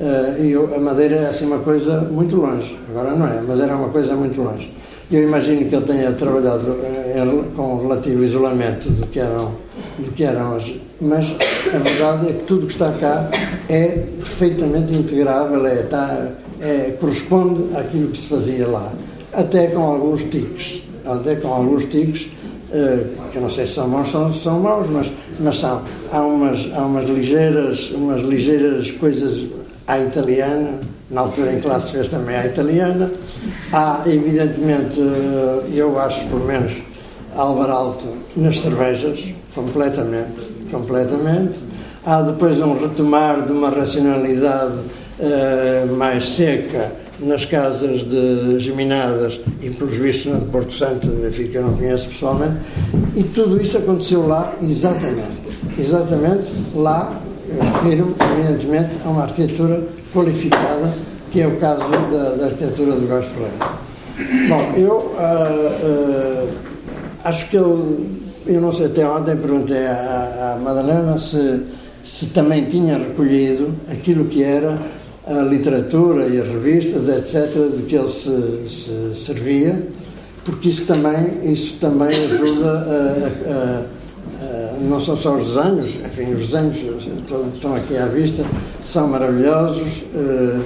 Eh, 0.00 0.36
e 0.40 0.52
eu, 0.52 0.72
a 0.74 0.78
Madeira 0.78 1.16
é 1.16 1.26
assim 1.26 1.46
uma 1.46 1.58
coisa 1.58 2.00
muito 2.02 2.36
longe, 2.36 2.78
agora 2.90 3.16
não 3.16 3.26
é, 3.26 3.42
mas 3.46 3.58
era 3.58 3.74
uma 3.74 3.88
coisa 3.88 4.14
muito 4.14 4.40
longe. 4.40 4.72
Eu 5.10 5.24
imagino 5.24 5.68
que 5.68 5.74
ele 5.74 5.84
tenha 5.84 6.12
trabalhado 6.12 6.78
eh, 6.84 7.24
com 7.56 7.78
relativo 7.82 8.24
isolamento 8.24 8.88
do 8.90 9.06
que 9.08 9.18
eram, 9.18 9.52
do 9.98 10.12
que 10.12 10.22
eram 10.24 10.56
as. 10.56 10.72
Mas 11.00 11.26
a 11.74 11.78
verdade 11.78 12.28
é 12.28 12.32
que 12.32 12.44
tudo 12.44 12.66
que 12.66 12.72
está 12.74 12.92
cá 12.92 13.28
é 13.68 13.88
perfeitamente 14.18 14.94
integrável, 14.94 15.66
é, 15.66 15.80
está, 15.80 16.28
é, 16.60 16.96
corresponde 17.00 17.76
àquilo 17.76 18.08
que 18.12 18.18
se 18.18 18.28
fazia 18.28 18.68
lá, 18.68 18.92
até 19.32 19.66
com 19.66 19.82
alguns 19.82 20.22
tiques, 20.22 20.84
até 21.04 21.34
com 21.34 21.48
alguns 21.48 21.86
tiques 21.86 22.30
que 23.30 23.36
eu 23.36 23.42
não 23.42 23.50
sei 23.50 23.66
se 23.66 23.74
são 23.74 23.88
bons 23.88 24.14
ou 24.14 24.32
são 24.32 24.60
maus, 24.60 24.86
mas, 24.88 25.10
mas 25.38 25.58
são. 25.58 25.82
Há 26.10 26.20
umas, 26.20 26.68
há 26.74 26.80
umas 26.80 27.08
ligeiras, 27.08 27.90
umas 27.90 28.22
ligeiras 28.22 28.90
coisas 28.92 29.46
à 29.86 29.98
italiana, 29.98 30.80
na 31.10 31.20
altura 31.20 31.52
em 31.52 31.60
que 31.60 31.66
lá 31.66 31.78
se 31.78 31.92
fez 31.92 32.08
também 32.08 32.36
à 32.36 32.46
italiana. 32.46 33.10
Há, 33.72 34.02
evidentemente, 34.06 35.00
eh, 35.00 35.62
eu 35.74 35.98
acho, 36.00 36.26
pelo 36.26 36.44
menos, 36.46 36.82
Álvaro 37.36 37.72
Alto 37.72 38.06
nas 38.36 38.58
cervejas, 38.60 39.22
completamente, 39.54 40.42
completamente. 40.70 41.58
Há 42.04 42.22
depois 42.22 42.58
um 42.60 42.74
retomar 42.74 43.42
de 43.42 43.52
uma 43.52 43.70
racionalidade 43.70 44.74
uh, 45.20 45.94
mais 45.96 46.30
seca 46.30 47.01
nas 47.22 47.44
casas 47.44 48.04
de 48.04 48.58
geminadas 48.58 49.40
e, 49.62 49.70
pelos 49.70 49.96
vistos, 49.96 50.32
na 50.32 50.38
de 50.38 50.46
Porto 50.46 50.72
Santo, 50.72 51.08
enfim, 51.26 51.48
que 51.48 51.56
eu 51.56 51.62
não 51.62 51.76
conheço 51.76 52.08
pessoalmente, 52.08 52.56
e 53.14 53.22
tudo 53.22 53.60
isso 53.60 53.78
aconteceu 53.78 54.26
lá 54.26 54.54
exatamente. 54.62 55.42
Exatamente 55.78 56.44
lá, 56.74 57.20
refiro 57.60 58.14
evidentemente, 58.32 58.90
a 59.04 59.08
uma 59.08 59.22
arquitetura 59.22 59.82
qualificada, 60.12 60.92
que 61.30 61.40
é 61.40 61.46
o 61.46 61.56
caso 61.56 61.84
da, 62.10 62.34
da 62.36 62.46
arquitetura 62.46 62.92
do 62.92 63.06
Góis 63.06 63.26
Ferreira. 63.26 63.82
Bom, 64.48 64.72
eu 64.76 64.96
uh, 65.16 66.44
uh, 66.44 66.48
acho 67.24 67.48
que 67.48 67.56
ele, 67.56 68.10
eu 68.46 68.60
não 68.60 68.72
sei, 68.72 68.86
até 68.86 69.06
ontem 69.08 69.36
perguntei 69.36 69.86
à, 69.86 70.54
à 70.54 70.60
Madalena 70.62 71.16
se, 71.16 71.62
se 72.04 72.26
também 72.26 72.64
tinha 72.66 72.98
recolhido 72.98 73.74
aquilo 73.90 74.26
que 74.26 74.42
era 74.42 74.78
a 75.26 75.42
literatura 75.42 76.26
e 76.26 76.40
as 76.40 76.48
revistas, 76.48 77.08
etc., 77.08 77.76
de 77.76 77.82
que 77.84 77.94
ele 77.94 78.08
se, 78.08 78.68
se 78.68 79.14
servia, 79.14 79.82
porque 80.44 80.68
isso 80.68 80.84
também, 80.84 81.52
isso 81.52 81.76
também 81.78 82.24
ajuda 82.24 82.68
a, 82.68 83.50
a, 83.50 83.84
a, 84.44 84.78
não 84.80 85.00
são 85.00 85.16
só 85.16 85.36
os 85.36 85.54
desenhos, 85.54 85.88
enfim, 86.04 86.32
os 86.32 86.48
desenhos 86.48 86.78
estão 87.54 87.76
aqui 87.76 87.96
à 87.96 88.06
vista, 88.06 88.44
são 88.84 89.06
maravilhosos, 89.06 90.02
uh, 90.14 90.62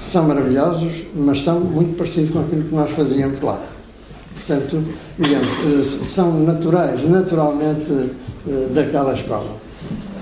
são 0.00 0.24
maravilhosos, 0.24 1.04
mas 1.14 1.42
são 1.44 1.60
muito 1.60 1.96
parecidos 1.96 2.30
com 2.30 2.40
aquilo 2.40 2.64
que 2.64 2.74
nós 2.74 2.90
fazíamos 2.90 3.40
lá. 3.40 3.60
Portanto, 4.34 4.84
digamos, 5.16 5.48
uh, 5.48 6.04
são 6.04 6.40
naturais, 6.40 7.08
naturalmente 7.08 7.92
uh, 7.92 8.68
daquela 8.74 9.14
escola. 9.14 9.61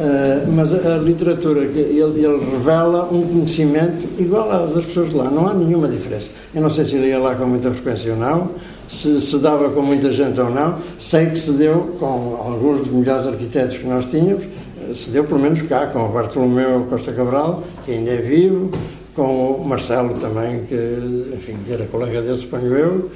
Uh, 0.01 0.51
mas 0.51 0.73
a, 0.73 0.97
literatura, 0.97 1.63
ele, 1.63 2.01
ele, 2.25 2.51
revela 2.53 3.07
um 3.13 3.21
conhecimento 3.21 4.09
igual 4.19 4.51
às 4.51 4.73
das 4.73 4.87
pessoas 4.87 5.11
de 5.11 5.17
lá, 5.17 5.31
não 5.31 5.47
há 5.47 5.53
nenhuma 5.53 5.89
diferença. 5.89 6.31
Eu 6.55 6.63
não 6.63 6.71
sei 6.71 6.87
se 6.87 6.97
ele 6.97 7.09
ia 7.09 7.19
lá 7.19 7.35
com 7.35 7.45
muita 7.45 7.71
frequência 7.71 8.15
ou 8.15 8.19
não, 8.19 8.53
se 8.89 9.21
se 9.21 9.39
dava 9.41 9.69
com 9.69 9.83
muita 9.83 10.11
gente 10.11 10.41
ou 10.41 10.49
não, 10.49 10.79
sei 10.99 11.27
que 11.27 11.39
se 11.39 11.53
deu 11.53 11.97
com 12.01 12.07
alguns 12.07 12.81
dos 12.81 12.91
melhores 12.91 13.27
arquitetos 13.27 13.77
que 13.77 13.87
nós 13.87 14.07
tínhamos, 14.07 14.45
eh, 14.45 14.95
se 14.95 15.11
deu 15.11 15.25
pelo 15.25 15.39
menos 15.39 15.61
cá, 15.61 15.89
com 15.89 16.03
o 16.03 16.09
Bartolomeu 16.09 16.87
Costa 16.89 17.13
Cabral, 17.13 17.63
que 17.85 17.93
ainda 17.93 18.11
é 18.11 18.23
vivo, 18.23 18.71
com 19.15 19.53
o 19.53 19.69
Marcelo 19.69 20.15
também, 20.15 20.65
que, 20.65 21.35
enfim, 21.35 21.59
era 21.69 21.85
colega 21.85 22.23
dele, 22.23 22.39
suponho 22.39 22.75
eu, 22.75 23.11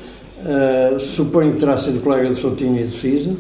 uh, 0.45 1.01
suponho 1.01 1.55
que 1.55 1.61
terá 1.61 1.79
sido 1.79 2.03
colega 2.03 2.29
do 2.29 2.37
Soutinho 2.37 2.79
e 2.79 2.85
do 2.85 2.93
Cisa, 2.93 3.35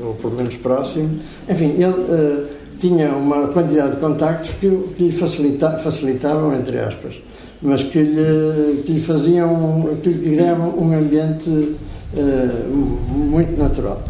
ou 0.00 0.14
pelo 0.14 0.34
menos 0.34 0.56
próximo. 0.56 1.18
Enfim, 1.48 1.74
ele 1.78 1.86
uh, 1.86 2.46
tinha 2.78 3.08
uma 3.10 3.48
quantidade 3.48 3.92
de 3.92 4.00
contactos 4.00 4.50
que, 4.60 4.68
que 4.96 5.04
lhe 5.04 5.12
facilita, 5.12 5.78
facilitavam, 5.78 6.54
entre 6.54 6.78
aspas, 6.78 7.14
mas 7.62 7.82
que 7.82 8.02
lhe, 8.02 8.82
que 8.84 8.92
lhe 8.92 9.00
faziam, 9.00 9.96
que 10.02 10.10
lhe 10.10 10.36
criavam 10.36 10.74
um 10.78 10.96
ambiente 10.96 11.48
uh, 11.48 12.70
muito 12.70 13.58
natural. 13.58 14.02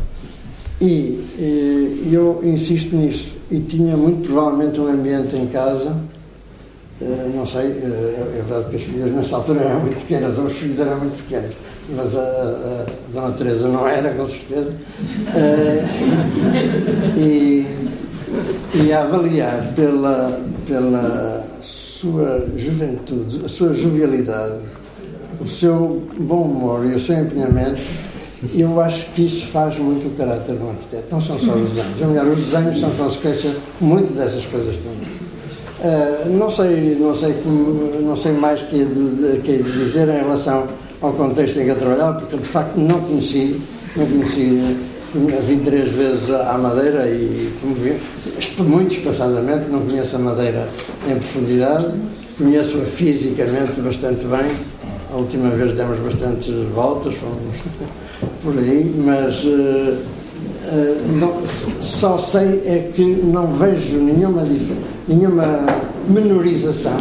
E, 0.81 0.85
e, 1.39 2.11
eu 2.13 2.41
insisto 2.43 2.95
nisso, 2.95 3.35
e 3.51 3.61
tinha 3.61 3.97
muito 3.97 4.27
provavelmente 4.27 4.79
um 4.79 4.89
ambiente 4.89 5.35
em 5.37 5.47
casa, 5.47 5.97
uh, 7.01 7.33
não 7.35 7.47
sei, 7.47 7.67
é 7.69 8.43
verdade 8.47 8.71
que 8.71 8.77
as 8.77 8.83
filhas 8.83 9.11
nessa 9.11 9.37
altura 9.37 9.61
eram 9.61 9.81
muito 9.81 9.99
pequenas, 10.01 10.39
ou 10.39 10.47
os 10.47 10.53
filhos 10.53 10.79
eram 10.81 10.99
muito 10.99 11.23
pequenos, 11.23 11.55
mas 11.89 12.17
a, 12.17 12.21
a, 12.21 12.87
Dona 13.13 13.33
Teresa 13.33 13.69
não 13.69 13.87
era, 13.87 14.13
com 14.15 14.27
certeza. 14.27 14.73
Uh, 15.35 15.85
e, 17.17 17.67
e 18.75 18.93
a 18.93 19.03
avaliar 19.03 19.73
pela, 19.75 20.41
pela 20.67 21.45
sua 21.61 22.47
juventude, 22.57 23.43
a 23.45 23.49
sua 23.49 23.73
jovialidade, 23.73 24.59
o 25.41 25.49
seu 25.49 26.03
bom 26.19 26.43
humor 26.43 26.85
e 26.87 26.95
o 26.95 27.01
seu 27.01 27.19
empenhamento, 27.19 27.81
eu 28.55 28.81
acho 28.81 29.11
que 29.13 29.25
isso 29.25 29.47
faz 29.47 29.79
muito 29.79 30.09
o 30.09 30.11
caráter 30.17 30.57
de 30.57 30.63
um 30.63 30.71
arquiteto. 30.71 31.07
Não 31.11 31.21
são 31.21 31.39
só 31.39 31.53
os 31.53 31.69
desenhos. 31.71 32.01
Ou 32.01 32.09
melhor, 32.09 32.27
os 32.27 32.39
desenhos 32.39 32.81
são 32.81 32.91
consequência 32.91 33.57
muito 33.81 34.13
dessas 34.15 34.45
coisas 34.47 34.75
também. 34.77 35.17
Uh, 35.79 36.31
não 36.39 36.51
sei, 36.51 36.97
não 36.99 37.15
sei, 37.15 37.35
como, 37.43 38.01
não 38.01 38.17
sei 38.17 38.33
mais 38.33 38.63
que 38.63 38.85
de, 38.85 39.41
que 39.43 39.63
de 39.63 39.73
dizer 39.73 40.09
em 40.09 40.19
relação 40.19 40.67
ao 41.01 41.13
contexto 41.13 41.61
em 41.61 41.65
que 41.65 41.71
eu 41.71 41.77
trabalhava, 41.79 42.21
porque 42.21 42.37
de 42.37 42.49
facto 42.49 42.77
não 42.77 43.01
conheci, 43.01 43.61
não 43.97 44.07
conheci, 44.07 44.77
vim 45.47 45.59
três 45.61 45.89
vezes 45.91 46.31
à 46.31 46.59
Madeira 46.59 47.07
e 47.09 47.53
muito 48.59 48.95
espaçadamente, 48.95 49.69
não 49.71 49.81
conheço 49.81 50.17
a 50.17 50.19
Madeira 50.19 50.69
em 51.09 51.15
profundidade, 51.15 51.93
conheço-a 52.39 52.85
fisicamente 52.85 53.81
bastante 53.81 54.27
bem, 54.27 54.47
a 55.13 55.17
última 55.17 55.51
vez 55.51 55.77
demos 55.77 55.99
bastantes 56.01 56.53
voltas, 56.75 57.15
fomos 57.15 57.57
por 58.43 58.59
aí, 58.59 58.95
mas 59.05 59.45
uh, 59.45 59.49
uh, 59.49 61.13
não, 61.19 61.35
só 61.47 62.19
sei 62.19 62.63
é 62.67 62.91
que 62.95 63.03
não 63.03 63.47
vejo 63.55 63.99
nenhuma, 63.99 64.45
nenhuma 65.09 65.67
menorização 66.09 67.01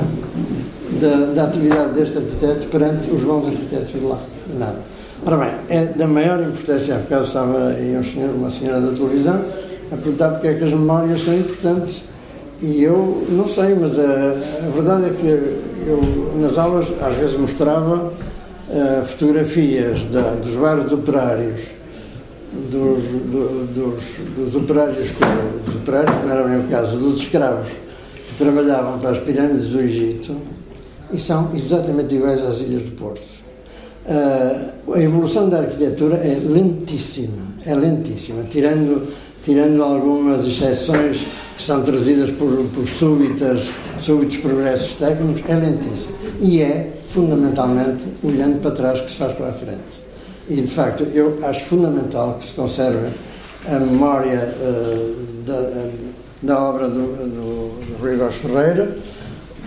da, 1.00 1.34
da, 1.34 1.44
atividade 1.46 1.94
deste 1.94 2.18
arquiteto 2.18 2.68
perante 2.68 3.12
os 3.12 3.22
bons 3.24 3.48
arquitetos 3.48 3.92
de 3.92 4.00
lá. 4.00 4.20
Nada. 4.58 4.80
Ora 5.26 5.38
bem, 5.38 5.52
é 5.70 5.86
da 5.86 6.08
maior 6.08 6.42
importância, 6.42 6.96
por 6.96 7.10
causa 7.10 7.28
estava 7.28 7.68
aí 7.70 7.98
um 7.98 8.04
senhor, 8.04 8.30
uma 8.36 8.52
senhora 8.52 8.82
da 8.82 8.92
televisão 8.94 9.42
a 9.92 9.96
perguntar 9.96 10.30
porque 10.32 10.48
é 10.48 10.54
que 10.54 10.64
as 10.64 10.72
memórias 10.72 11.24
são 11.24 11.34
importantes. 11.34 12.02
E 12.62 12.84
eu 12.84 13.26
não 13.30 13.48
sei, 13.48 13.76
mas 13.76 13.98
a, 14.00 14.04
a 14.04 14.70
verdade 14.74 15.06
é 15.06 15.10
que 15.10 15.28
eu, 15.88 16.34
nas 16.38 16.58
aulas, 16.58 16.88
às 17.02 17.16
vezes 17.18 17.38
mostrava 17.38 18.14
uh, 18.70 19.06
fotografias 19.06 20.02
da, 20.12 20.32
dos 20.32 20.54
vários 20.54 20.92
operários, 20.92 21.62
dos, 22.72 23.04
do, 23.04 23.66
dos, 23.74 24.04
dos 24.38 24.56
operários, 24.56 25.10
dos 25.66 25.76
operários, 25.76 26.16
não 26.24 26.32
era 26.32 26.44
bem 26.44 26.60
o 26.60 26.64
caso, 26.70 26.98
dos 26.98 27.22
escravos 27.22 27.70
que 27.70 28.36
trabalhavam 28.38 29.00
para 29.00 29.12
as 29.12 29.20
pirâmides 29.20 29.70
do 29.70 29.82
Egito 29.82 30.36
e 31.16 31.20
são 31.20 31.52
exatamente 31.56 32.16
iguais 32.16 32.42
às 32.44 32.60
Ilhas 32.60 32.84
do 32.84 32.92
Porto. 32.92 33.22
Uh, 34.06 34.94
a 34.94 35.02
evolução 35.02 35.50
da 35.50 35.60
arquitetura 35.60 36.18
é 36.18 36.38
lentíssima, 36.40 37.44
é 37.66 37.74
lentíssima, 37.74 38.44
tirando, 38.44 39.08
tirando 39.42 39.82
algumas 39.82 40.46
exceções 40.46 41.26
que 41.56 41.64
são 41.64 41.82
trazidas 41.82 42.30
por, 42.32 42.52
por 42.74 42.88
súbitas, 42.88 43.64
súbitos 44.00 44.38
progressos 44.38 44.94
técnicos, 44.94 45.50
é 45.50 45.56
lentíssima. 45.56 46.16
E 46.40 46.62
é, 46.62 46.94
fundamentalmente, 47.10 48.04
olhando 48.24 48.62
para 48.62 48.72
trás 48.72 49.02
que 49.02 49.10
se 49.10 49.18
faz 49.18 49.34
para 49.34 49.50
a 49.50 49.54
frente. 49.54 50.06
E, 50.50 50.62
de 50.62 50.68
facto, 50.68 51.04
eu 51.14 51.40
acho 51.42 51.66
fundamental 51.66 52.38
que 52.40 52.46
se 52.48 52.54
conserve 52.54 53.08
a 53.68 53.80
memória 53.80 54.54
uh, 54.60 55.16
da, 55.48 55.90
da 56.44 56.62
obra 56.62 56.88
do, 56.88 57.08
do, 57.08 57.86
do 57.86 57.98
Rui 58.00 58.18
Góes 58.18 58.36
Ferreira, 58.36 58.96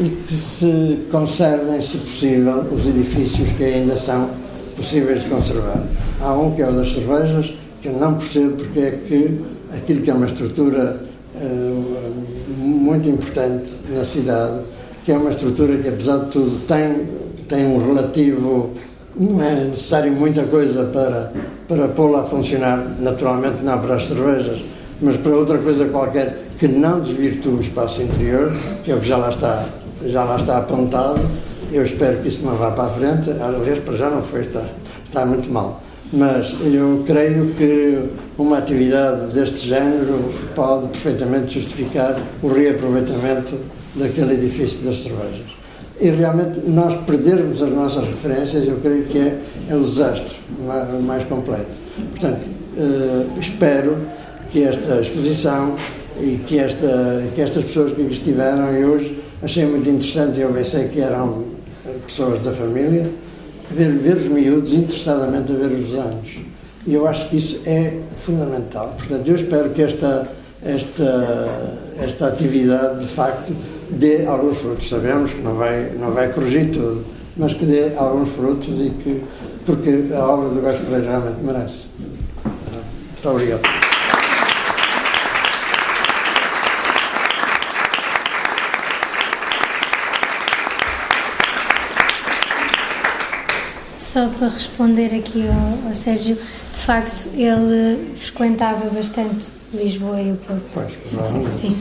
e 0.00 0.08
que 0.08 0.32
se 0.32 0.98
conservem, 1.10 1.80
se 1.80 1.98
possível, 1.98 2.64
os 2.72 2.86
edifícios 2.86 3.48
que 3.52 3.64
ainda 3.64 3.96
são 3.96 4.30
possíveis 4.76 5.24
de 5.24 5.28
conservar. 5.28 5.82
Há 6.20 6.32
um 6.34 6.52
que 6.52 6.62
é 6.62 6.68
o 6.68 6.72
das 6.72 6.92
cervejas, 6.92 7.52
que 7.82 7.88
eu 7.88 7.94
não 7.94 8.14
percebo 8.14 8.56
porque 8.56 8.78
é 8.78 8.90
que 8.90 9.40
aquilo 9.76 10.02
que 10.02 10.10
é 10.10 10.14
uma 10.14 10.26
estrutura 10.26 11.00
uh, 11.34 12.14
muito 12.58 13.08
importante 13.08 13.70
na 13.90 14.04
cidade, 14.04 14.60
que 15.04 15.10
é 15.10 15.16
uma 15.16 15.30
estrutura 15.30 15.76
que, 15.78 15.88
apesar 15.88 16.18
de 16.18 16.30
tudo, 16.30 16.66
tem, 16.66 17.06
tem 17.48 17.66
um 17.66 17.84
relativo. 17.84 18.70
Não 19.18 19.42
é 19.42 19.64
necessário 19.64 20.12
muita 20.12 20.44
coisa 20.44 20.84
para, 20.84 21.32
para 21.66 21.88
pô-la 21.88 22.20
a 22.20 22.24
funcionar, 22.24 22.86
naturalmente 23.00 23.64
não 23.64 23.80
para 23.80 23.96
as 23.96 24.06
cervejas, 24.06 24.60
mas 25.02 25.16
para 25.16 25.32
outra 25.32 25.58
coisa 25.58 25.86
qualquer 25.86 26.44
que 26.56 26.68
não 26.68 27.00
desvirtue 27.00 27.54
o 27.54 27.60
espaço 27.60 28.00
interior, 28.02 28.52
que 28.84 28.92
é 28.92 28.94
o 28.94 29.00
que 29.00 29.08
já 29.08 29.16
lá 29.16 29.30
está 29.30 29.66
já 30.06 30.24
lá 30.24 30.36
está 30.36 30.58
apontado. 30.58 31.20
Eu 31.72 31.84
espero 31.84 32.18
que 32.22 32.28
isso 32.28 32.44
não 32.44 32.56
vá 32.56 32.70
para 32.70 32.84
a 32.84 32.90
frente. 32.90 33.30
Aliás, 33.30 33.78
para 33.80 33.96
já 33.96 34.10
não 34.10 34.22
foi, 34.22 34.42
está, 34.42 34.64
está 35.04 35.26
muito 35.26 35.50
mal. 35.50 35.82
Mas 36.12 36.54
eu 36.72 37.04
creio 37.06 37.54
que 37.54 38.02
uma 38.38 38.58
atividade 38.58 39.32
deste 39.32 39.66
género 39.66 40.32
pode 40.54 40.88
perfeitamente 40.88 41.60
justificar 41.60 42.16
o 42.42 42.48
reaproveitamento 42.48 43.58
daquele 43.94 44.34
edifício 44.34 44.84
das 44.84 45.00
cervejas. 45.00 45.58
E 46.00 46.10
realmente 46.10 46.60
nós 46.60 46.98
perdermos 47.04 47.60
as 47.60 47.70
nossas 47.70 48.04
referências, 48.06 48.66
eu 48.66 48.76
creio 48.76 49.04
que 49.04 49.18
é, 49.18 49.38
é 49.68 49.76
desastre 49.76 50.36
mais 51.02 51.24
completo. 51.24 51.76
Portanto, 52.10 52.46
eh, 52.78 53.26
espero 53.40 53.98
que 54.52 54.62
esta 54.62 55.00
exposição 55.00 55.74
e 56.20 56.38
que, 56.46 56.58
esta, 56.58 57.24
que 57.34 57.40
estas 57.40 57.64
pessoas 57.64 57.92
que 57.92 58.02
aqui 58.02 58.12
estiveram 58.12 58.72
e 58.78 58.84
hoje 58.84 59.17
Achei 59.42 59.64
muito 59.66 59.88
interessante, 59.88 60.40
eu 60.40 60.52
pensei 60.52 60.88
que 60.88 61.00
eram 61.00 61.44
pessoas 62.06 62.42
da 62.42 62.52
família, 62.52 63.08
ver, 63.70 63.90
ver 63.92 64.16
os 64.16 64.26
miúdos 64.26 64.72
interessadamente 64.72 65.52
a 65.52 65.54
ver 65.54 65.70
os 65.70 65.86
desenhos. 65.86 66.40
E 66.86 66.94
eu 66.94 67.06
acho 67.06 67.28
que 67.28 67.36
isso 67.36 67.60
é 67.66 67.98
fundamental. 68.24 68.94
Portanto, 68.98 69.28
eu 69.28 69.36
espero 69.36 69.70
que 69.70 69.82
esta, 69.82 70.28
esta, 70.64 71.78
esta 72.00 72.28
atividade, 72.28 73.00
de 73.00 73.06
facto, 73.06 73.52
dê 73.90 74.26
alguns 74.26 74.58
frutos. 74.58 74.88
Sabemos 74.88 75.32
que 75.32 75.40
não 75.40 75.54
vai, 75.54 75.92
não 75.98 76.12
vai 76.12 76.32
corrigir 76.32 76.70
tudo, 76.72 77.04
mas 77.36 77.54
que 77.54 77.64
dê 77.64 77.92
alguns 77.96 78.30
frutos 78.30 78.80
e 78.80 78.90
que, 78.90 79.22
porque 79.64 80.12
a 80.14 80.26
obra 80.26 80.48
do 80.48 80.60
Gaspar 80.60 81.00
realmente 81.00 81.44
merece. 81.44 81.82
Muito 82.44 83.28
obrigado. 83.28 83.87
Só 94.08 94.26
para 94.30 94.48
responder 94.48 95.14
aqui 95.14 95.44
ao, 95.46 95.88
ao, 95.88 95.94
Sérgio, 95.94 96.34
de 96.34 96.80
facto 96.80 97.28
ele 97.34 98.14
frequentava 98.16 98.88
bastante 98.88 99.48
Lisboa 99.74 100.18
e 100.22 100.32
o 100.32 100.36
Porto. 100.36 100.64
Pois, 100.72 101.52
Sim. 101.52 101.76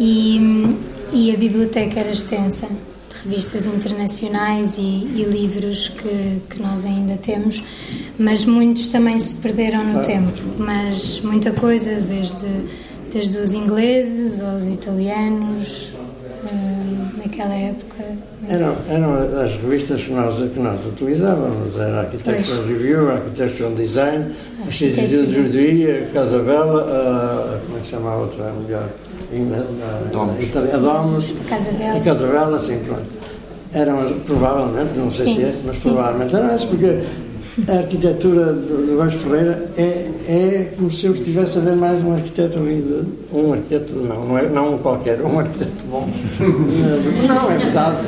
E, 0.00 0.74
e 1.12 1.34
a 1.34 1.36
biblioteca 1.36 2.00
era 2.00 2.10
extensa, 2.10 2.66
de 2.66 3.28
revistas 3.28 3.66
internacionais 3.66 4.78
e, 4.78 4.80
e 4.80 5.26
livros 5.30 5.90
que, 5.90 6.40
que 6.48 6.62
nós 6.62 6.86
ainda 6.86 7.18
temos, 7.18 7.62
mas 8.18 8.46
muitos 8.46 8.88
também 8.88 9.20
se 9.20 9.34
perderam 9.34 9.84
no 9.84 9.98
ah. 9.98 10.02
tempo. 10.02 10.32
Mas 10.56 11.20
muita 11.20 11.52
coisa, 11.52 12.00
desde, 12.00 12.48
desde 13.12 13.36
os 13.36 13.52
ingleses 13.52 14.40
aos 14.40 14.66
italianos, 14.66 15.90
naquela 17.36 17.54
época 17.54 18.04
eram, 18.48 18.74
eram 18.88 19.40
as 19.40 19.54
revistas 19.56 20.02
que 20.02 20.12
nós, 20.12 20.34
que 20.36 20.58
nós 20.58 20.80
utilizávamos, 20.86 21.78
era 21.78 22.00
Architectural 22.00 22.42
pois. 22.46 22.68
Review, 22.68 23.10
Architectural 23.10 23.72
Design, 23.72 24.34
a 24.66 24.70
City 24.70 25.06
de 25.06 25.34
Judia, 25.34 26.08
Casa 26.12 26.38
Bela, 26.38 26.82
a, 26.82 27.60
como 27.66 27.76
é 27.76 27.80
que 27.80 27.86
se 27.86 27.92
chama 27.92 28.10
a 28.10 28.16
outra 28.16 28.50
mulher? 28.52 28.86
Domus. 30.12 30.56
A 30.56 30.76
Domus. 30.78 31.34
Casa 31.48 31.72
Bela. 31.72 31.98
A 31.98 32.00
Casa 32.00 32.26
Bela, 32.26 32.58
sim, 32.58 32.80
pronto. 32.86 33.16
Eram, 33.72 34.20
provavelmente, 34.24 34.96
não 34.96 35.10
sei 35.10 35.26
sim, 35.26 35.34
se 35.34 35.42
é, 35.42 35.54
mas 35.66 35.78
sim. 35.78 35.90
provavelmente 35.90 36.34
eram 36.34 36.46
essas, 36.48 36.64
porque 36.64 37.00
a 37.68 37.78
arquitetura 37.78 38.52
do 38.52 38.96
Vasco 38.98 39.18
Ferreira 39.20 39.70
é, 39.78 40.10
é 40.28 40.72
como 40.76 40.90
se 40.90 41.06
eu 41.06 41.12
estivesse 41.12 41.56
a 41.56 41.60
ver 41.62 41.76
mais 41.76 42.04
um 42.04 42.12
arquiteto 42.12 42.58
ali, 42.58 43.06
um 43.32 43.54
arquiteto, 43.54 43.94
não, 43.94 44.26
não, 44.26 44.38
é, 44.38 44.48
não 44.48 44.74
um 44.74 44.78
qualquer, 44.78 45.20
um 45.22 45.38
arquiteto 45.38 45.84
bom. 45.90 46.06
não, 47.26 47.50
é 47.50 47.56
verdade, 47.56 48.06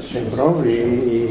sempre 0.00 0.40
houve, 0.40 0.68
e, 0.68 0.72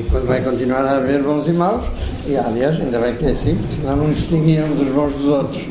e, 0.01 0.05
quando 0.09 0.27
vai 0.27 0.43
continuar 0.43 0.81
a 0.81 0.97
haver 0.97 1.23
bons 1.23 1.47
e 1.47 1.53
maus, 1.53 1.86
e 2.27 2.36
aliás, 2.36 2.79
ainda 2.81 2.99
bem 2.99 3.15
que 3.15 3.25
é 3.25 3.31
assim, 3.31 3.55
porque 3.55 3.75
senão 3.75 3.95
não 3.95 4.12
distinguíamos 4.12 4.81
os 4.81 4.89
bons 4.89 5.13
dos 5.13 5.25
outros. 5.25 5.63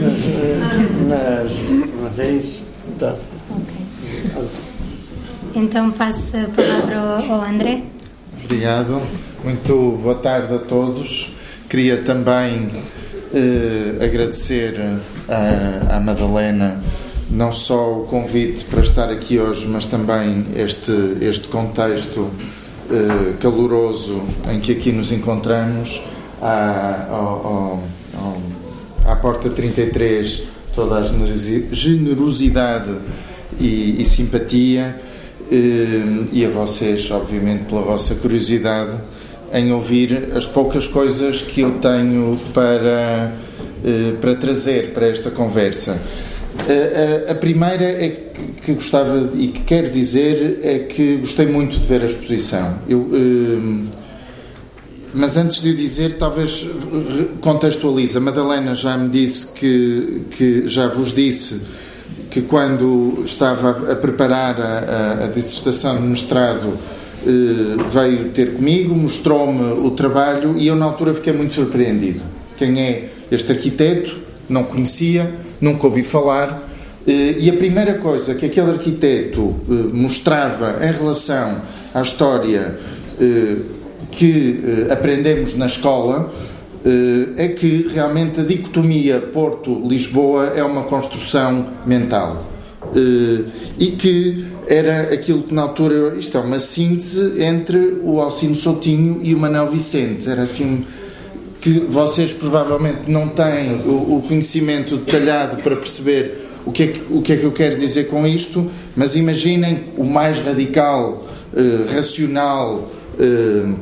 Mas, 0.00 1.08
mas, 1.08 1.52
mas 2.02 2.18
é 2.20 2.30
isso. 2.30 2.62
Então, 2.94 3.16
okay. 3.50 4.42
então 5.56 5.90
passo 5.90 6.36
a 6.36 6.46
palavra 6.54 7.32
ao 7.32 7.42
André. 7.42 7.82
Obrigado. 8.44 9.00
Muito 9.42 9.98
boa 10.02 10.16
tarde 10.16 10.54
a 10.54 10.58
todos. 10.58 11.34
Queria 11.66 12.02
também 12.02 12.68
eh, 13.32 14.04
agradecer 14.04 14.78
à, 15.26 15.96
à 15.96 16.00
Madalena 16.00 16.78
não 17.30 17.50
só 17.50 18.00
o 18.00 18.04
convite 18.04 18.66
para 18.66 18.82
estar 18.82 19.08
aqui 19.08 19.38
hoje, 19.38 19.66
mas 19.66 19.86
também 19.86 20.44
este, 20.54 20.92
este 21.22 21.48
contexto 21.48 22.30
eh, 22.90 23.32
caloroso 23.40 24.20
em 24.52 24.60
que 24.60 24.72
aqui 24.72 24.92
nos 24.92 25.10
encontramos, 25.10 26.02
à, 26.42 27.06
ao, 27.08 27.82
ao, 28.14 28.42
à 29.06 29.16
porta 29.16 29.48
33, 29.48 30.42
toda 30.74 30.98
a 30.98 31.02
generosidade 31.72 32.94
e, 33.58 34.02
e 34.02 34.04
simpatia, 34.04 35.00
eh, 35.50 36.26
e 36.30 36.44
a 36.44 36.50
vocês, 36.50 37.10
obviamente, 37.10 37.64
pela 37.64 37.80
vossa 37.80 38.16
curiosidade 38.16 38.98
em 39.52 39.72
ouvir 39.72 40.30
as 40.34 40.46
poucas 40.46 40.86
coisas 40.86 41.42
que 41.42 41.62
eu 41.62 41.78
tenho 41.78 42.38
para, 42.54 43.32
eh, 43.84 44.12
para 44.20 44.34
trazer 44.34 44.92
para 44.92 45.06
esta 45.06 45.30
conversa. 45.30 45.98
A, 46.58 47.30
a, 47.30 47.32
a 47.32 47.34
primeira 47.34 47.84
é 47.84 48.08
que, 48.08 48.62
que, 48.62 48.72
gostava 48.74 49.30
e 49.34 49.48
que 49.48 49.60
quero 49.62 49.90
dizer 49.90 50.60
é 50.62 50.80
que 50.80 51.16
gostei 51.16 51.46
muito 51.46 51.78
de 51.78 51.86
ver 51.86 52.02
a 52.02 52.06
exposição. 52.06 52.78
Eu, 52.88 53.08
eh, 53.12 54.00
mas 55.12 55.36
antes 55.36 55.60
de 55.60 55.70
o 55.70 55.74
dizer, 55.74 56.18
talvez 56.18 56.66
contextualize. 57.40 58.16
A 58.16 58.20
Madalena 58.20 58.74
já 58.74 58.96
me 58.96 59.08
disse 59.08 59.48
que, 59.54 60.22
que 60.30 60.68
já 60.68 60.86
vos 60.86 61.12
disse 61.12 61.62
que 62.30 62.42
quando 62.42 63.22
estava 63.24 63.92
a 63.92 63.96
preparar 63.96 64.60
a, 64.60 65.24
a, 65.24 65.26
dissertação 65.28 65.96
de 65.96 66.02
mestrado 66.02 66.78
veio 67.92 68.30
ter 68.30 68.54
comigo, 68.54 68.94
mostrou-me 68.94 69.86
o 69.86 69.90
trabalho 69.90 70.56
e 70.56 70.66
eu 70.66 70.76
na 70.76 70.86
altura 70.86 71.14
fiquei 71.14 71.32
muito 71.32 71.52
surpreendido. 71.52 72.20
Quem 72.56 72.80
é 72.80 73.08
este 73.30 73.52
arquiteto? 73.52 74.18
Não 74.48 74.64
conhecia, 74.64 75.32
nunca 75.60 75.86
ouvi 75.86 76.02
falar. 76.02 76.68
Eh, 77.06 77.36
e 77.38 77.50
a 77.50 77.54
primeira 77.54 77.94
coisa 77.94 78.34
que 78.34 78.46
aquele 78.46 78.70
arquiteto 78.70 79.56
eh, 79.68 79.72
mostrava 79.92 80.84
em 80.84 80.92
relação 80.92 81.56
à 81.94 82.02
história 82.02 82.78
eh, 83.20 83.56
que 84.10 84.60
eh, 84.88 84.92
aprendemos 84.92 85.56
na 85.56 85.66
escola, 85.66 86.32
é 87.36 87.48
que 87.48 87.90
realmente 87.92 88.40
a 88.40 88.42
dicotomia 88.42 89.20
Porto-Lisboa 89.20 90.54
é 90.56 90.64
uma 90.64 90.84
construção 90.84 91.66
mental. 91.84 92.50
E 93.78 93.86
que 93.92 94.44
era 94.66 95.12
aquilo 95.12 95.42
que 95.42 95.52
na 95.52 95.62
altura, 95.62 96.14
isto 96.16 96.36
é 96.36 96.40
uma 96.40 96.58
síntese 96.58 97.42
entre 97.42 97.98
o 98.02 98.20
Alcino 98.20 98.54
Soutinho 98.54 99.20
e 99.22 99.34
o 99.34 99.38
Manuel 99.38 99.70
Vicente. 99.70 100.28
Era 100.28 100.42
assim 100.42 100.84
que 101.60 101.80
vocês 101.80 102.32
provavelmente 102.32 103.08
não 103.10 103.28
têm 103.28 103.80
o, 103.84 104.16
o 104.16 104.24
conhecimento 104.26 104.96
detalhado 104.96 105.62
para 105.62 105.76
perceber 105.76 106.48
o 106.64 106.72
que, 106.72 106.82
é 106.82 106.86
que, 106.88 107.02
o 107.10 107.22
que 107.22 107.32
é 107.32 107.36
que 107.36 107.44
eu 107.44 107.52
quero 107.52 107.76
dizer 107.76 108.04
com 108.04 108.26
isto, 108.26 108.70
mas 108.94 109.16
imaginem 109.16 109.84
o 109.96 110.04
mais 110.04 110.38
radical, 110.38 111.26
eh, 111.54 111.92
racional, 111.92 112.90
eh, 113.18 113.74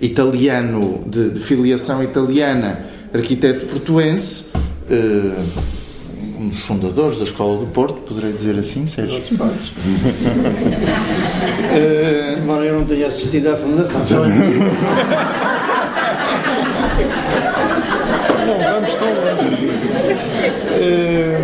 italiano, 0.00 1.04
de, 1.06 1.30
de, 1.30 1.40
filiação 1.40 2.02
italiana, 2.02 2.84
arquiteto 3.14 3.66
portuense, 3.66 4.46
eh, 4.90 5.32
um 6.46 6.48
dos 6.48 6.60
fundadores 6.60 7.18
da 7.18 7.24
Escola 7.24 7.58
do 7.58 7.66
Porto, 7.66 7.94
poderei 7.94 8.32
dizer 8.32 8.56
assim, 8.58 8.86
Sérgio? 8.86 9.20
Podes, 9.36 9.74
Embora 12.38 12.64
eu 12.64 12.78
não 12.78 12.86
tenha 12.86 13.08
assistido 13.08 13.48
à 13.48 13.56
fundação. 13.56 14.00
Não 18.46 18.58
vamos 18.58 18.94
tão 18.94 19.08
longe. 19.08 19.66
Uh, 20.76 21.40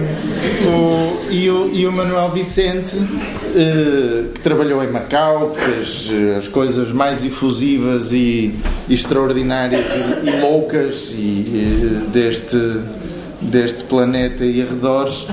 o, 0.69 1.33
e, 1.33 1.51
o, 1.51 1.71
e 1.73 1.87
o 1.87 1.93
Manuel 1.93 2.31
Vicente, 2.31 2.97
uh, 2.97 4.29
que 4.33 4.41
trabalhou 4.41 4.85
em 4.85 4.89
Macau, 4.89 5.51
que 5.51 5.61
fez 5.61 6.09
uh, 6.11 6.37
as 6.39 6.47
coisas 6.47 6.93
mais 6.93 7.25
efusivas 7.25 8.13
e, 8.13 8.55
e 8.89 8.95
extraordinárias 8.95 9.87
e, 10.23 10.29
e 10.29 10.41
loucas 10.41 11.13
e, 11.17 12.05
deste, 12.13 12.57
deste 13.43 13.85
planeta 13.85 14.45
e 14.45 14.63
arredores, 14.63 15.27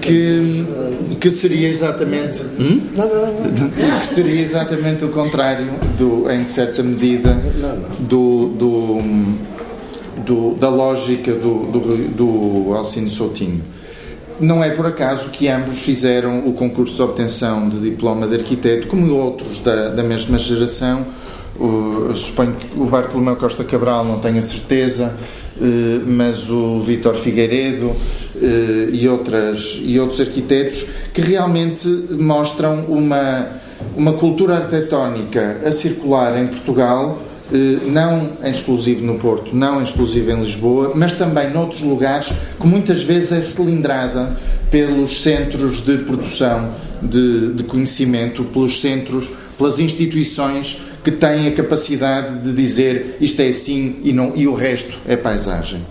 que, 0.00 0.66
que 1.20 1.30
seria 1.30 1.68
exatamente 1.68 2.44
hum? 2.58 2.80
que 4.00 4.06
seria 4.06 4.40
exatamente 4.40 5.04
o 5.04 5.08
contrário 5.08 5.68
do, 5.98 6.30
em 6.30 6.44
certa 6.44 6.82
medida 6.82 7.36
do, 8.00 8.48
do 8.48 9.46
do, 10.24 10.54
da 10.54 10.68
lógica 10.68 11.32
do, 11.32 11.66
do, 11.66 12.08
do 12.08 12.74
Alcino 12.74 13.08
Soutinho. 13.08 13.62
Não 14.40 14.62
é 14.62 14.70
por 14.70 14.86
acaso 14.86 15.30
que 15.30 15.48
ambos 15.48 15.78
fizeram 15.78 16.46
o 16.46 16.52
concurso 16.52 16.96
de 16.96 17.02
obtenção 17.02 17.68
de 17.68 17.80
diploma 17.80 18.26
de 18.26 18.34
arquiteto, 18.34 18.86
como 18.86 19.10
outros 19.14 19.60
da, 19.60 19.88
da 19.88 20.02
mesma 20.02 20.36
geração. 20.36 21.06
O, 21.58 22.14
suponho 22.14 22.52
que 22.52 22.78
o 22.78 22.84
Bartolomeu 22.84 23.36
Costa 23.36 23.64
Cabral, 23.64 24.04
não 24.04 24.18
tenho 24.18 24.38
a 24.38 24.42
certeza, 24.42 25.14
mas 26.06 26.50
o 26.50 26.80
Vítor 26.80 27.14
Figueiredo 27.14 27.94
eh, 28.42 28.90
e, 28.92 29.08
outras, 29.08 29.80
e 29.82 29.98
outros 29.98 30.20
arquitetos 30.20 30.84
que 31.14 31.22
realmente 31.22 31.88
mostram 32.10 32.84
uma, 32.84 33.46
uma 33.96 34.12
cultura 34.12 34.56
arquitetónica 34.56 35.62
a 35.64 35.72
circular 35.72 36.38
em 36.38 36.46
Portugal 36.48 37.18
eh, 37.52 37.78
não 37.86 38.32
em 38.42 38.50
exclusivo 38.50 39.04
no 39.06 39.18
Porto, 39.18 39.56
não 39.56 39.80
em 39.80 39.84
exclusivo 39.84 40.32
em 40.32 40.40
Lisboa, 40.40 40.92
mas 40.94 41.14
também 41.14 41.50
noutros 41.50 41.82
lugares 41.82 42.30
que 42.60 42.66
muitas 42.66 43.02
vezes 43.02 43.32
é 43.32 43.40
cilindrada 43.40 44.36
pelos 44.70 45.22
centros 45.22 45.80
de 45.80 45.98
produção 45.98 46.68
de, 47.00 47.54
de 47.54 47.64
conhecimento, 47.64 48.44
pelos 48.44 48.80
centros, 48.80 49.32
pelas 49.56 49.78
instituições 49.78 50.82
que 51.06 51.12
têm 51.12 51.46
a 51.46 51.52
capacidade 51.52 52.40
de 52.40 52.52
dizer 52.52 53.16
isto 53.20 53.40
é 53.40 53.46
assim 53.46 54.00
e, 54.02 54.12
não, 54.12 54.32
e 54.34 54.48
o 54.48 54.54
resto 54.56 54.98
é 55.06 55.16
paisagem. 55.16 55.86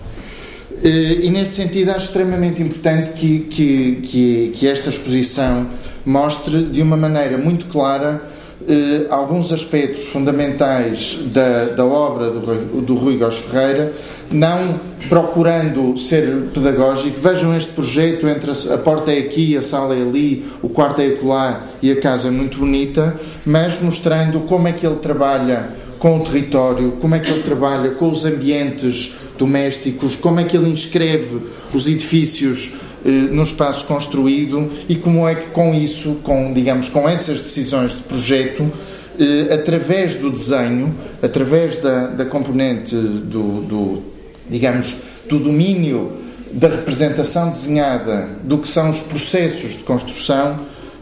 Eh, 0.84 1.20
e 1.22 1.30
nesse 1.30 1.54
sentido 1.54 1.90
acho 1.92 2.04
extremamente 2.04 2.62
importante 2.62 3.12
que, 3.12 3.40
que, 3.40 4.00
que, 4.02 4.52
que 4.54 4.68
esta 4.68 4.90
exposição 4.90 5.68
mostre 6.04 6.64
de 6.64 6.82
uma 6.82 6.98
maneira 6.98 7.38
muito 7.38 7.64
clara 7.64 8.28
eh, 8.68 9.06
alguns 9.08 9.50
aspectos 9.52 10.04
fundamentais 10.04 11.16
da, 11.32 11.64
da 11.64 11.86
obra 11.86 12.30
do, 12.30 12.82
do 12.82 12.94
Rui 12.94 13.16
Góes 13.16 13.38
Ferreira, 13.38 13.94
não 14.30 14.80
procurando 15.08 15.98
ser 15.98 16.48
pedagógico. 16.52 17.20
Vejam 17.20 17.56
este 17.56 17.72
projeto 17.72 18.28
entre 18.28 18.50
a, 18.50 18.78
porta 18.78 19.12
é 19.12 19.18
aqui, 19.18 19.56
a 19.56 19.62
sala 19.62 19.94
é 19.94 20.02
ali, 20.02 20.44
o 20.62 20.68
quarto 20.68 21.00
é 21.00 21.06
acolá 21.08 21.64
e 21.82 21.90
a 21.90 22.00
casa 22.00 22.28
é 22.28 22.30
muito 22.30 22.58
bonita, 22.58 23.18
mas 23.44 23.80
mostrando 23.80 24.40
como 24.40 24.68
é 24.68 24.72
que 24.72 24.86
ele 24.86 24.96
trabalha 24.96 25.68
com 25.98 26.18
o 26.18 26.24
território, 26.24 26.92
como 27.00 27.14
é 27.14 27.18
que 27.18 27.30
ele 27.30 27.42
trabalha 27.42 27.90
com 27.90 28.10
os 28.10 28.24
ambientes 28.24 29.14
domésticos, 29.38 30.16
como 30.16 30.40
é 30.40 30.44
que 30.44 30.56
ele 30.56 30.70
inscreve 30.70 31.40
os 31.72 31.86
edifícios 31.86 32.74
eh, 33.04 33.08
no 33.08 33.42
espaço 33.42 33.84
construído 33.86 34.70
e 34.88 34.96
como 34.96 35.28
é 35.28 35.34
que 35.34 35.50
com 35.50 35.74
isso, 35.74 36.16
com 36.22 36.52
digamos 36.52 36.88
com 36.88 37.08
essas 37.08 37.42
decisões 37.42 37.92
de 37.92 38.02
projeto, 38.02 38.70
eh, 39.18 39.54
através 39.54 40.16
do 40.16 40.30
desenho, 40.30 40.94
através 41.22 41.78
da, 41.78 42.08
da 42.08 42.24
componente 42.24 42.94
do, 42.94 43.62
do 43.62 44.15
digamos 44.48 44.96
do 45.28 45.38
domínio 45.38 46.12
da 46.52 46.68
representação 46.68 47.50
desenhada 47.50 48.28
do 48.44 48.58
que 48.58 48.68
são 48.68 48.90
os 48.90 49.00
processos 49.00 49.72
de 49.72 49.82
construção, 49.82 50.60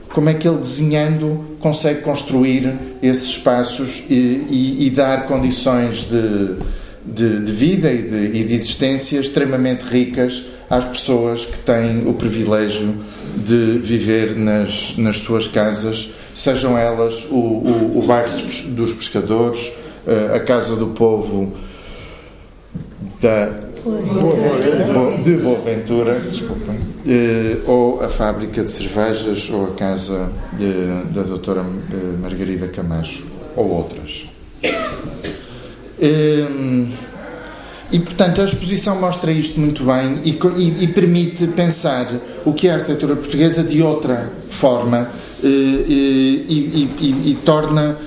como 0.09 0.29
é 0.29 0.35
que 0.35 0.49
ele 0.49 0.59
desenhando 0.59 1.45
consegue 1.61 2.01
construir 2.01 2.73
esses 3.03 3.29
espaços 3.29 4.05
e, 4.09 4.15
e, 4.49 4.87
e 4.87 4.91
dar 4.91 5.27
condições 5.27 6.09
de 6.09 6.57
de, 7.05 7.41
de 7.41 7.53
vida 7.53 7.93
e 7.93 8.03
de, 8.03 8.39
e 8.39 8.45
de 8.45 8.55
existência 8.55 9.21
extremamente 9.21 9.83
ricas 9.83 10.45
às 10.71 10.85
pessoas 10.85 11.45
que 11.45 11.59
têm 11.59 12.07
o 12.07 12.15
privilégio 12.15 12.95
de 13.37 13.79
viver 13.79 14.37
nas, 14.37 14.97
nas 14.97 15.19
suas 15.19 15.47
casas, 15.47 16.11
sejam 16.35 16.79
elas 16.79 17.27
o, 17.31 17.37
o, 17.37 17.99
o 17.99 18.07
bairro 18.07 18.33
dos 18.69 18.95
pescadores, 18.95 19.73
eh, 20.07 20.33
a 20.35 20.41
casa 20.41 20.77
do 20.77 20.89
povo 20.89 21.53
da, 23.21 23.65
de 25.23 25.37
Boaventura, 25.37 26.21
desculpem, 26.21 26.79
eh, 27.07 27.59
ou 27.67 28.03
a 28.03 28.09
fábrica 28.09 28.65
de 28.65 28.71
cervejas, 28.71 29.51
ou 29.51 29.67
a 29.67 29.71
casa 29.73 30.31
de, 30.55 31.13
da 31.13 31.23
doutora 31.23 31.61
eh, 31.61 31.97
Margarida 32.21 32.67
Camacho, 32.69 33.27
ou 33.55 33.69
outras. 33.71 34.27
Hum, 36.01 36.89
e, 37.93 38.01
portanto, 38.01 38.41
a 38.41 38.45
exposição 38.45 38.99
mostra 38.99 39.31
isto 39.31 39.61
muito 39.61 39.85
bem 39.85 40.19
e, 40.25 40.31
e, 40.31 40.85
e, 40.85 40.89
permite 40.89 41.47
pensar 41.49 42.09
o 42.45 42.53
que 42.53 42.67
é 42.67 42.73
a 42.73 42.75
arquitetura 42.75 43.15
portuguesa 43.15 43.63
de 43.63 43.83
outra 43.83 44.33
forma 44.49 45.09
eh, 45.43 45.47
e, 45.47 46.89
e 47.27 47.39
torna, 47.45 47.99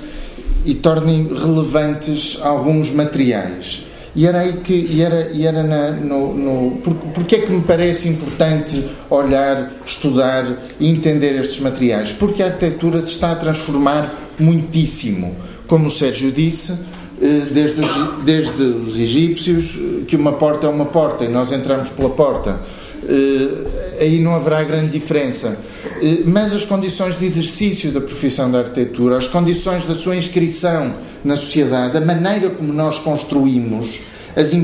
e 0.66 0.74
torna 0.74 1.12
relevantes 1.12 2.40
alguns 2.42 2.90
materiais. 2.90 3.87
E 4.18 4.26
era 4.26 4.40
aí 4.40 4.54
que, 4.64 4.74
e 4.74 5.04
era, 5.04 5.30
e 5.32 5.46
era 5.46 5.62
na, 5.62 5.92
no, 5.92 6.34
no 6.34 6.78
por, 6.78 6.96
porque 7.14 7.36
é 7.36 7.40
que 7.42 7.52
me 7.52 7.62
parece 7.62 8.10
importante 8.10 8.84
olhar, 9.12 9.72
estudar 9.86 10.58
e 10.80 10.90
entender 10.90 11.40
estes 11.40 11.60
materiais? 11.60 12.14
Porque 12.14 12.42
a 12.42 12.48
arquitetura 12.48 13.00
se 13.02 13.12
está 13.12 13.34
a 13.34 13.36
transformar 13.36 14.12
muitíssimo. 14.40 15.36
Como 15.68 15.86
o 15.86 15.92
Sérgio 15.92 16.32
disse, 16.32 16.80
eh, 17.22 17.46
desde 17.52 17.80
os, 17.80 18.24
desde 18.24 18.64
os 18.64 18.98
egípcios, 18.98 19.78
que 20.08 20.16
uma 20.16 20.34
porta 20.34 20.66
é 20.66 20.70
uma 20.70 20.86
porta 20.86 21.24
e 21.24 21.28
nós 21.28 21.52
entramos 21.52 21.90
pela 21.90 22.10
porta. 22.10 22.60
Eh, 23.08 24.00
aí 24.02 24.20
não 24.20 24.34
haverá 24.34 24.64
grande 24.64 24.90
diferença. 24.94 25.60
Eh, 26.02 26.24
mas 26.26 26.56
as 26.56 26.66
condições 26.66 27.20
de 27.20 27.26
exercício 27.28 27.92
da 27.92 28.02
profissão 28.02 28.50
da 28.50 28.60
arquitetura, 28.62 29.16
as 29.16 29.28
condições 29.28 29.86
da 29.86 29.94
sua 29.94 30.16
inscrição 30.16 30.96
na 31.24 31.36
sociedade, 31.36 31.98
a 31.98 32.02
maneira 32.02 32.50
como 32.50 32.72
nós 32.74 33.00
construímos, 33.00 34.00
as, 34.36 34.56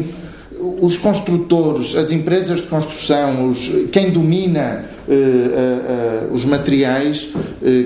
os 0.82 0.98
construtores, 0.98 1.96
as 1.96 2.12
empresas 2.12 2.62
de 2.62 2.68
construção, 2.68 3.50
os, 3.50 3.72
quem 3.92 4.12
domina 4.12 4.86
uh, 5.08 5.12
uh, 5.12 6.32
uh, 6.32 6.34
os 6.34 6.46
materiais, 6.46 7.30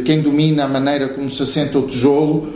quem 0.06 0.22
domina 0.22 0.66
a 0.66 0.68
maneira 0.68 1.08
como 1.08 1.30
se 1.30 1.44
assenta 1.44 1.78
o 1.78 1.84
tijolo, 1.84 2.52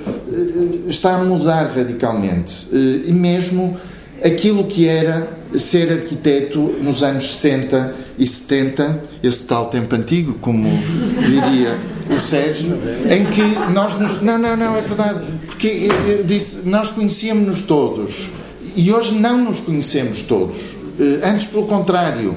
está 0.88 1.16
a 1.16 1.24
mudar 1.24 1.72
radicalmente. 1.76 2.68
e 2.72 3.12
mesmo 3.12 3.78
aquilo 4.24 4.66
que 4.66 4.88
era 4.88 5.28
ser 5.58 5.92
arquiteto 5.92 6.60
nos 6.82 7.04
anos 7.04 7.36
60 7.36 7.96
e 8.18 8.26
70, 8.26 9.04
esse 9.24 9.46
tal 9.46 9.68
tempo 9.68 9.96
antigo, 9.96 10.36
como 10.42 10.70
diria 11.20 11.78
o 12.14 12.20
Sérgio, 12.20 12.78
em 13.10 13.26
que 13.26 13.42
nós 13.72 13.98
nos. 13.98 14.22
Não, 14.22 14.38
não, 14.38 14.56
não, 14.56 14.76
é 14.76 14.82
verdade. 14.82 15.22
Porque 15.46 15.88
disse, 16.26 16.68
nós 16.68 16.90
conhecíamos-nos 16.90 17.64
todos 17.64 18.30
e 18.76 18.92
hoje 18.92 19.16
não 19.16 19.38
nos 19.38 19.60
conhecemos 19.60 20.24
todos. 20.24 20.60
Eh, 21.00 21.20
antes, 21.24 21.46
pelo 21.46 21.68
contrário, 21.68 22.36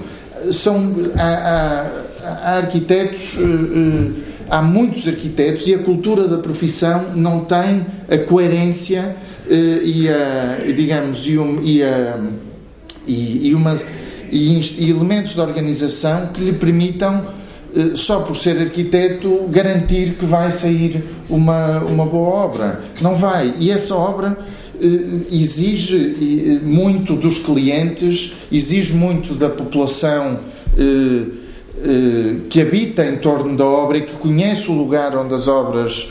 são, 0.53 0.95
há, 1.17 1.23
há, 1.23 2.51
há 2.51 2.57
arquitetos, 2.57 3.37
eh, 3.39 3.43
eh, 3.43 4.11
há 4.51 4.63
muitos 4.63 5.07
arquitetos 5.09 5.67
e 5.67 5.75
a 5.75 5.79
cultura 5.79 6.29
da 6.29 6.39
profissão 6.39 7.07
não 7.15 7.45
tem 7.45 7.87
a 8.09 8.19
coerência 8.19 9.17
eh, 9.49 9.81
e 9.83 10.09
a, 10.09 10.73
digamos, 10.75 11.27
e, 11.29 11.39
um, 11.39 11.61
e, 11.63 11.83
a, 11.83 12.19
e, 13.07 13.49
e 13.49 13.55
uma, 13.55 13.79
e, 14.31 14.59
e 14.79 14.91
elementos 14.91 15.35
de 15.35 15.41
organização 15.41 16.29
que 16.29 16.43
lhe 16.43 16.53
permitam 16.53 17.23
eh, 17.23 17.44
só 17.95 18.21
por 18.21 18.37
ser 18.37 18.59
arquiteto, 18.61 19.47
garantir 19.49 20.15
que 20.15 20.25
vai 20.25 20.51
sair 20.53 21.05
uma, 21.29 21.81
uma 21.81 22.07
boa 22.07 22.29
obra. 22.29 22.81
Não 23.01 23.17
vai. 23.17 23.55
E 23.59 23.71
essa 23.71 23.95
obra 23.95 24.39
eh, 24.81 24.87
exige 25.31 26.61
muito 26.63 27.15
dos 27.17 27.39
clientes, 27.39 28.35
exige 28.51 28.93
muito 28.93 29.35
da 29.35 29.49
população 29.49 30.39
que 32.51 32.61
habita 32.61 33.07
em 33.07 33.19
torno 33.19 33.57
da 33.57 33.65
obra 33.65 33.99
e 33.99 34.03
que 34.03 34.13
conhece 34.15 34.71
o 34.71 34.75
lugar 34.75 35.17
onde 35.17 35.35
as 35.35 35.47
obras 35.47 36.09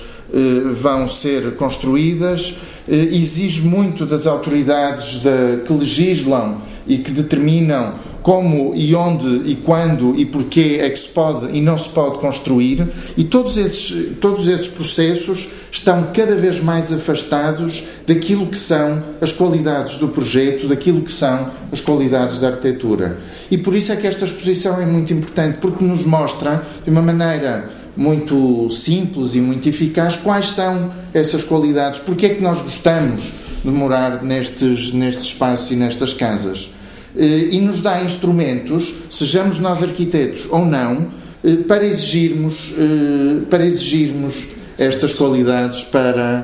vão 0.79 1.07
ser 1.07 1.55
construídas, 1.55 2.55
exige 2.87 3.61
muito 3.61 4.05
das 4.05 4.25
autoridades 4.25 5.21
que 5.65 5.73
legislam 5.73 6.61
e 6.87 6.97
que 6.97 7.11
determinam 7.11 7.95
como 8.23 8.73
e 8.73 8.95
onde 8.95 9.27
e 9.45 9.55
quando 9.55 10.17
e 10.17 10.25
porquê 10.25 10.79
é 10.81 10.89
que 10.89 10.97
se 10.97 11.09
pode 11.09 11.55
e 11.55 11.61
não 11.61 11.77
se 11.77 11.89
pode 11.89 12.19
construir, 12.19 12.87
e 13.17 13.23
todos 13.25 13.57
esses, 13.57 14.17
todos 14.19 14.47
esses 14.47 14.69
processos 14.69 15.49
estão 15.71 16.07
cada 16.13 16.35
vez 16.35 16.61
mais 16.61 16.91
afastados 16.93 17.83
daquilo 18.07 18.47
que 18.47 18.57
são 18.57 19.03
as 19.19 19.31
qualidades 19.31 19.97
do 19.97 20.07
projeto, 20.07 20.67
daquilo 20.67 21.01
que 21.01 21.11
são 21.11 21.51
as 21.71 21.81
qualidades 21.81 22.39
da 22.39 22.47
arquitetura. 22.47 23.17
E 23.51 23.57
por 23.57 23.75
isso 23.75 23.91
é 23.91 23.97
que 23.97 24.07
esta 24.07 24.23
exposição 24.23 24.79
é 24.79 24.85
muito 24.85 25.11
importante, 25.13 25.57
porque 25.59 25.83
nos 25.83 26.05
mostra, 26.05 26.65
de 26.83 26.89
uma 26.89 27.01
maneira 27.01 27.69
muito 27.95 28.69
simples 28.71 29.35
e 29.35 29.41
muito 29.41 29.67
eficaz, 29.67 30.15
quais 30.15 30.47
são 30.47 30.91
essas 31.13 31.43
qualidades, 31.43 31.99
porque 31.99 32.25
é 32.25 32.29
que 32.29 32.41
nós 32.41 32.61
gostamos 32.61 33.33
de 33.63 33.69
morar 33.69 34.23
nestes, 34.23 34.93
nestes 34.93 35.25
espaços 35.25 35.71
e 35.71 35.75
nestas 35.75 36.13
casas. 36.13 36.69
Eh, 37.15 37.49
e 37.51 37.61
nos 37.61 37.81
dá 37.81 38.01
instrumentos, 38.01 38.93
sejamos 39.09 39.59
nós 39.59 39.83
arquitetos 39.83 40.47
ou 40.49 40.65
não, 40.65 41.07
eh, 41.43 41.57
para 41.67 41.85
exigirmos, 41.85 42.73
eh, 42.77 43.45
para 43.49 43.65
exigirmos 43.65 44.47
estas 44.77 45.13
qualidades 45.13 45.83
para, 45.83 46.43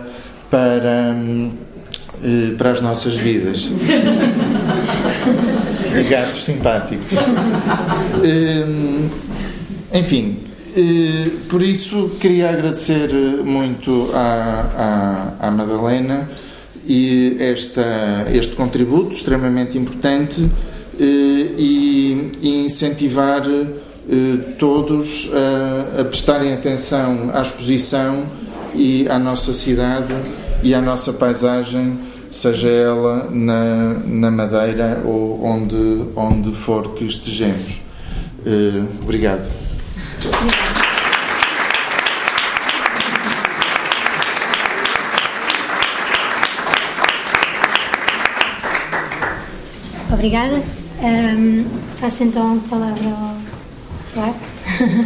para, 0.52 1.16
para 2.58 2.72
as 2.72 2.82
nossas 2.82 3.16
vidas. 3.16 3.72
Gatos 6.08 6.46
simpáticos. 6.46 7.08
Enfim, 9.92 10.38
por 11.50 11.64
isso 11.64 12.12
queria 12.20 12.52
agradecer 12.52 13.12
muito 13.44 14.12
à, 14.14 15.34
à, 15.42 15.48
à 15.48 15.52
Madalena 15.52 16.30
e 16.90 17.38
esta, 17.40 18.26
este 18.34 18.56
contributo 18.56 19.12
extremamente 19.16 19.78
importante 19.78 20.42
eh, 21.00 21.04
e, 21.56 22.32
e 22.42 22.66
incentivar 22.66 23.44
eh, 23.48 24.38
todos 24.58 25.30
a, 25.32 26.02
a, 26.02 26.06
prestarem 26.06 26.52
atenção 26.52 27.30
à 27.32 27.44
exposição 27.44 28.24
e 28.74 29.08
à 29.08 29.20
nossa 29.20 29.54
cidade 29.54 30.14
e 30.64 30.74
à 30.74 30.82
nossa 30.82 31.14
paisagem, 31.14 31.98
seja 32.32 32.68
ela 32.68 33.30
na, 33.30 33.94
na 34.06 34.32
Madeira 34.32 35.02
ou 35.06 35.46
onde, 35.46 36.06
onde 36.16 36.52
for 36.54 36.96
que 36.96 37.06
estejamos. 37.06 37.84
Eh, 38.44 38.84
obrigado. 39.04 39.48
Obrigada. 50.20 50.62
Um, 51.02 51.64
passo 52.02 52.26
então 52.26 52.58
a 52.58 52.70
palavra 52.70 53.06
ao 53.06 53.38
Duarte. 54.14 54.40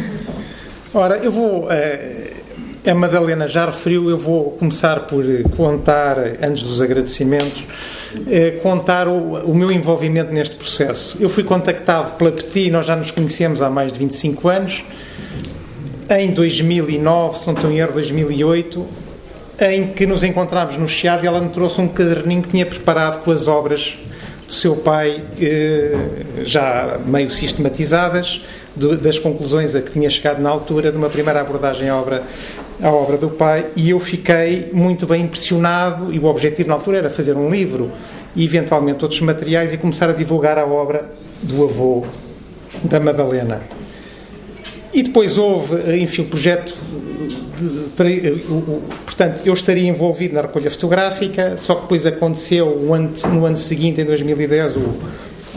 Ora, 0.91 1.18
eu 1.18 1.32
vou. 1.32 1.66
Uh, 1.66 2.89
a 2.89 2.95
Madalena 2.95 3.47
já 3.47 3.68
referiu, 3.68 4.09
eu 4.09 4.18
vou 4.18 4.49
começar 4.53 5.01
por 5.01 5.24
contar, 5.55 6.18
antes 6.41 6.64
dos 6.64 6.82
agradecimentos, 6.82 7.61
uh, 7.61 8.59
contar 8.64 9.07
o, 9.07 9.51
o, 9.51 9.55
meu 9.55 9.72
envolvimento 9.72 10.34
neste 10.34 10.55
processo. 10.55 11.16
Eu 11.20 11.30
fui 11.30 11.43
contactado 11.43 12.14
pela 12.14 12.32
Petit, 12.32 12.72
nós 12.72 12.88
já 12.88 12.95
nos 12.95 13.11
conhecemos 13.11 13.61
há 13.61 13.70
mais 13.70 13.93
de 13.93 13.99
25 13.99 14.49
anos, 14.49 14.84
em 16.09 16.32
2009, 16.32 17.38
se 17.38 17.45
não 17.45 17.53
estou 17.53 17.72
em 17.72 17.78
erro, 17.78 17.93
2008, 17.93 18.88
em 19.61 19.88
que 19.89 20.07
nos 20.07 20.24
encontramos 20.24 20.76
no 20.76 20.88
Chiado 20.89 21.24
e 21.24 21.28
ela 21.28 21.39
me 21.39 21.49
trouxe 21.49 21.80
um 21.80 21.88
caderninho 21.88 22.41
que 22.41 22.49
tinha 22.49 22.66
preparado 22.66 23.24
com 23.24 23.30
as 23.30 23.47
obras 23.47 23.95
seu 24.53 24.75
pai, 24.75 25.21
eh, 25.41 25.95
já 26.45 26.99
meio 27.05 27.29
sistematizadas, 27.29 28.41
das 28.75 29.19
conclusões 29.19 29.75
a 29.75 29.81
que 29.81 29.91
tinha 29.91 30.09
chegado 30.09 30.41
na 30.41 30.49
altura 30.49 30.91
de 30.91 30.97
uma 30.97 31.09
primeira 31.09 31.41
abordagem 31.41 31.89
à 31.89 31.95
obra, 31.95 32.23
à 32.81 32.89
obra 32.89 33.17
do 33.17 33.29
pai, 33.29 33.67
e 33.75 33.91
eu 33.91 33.99
fiquei 33.99 34.69
muito 34.73 35.05
bem 35.05 35.23
impressionado. 35.23 36.13
E 36.13 36.17
o 36.17 36.25
objetivo 36.25 36.69
na 36.69 36.75
altura 36.75 36.97
era 36.97 37.09
fazer 37.09 37.35
um 37.35 37.49
livro 37.49 37.91
e, 38.35 38.43
eventualmente, 38.43 39.03
outros 39.03 39.21
materiais 39.21 39.73
e 39.73 39.77
começar 39.77 40.09
a 40.09 40.13
divulgar 40.13 40.57
a 40.57 40.65
obra 40.65 41.09
do 41.43 41.63
avô 41.63 42.03
da 42.83 42.99
Madalena. 42.99 43.61
E 44.93 45.03
depois 45.03 45.37
houve, 45.37 45.97
enfim, 45.97 46.23
o 46.23 46.25
projeto 46.25 46.75
para, 47.95 48.09
portanto, 49.05 49.41
eu 49.45 49.53
estaria 49.53 49.88
envolvido 49.88 50.36
na 50.36 50.41
recolha 50.41 50.70
fotográfica, 50.70 51.55
só 51.57 51.76
que 51.76 51.82
depois 51.82 52.05
aconteceu 52.05 52.93
ano, 52.93 53.14
no 53.32 53.45
ano 53.45 53.57
seguinte, 53.57 54.01
em 54.01 54.05
2010, 54.05 54.76
o, 54.78 54.80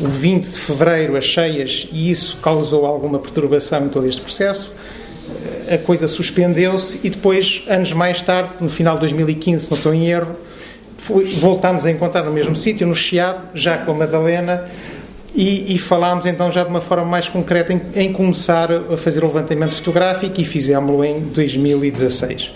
o 0.02 0.08
20 0.08 0.44
de 0.44 0.50
fevereiro, 0.50 1.16
as 1.16 1.24
cheias, 1.24 1.88
e 1.92 2.10
isso 2.10 2.38
causou 2.42 2.86
alguma 2.86 3.18
perturbação 3.18 3.86
em 3.86 3.88
todo 3.88 4.06
este 4.06 4.20
processo. 4.20 4.72
A 5.70 5.78
coisa 5.78 6.06
suspendeu-se 6.06 7.00
e 7.02 7.10
depois, 7.10 7.64
anos 7.68 7.92
mais 7.92 8.22
tarde, 8.22 8.54
no 8.60 8.68
final 8.68 8.94
de 8.94 9.00
2015, 9.00 9.64
se 9.64 9.70
não 9.70 9.76
estou 9.76 9.92
em 9.92 10.06
erro, 10.08 10.36
voltámos 11.38 11.84
a 11.86 11.90
encontrar 11.90 12.22
no 12.22 12.32
mesmo 12.32 12.56
sítio, 12.56 12.86
no 12.86 12.94
Chiado, 12.94 13.44
já 13.54 13.78
com 13.78 13.92
a 13.92 13.94
Madalena, 13.94 14.64
e, 15.36 15.74
e, 15.74 15.78
falámos 15.78 16.24
então 16.24 16.50
já 16.50 16.64
de 16.64 16.70
uma 16.70 16.80
forma 16.80 17.04
mais 17.04 17.28
concreta 17.28 17.70
em, 17.70 17.82
em 17.94 18.10
começar 18.10 18.72
a 18.72 18.96
fazer 18.96 19.22
o 19.22 19.26
levantamento 19.26 19.74
fotográfico 19.74 20.40
e 20.40 20.44
fizemos-lo 20.46 21.04
em 21.04 21.20
2016. 21.20 22.52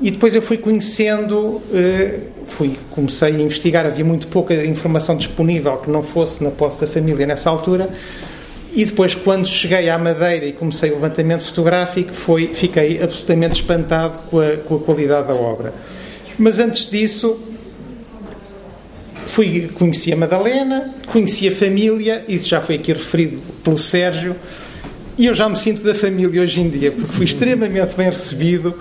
E 0.00 0.12
depois 0.12 0.32
eu 0.34 0.40
fui 0.40 0.56
conhecendo, 0.56 1.60
eh, 1.74 2.20
fui, 2.46 2.78
comecei 2.90 3.34
a 3.34 3.40
investigar, 3.40 3.86
havia 3.86 4.04
muito 4.04 4.28
pouca 4.28 4.54
informação 4.64 5.16
disponível 5.16 5.78
que 5.78 5.90
não 5.90 6.02
fosse 6.02 6.44
na 6.44 6.50
posse 6.50 6.80
da 6.80 6.86
família 6.86 7.26
nessa 7.26 7.50
altura. 7.50 7.88
E 8.72 8.84
depois, 8.84 9.14
quando 9.14 9.46
cheguei 9.46 9.88
à 9.88 9.98
Madeira 9.98 10.44
e 10.44 10.52
comecei 10.52 10.90
o 10.90 10.94
levantamento 10.94 11.42
fotográfico, 11.42 12.12
foi, 12.12 12.48
fiquei 12.54 13.02
absolutamente 13.02 13.54
espantado 13.54 14.18
com 14.30 14.38
a, 14.38 14.56
com 14.58 14.76
a 14.76 14.78
qualidade 14.80 15.28
da 15.28 15.34
obra. 15.34 15.72
Mas 16.38 16.58
antes 16.58 16.88
disso, 16.88 17.55
Fui, 19.26 19.68
conheci 19.74 20.12
a 20.12 20.16
Madalena, 20.16 20.94
conheci 21.06 21.48
a 21.48 21.52
família, 21.52 22.24
isso 22.28 22.48
já 22.48 22.60
foi 22.60 22.76
aqui 22.76 22.92
referido 22.92 23.38
pelo 23.62 23.76
Sérgio, 23.76 24.34
e 25.18 25.26
eu 25.26 25.34
já 25.34 25.48
me 25.48 25.56
sinto 25.56 25.82
da 25.82 25.94
família 25.94 26.40
hoje 26.42 26.60
em 26.60 26.68
dia, 26.68 26.92
porque 26.92 27.12
fui 27.12 27.24
extremamente 27.24 27.96
bem 27.96 28.08
recebido, 28.08 28.74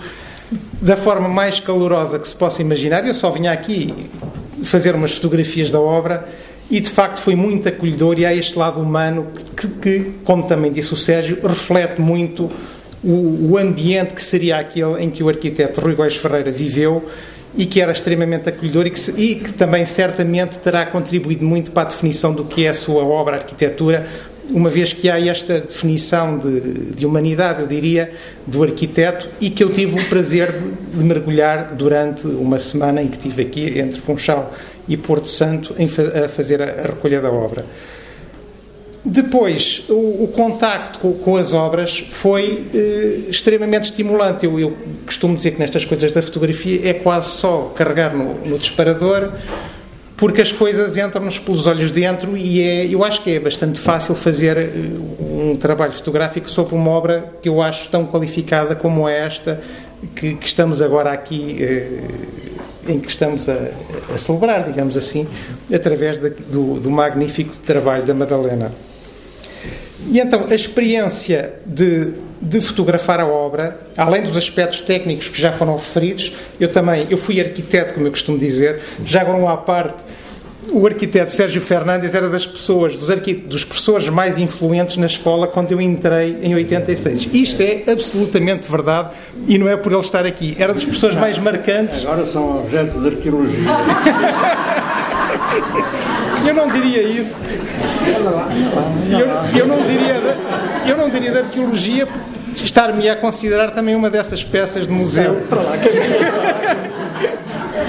da 0.82 0.96
forma 0.96 1.28
mais 1.28 1.60
calorosa 1.60 2.20
que 2.20 2.28
se 2.28 2.36
possa 2.36 2.62
imaginar. 2.62 3.06
Eu 3.06 3.14
só 3.14 3.30
vinha 3.30 3.52
aqui 3.52 4.10
fazer 4.64 4.96
umas 4.96 5.14
fotografias 5.14 5.72
da 5.72 5.80
obra 5.80 6.28
e 6.70 6.80
de 6.80 6.90
facto 6.90 7.20
foi 7.20 7.36
muito 7.36 7.68
acolhedor 7.68 8.20
e 8.20 8.26
há 8.26 8.34
este 8.34 8.58
lado 8.58 8.82
humano 8.82 9.28
que, 9.56 9.68
que 9.68 10.12
como 10.24 10.44
também 10.44 10.72
disse 10.72 10.94
o 10.94 10.98
Sérgio, 10.98 11.40
reflete 11.42 12.02
muito 12.02 12.52
o, 13.04 13.52
o 13.52 13.58
ambiente 13.58 14.14
que 14.14 14.24
seria 14.24 14.58
aquele 14.58 15.04
em 15.04 15.10
que 15.10 15.24
o 15.24 15.30
arquiteto 15.30 15.82
Rui 15.82 15.96
Góes 15.96 16.16
Ferreira 16.16 16.52
viveu 16.52 17.08
e 17.58 17.66
que 17.66 17.80
era 17.82 17.92
extremamente 17.92 18.50
acolhedor 18.50 18.86
e 18.88 18.90
que, 18.90 19.12
e 19.12 19.36
que 19.36 19.54
também 19.54 19.86
certamente 19.86 20.58
terá 20.58 20.86
contribuído 20.86 21.46
muito 21.46 21.72
para 21.72 21.84
a 21.84 21.86
definição 21.86 22.34
do 22.34 22.46
que 22.46 22.66
é 22.66 22.70
a 22.70 22.74
sua 22.74 23.04
obra, 23.04 23.36
a 23.36 23.40
arquitetura, 23.40 24.06
uma 24.50 24.70
vez 24.70 24.94
que 24.94 25.10
há 25.10 25.20
esta 25.20 25.60
definição 25.60 26.38
de, 26.38 26.92
de, 26.92 27.06
humanidade, 27.06 27.62
eu 27.62 27.68
diria, 27.68 28.12
do 28.46 28.64
arquiteto, 28.64 29.28
e 29.42 29.50
que 29.50 29.64
eu 29.64 29.72
tive 29.72 30.00
o 30.00 30.06
prazer 30.08 30.52
de, 30.52 30.98
de, 30.98 31.04
mergulhar 31.04 31.74
durante 31.74 32.28
uma 32.28 32.60
semana 32.60 33.02
em 33.02 33.08
que 33.08 33.18
estive 33.18 33.42
aqui 33.42 33.80
entre 33.80 34.00
Funchal 34.00 34.54
e 34.88 34.96
Porto 34.96 35.28
Santo 35.28 35.74
em, 35.80 35.86
a 35.86 36.28
fazer 36.28 36.62
a, 36.62 36.66
a 36.66 36.82
recolha 36.84 37.22
da 37.22 37.32
obra. 37.32 37.66
Depois, 39.06 39.84
o, 39.88 40.24
o 40.24 40.32
contacto 40.34 40.98
com, 40.98 41.14
com, 41.14 41.36
as 41.36 41.54
obras 41.54 42.04
foi 42.10 42.66
eh, 42.74 43.30
extremamente 43.30 43.84
estimulante. 43.84 44.48
Eu, 44.48 44.60
eu, 44.60 44.76
costumo 45.06 45.36
dizer 45.36 45.52
que 45.52 45.60
nestas 45.60 45.86
coisas 45.86 46.12
da 46.12 46.24
fotografia 46.24 46.90
é 46.90 46.94
quase 46.94 47.30
só 47.30 47.72
carregar 47.76 48.16
no, 48.16 48.34
no 48.44 48.58
disparador, 48.58 49.30
porque 50.18 50.42
as 50.42 50.52
coisas 50.52 50.98
entram-nos 50.98 51.38
pelos 51.38 51.68
olhos 51.68 51.92
dentro 51.92 52.36
e 52.36 52.64
é, 52.64 52.88
eu 52.88 53.06
acho 53.06 53.22
que 53.22 53.36
é 53.36 53.40
bastante 53.40 53.80
fácil 53.80 54.16
fazer 54.16 54.58
eh, 54.58 54.70
um 55.20 55.56
trabalho 55.56 55.94
fotográfico 55.94 56.50
sobre 56.50 56.74
uma 56.74 56.90
obra 56.90 57.32
que 57.44 57.48
eu 57.48 57.62
acho 57.62 57.88
tão 57.90 58.08
qualificada 58.08 58.76
como 58.76 59.08
esta 59.08 59.62
que, 60.16 60.34
que 60.34 60.48
estamos 60.48 60.82
agora 60.82 61.12
aqui 61.12 61.58
eh, 61.62 62.02
em 62.88 63.00
que 63.00 63.10
estamos 63.10 63.48
a, 63.50 63.70
a, 64.14 64.18
celebrar, 64.18 64.64
digamos 64.64 64.98
assim, 64.98 65.28
através 65.74 66.18
do, 66.20 66.80
do 66.80 66.90
magnífico 66.90 67.56
trabalho 67.58 68.04
da 68.04 68.14
Madalena. 68.14 68.72
E 70.12 70.20
então, 70.20 70.46
a 70.50 70.56
experiência 70.56 71.54
de, 71.66 72.14
de, 72.42 72.62
fotografar 72.62 73.20
a 73.20 73.26
obra, 73.26 73.80
além 73.98 74.22
dos 74.22 74.38
aspectos 74.38 74.82
técnicos 74.82 75.30
que 75.30 75.42
já 75.42 75.52
foram 75.52 75.76
referidos, 75.76 76.34
eu 76.60 76.72
também, 76.72 77.08
eu 77.10 77.18
fui 77.18 77.40
arquiteto, 77.40 77.94
como 77.94 78.06
eu 78.06 78.12
costumo 78.12 78.38
dizer, 78.38 78.80
já 79.04 79.22
agora 79.22 79.38
um 79.38 79.50
à 79.50 79.58
parte, 79.58 80.04
o 80.70 80.86
arquiteto 80.86 81.32
Sérgio 81.32 81.62
Fernandes 81.62 82.14
era 82.16 82.30
das 82.30 82.46
pessoas, 82.46 82.96
dos, 82.96 83.10
dos 83.46 83.64
professores 83.64 84.10
mais 84.10 84.38
influentes 84.38 84.98
na 84.98 85.06
escola 85.06 85.48
quando 85.48 85.72
eu 85.72 85.80
entrei 85.82 86.38
em 86.42 86.56
86. 86.56 87.30
Isto 87.34 87.62
é 87.62 87.84
absolutamente 87.92 88.70
verdade 88.70 89.10
e 89.48 89.58
não 89.58 89.68
é 89.68 89.78
por 89.78 89.92
ele 89.92 90.02
estar 90.02 90.26
aqui. 90.26 90.56
Era 90.60 90.74
das 90.74 90.86
pessoas 90.86 91.16
mais 91.16 91.38
marcantes. 91.38 92.02
Agora 92.04 92.26
são 92.26 92.58
objeto 92.58 93.00
de 93.00 93.08
arqueologia. 93.08 93.70
Eu 96.48 96.54
não 96.54 96.68
diria 96.68 97.02
isso. 97.02 97.40
Eu, 99.12 99.60
eu, 99.60 99.68
não 99.68 99.86
diria 99.86 100.14
de, 100.14 100.90
eu 100.90 100.98
não 100.98 101.10
diria 101.10 101.32
de 101.32 101.38
arqueologia 101.40 102.08
estar-me 102.54 103.10
a 103.10 103.16
considerar 103.16 103.72
também 103.72 103.96
uma 103.96 104.10
dessas 104.10 104.44
peças 104.44 104.88
de 104.88 104.94
museu. 104.94 105.36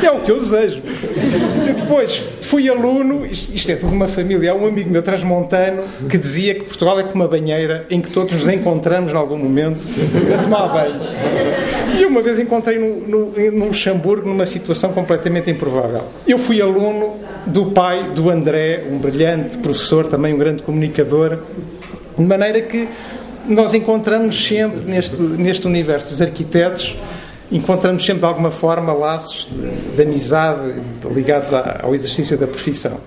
É 0.03 0.11
o 0.11 0.21
que 0.21 0.31
eu 0.31 0.39
desejo. 0.39 0.83
E 1.69 1.73
depois 1.73 2.23
fui 2.43 2.69
aluno, 2.69 3.27
isto 3.27 3.71
é 3.71 3.77
tudo 3.77 3.93
uma 3.93 4.07
família. 4.09 4.53
Há 4.53 4.55
um 4.55 4.67
amigo 4.67 4.91
meu 4.91 5.03
transmontano 5.03 5.83
que 6.09 6.19
dizia 6.19 6.55
que 6.55 6.61
Portugal 6.61 7.01
é 7.01 7.03
como 7.03 7.17
uma 7.17 7.29
banheira 7.29 7.87
em 7.91 8.01
que 8.01 8.11
todos 8.11 8.33
nos 8.35 8.49
encontramos 8.49 9.13
em 9.13 9.17
algum 9.17 9.39
momento 9.39 9.87
a 10.35 10.43
tomar 10.43 10.69
banho. 10.69 11.01
E 11.99 12.05
uma 12.05 12.21
vez 12.21 12.39
encontrei 12.39 12.79
no, 12.79 13.01
no, 13.07 13.51
no 13.53 13.67
Luxemburgo 13.67 14.29
numa 14.29 14.47
situação 14.47 14.93
completamente 14.93 15.51
improvável. 15.51 16.05
Eu 16.27 16.39
fui 16.39 16.61
aluno 16.61 17.17
do 17.47 17.67
pai 17.67 18.11
do 18.15 18.31
André, 18.31 18.85
um 18.91 18.99
brilhante 18.99 19.59
professor, 19.59 20.07
também 20.07 20.35
um 20.35 20.39
grande 20.39 20.63
comunicador, 20.63 21.39
de 22.19 22.25
maneira 22.25 22.61
que 22.63 22.89
nós 23.49 23.73
encontramos 23.75 24.45
sempre 24.47 24.81
neste, 24.81 25.17
neste 25.17 25.67
universo 25.67 26.11
dos 26.11 26.21
arquitetos 26.21 26.97
encontramos 27.51 28.05
sempre 28.05 28.21
de 28.21 28.27
alguma 28.27 28.51
forma 28.51 28.93
laços 28.93 29.49
de, 29.51 29.97
de 29.97 30.03
amizade 30.03 30.75
ligados 31.11 31.53
à, 31.53 31.81
ao 31.83 31.95
exercício 31.95 32.37
da 32.37 32.47
profissão. 32.47 32.99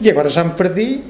E 0.00 0.10
agora 0.10 0.28
já 0.28 0.42
me 0.42 0.50
perdi 0.50 1.00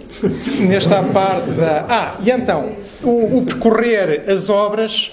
nesta 0.60 1.02
parte 1.12 1.50
da. 1.52 1.86
Ah, 1.88 2.14
e 2.22 2.30
então, 2.30 2.72
o, 3.02 3.38
o 3.38 3.44
percorrer 3.44 4.24
as 4.28 4.50
obras 4.50 5.12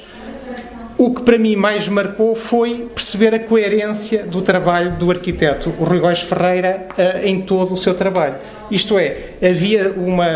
o 1.00 1.12
que 1.14 1.22
para 1.22 1.38
mim 1.38 1.56
mais 1.56 1.88
marcou 1.88 2.36
foi 2.36 2.90
perceber 2.94 3.34
a 3.34 3.40
coerência 3.40 4.26
do 4.26 4.42
trabalho 4.42 4.98
do 4.98 5.10
arquiteto 5.10 5.70
Rui 5.70 5.98
Góes 5.98 6.20
Ferreira 6.20 6.88
uh, 6.90 7.26
em 7.26 7.40
todo 7.40 7.74
o 7.74 7.78
seu 7.78 7.94
trabalho. 7.94 8.36
Isto 8.70 9.00
é, 9.00 9.16
havia 9.42 9.94
uma, 9.96 10.28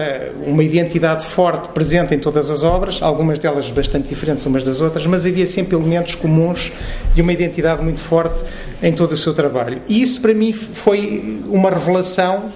uma 0.45 0.63
identidade 0.63 1.25
forte 1.25 1.67
presente 1.73 2.15
em 2.15 2.19
todas 2.19 2.49
as 2.49 2.63
obras, 2.63 3.01
algumas 3.01 3.39
delas 3.39 3.69
bastante 3.71 4.07
diferentes 4.07 4.45
umas 4.45 4.63
das 4.63 4.79
outras, 4.79 5.05
mas 5.05 5.25
havia 5.25 5.45
sempre 5.45 5.75
elementos 5.75 6.15
comuns 6.15 6.71
e 7.13 7.21
uma 7.21 7.33
identidade 7.33 7.83
muito 7.83 7.99
forte 7.99 8.45
em 8.81 8.93
todo 8.93 9.11
o 9.11 9.17
seu 9.17 9.33
trabalho. 9.33 9.81
E 9.89 10.01
isso 10.01 10.21
para 10.21 10.33
mim 10.33 10.53
foi 10.53 11.41
uma 11.49 11.71
revelação 11.71 12.53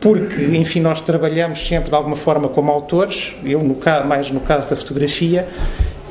porque, 0.00 0.56
enfim, 0.56 0.80
nós 0.80 1.02
trabalhamos 1.02 1.66
sempre 1.66 1.90
de 1.90 1.94
alguma 1.94 2.16
forma 2.16 2.48
como 2.48 2.72
autores, 2.72 3.34
eu 3.44 3.62
no, 3.62 3.76
mais 4.06 4.30
no 4.30 4.40
caso 4.40 4.70
da 4.70 4.76
fotografia, 4.76 5.46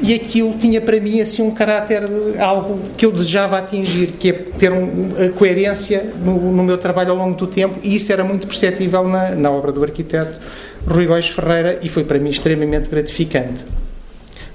e 0.02 0.14
aquilo 0.14 0.58
tinha 0.58 0.80
para 0.80 1.00
mim 1.00 1.20
assim 1.20 1.42
um 1.42 1.52
caráter 1.52 2.08
de 2.08 2.40
algo 2.40 2.80
que 2.98 3.06
eu 3.06 3.12
desejava 3.12 3.58
atingir, 3.58 4.14
que 4.20 4.30
é 4.30 4.34
ter 4.34 4.72
um, 4.72 5.12
a 5.26 5.30
coerência 5.30 6.14
no, 6.24 6.52
no, 6.52 6.64
meu 6.64 6.78
trabalho 6.78 7.12
ao 7.12 7.18
longo 7.18 7.36
do 7.36 7.48
tempo, 7.48 7.80
e 7.84 7.96
isso 7.96 8.12
era 8.12 8.24
muito 8.24 8.48
perceptível 8.48 9.08
na, 9.08 9.32
na 9.32 9.52
obra 9.52 9.72
do 9.72 9.84
arquiteto 9.84 10.40
Rui 10.88 11.06
Góis 11.06 11.28
Ferreira 11.28 11.80
e 11.82 11.90
foi 11.90 12.04
para 12.04 12.18
mim 12.18 12.30
extremamente 12.30 12.90
gratificante. 12.90 13.66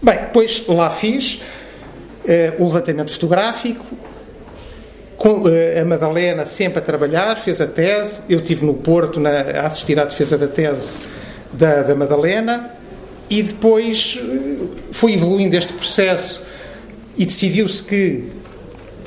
Bem, 0.02 0.16
depois 0.16 0.64
lá 0.66 0.88
fiz 0.88 1.40
uh, 2.24 2.62
o 2.62 2.66
levantamento 2.66 3.12
fotográfico, 3.12 3.84
com 5.16 5.42
uh, 5.42 5.80
a 5.80 5.84
Madalena 5.84 6.46
sempre 6.46 6.78
a 6.78 6.82
trabalhar, 6.82 7.36
fez 7.36 7.60
a 7.60 7.66
tese, 7.66 8.22
eu 8.30 8.38
estive 8.38 8.64
no 8.64 8.74
Porto 8.74 9.20
na, 9.20 9.30
a 9.30 9.66
assistir 9.66 10.00
à 10.00 10.04
defesa 10.04 10.38
da 10.38 10.46
tese 10.46 10.96
da, 11.52 11.82
da 11.82 11.94
Madalena, 11.94 12.70
e 13.38 13.42
depois 13.42 14.16
eh, 14.20 14.66
foi 14.92 15.14
evoluindo 15.14 15.56
este 15.56 15.72
processo 15.72 16.42
e 17.16 17.24
decidiu-se 17.24 17.82
que, 17.82 18.24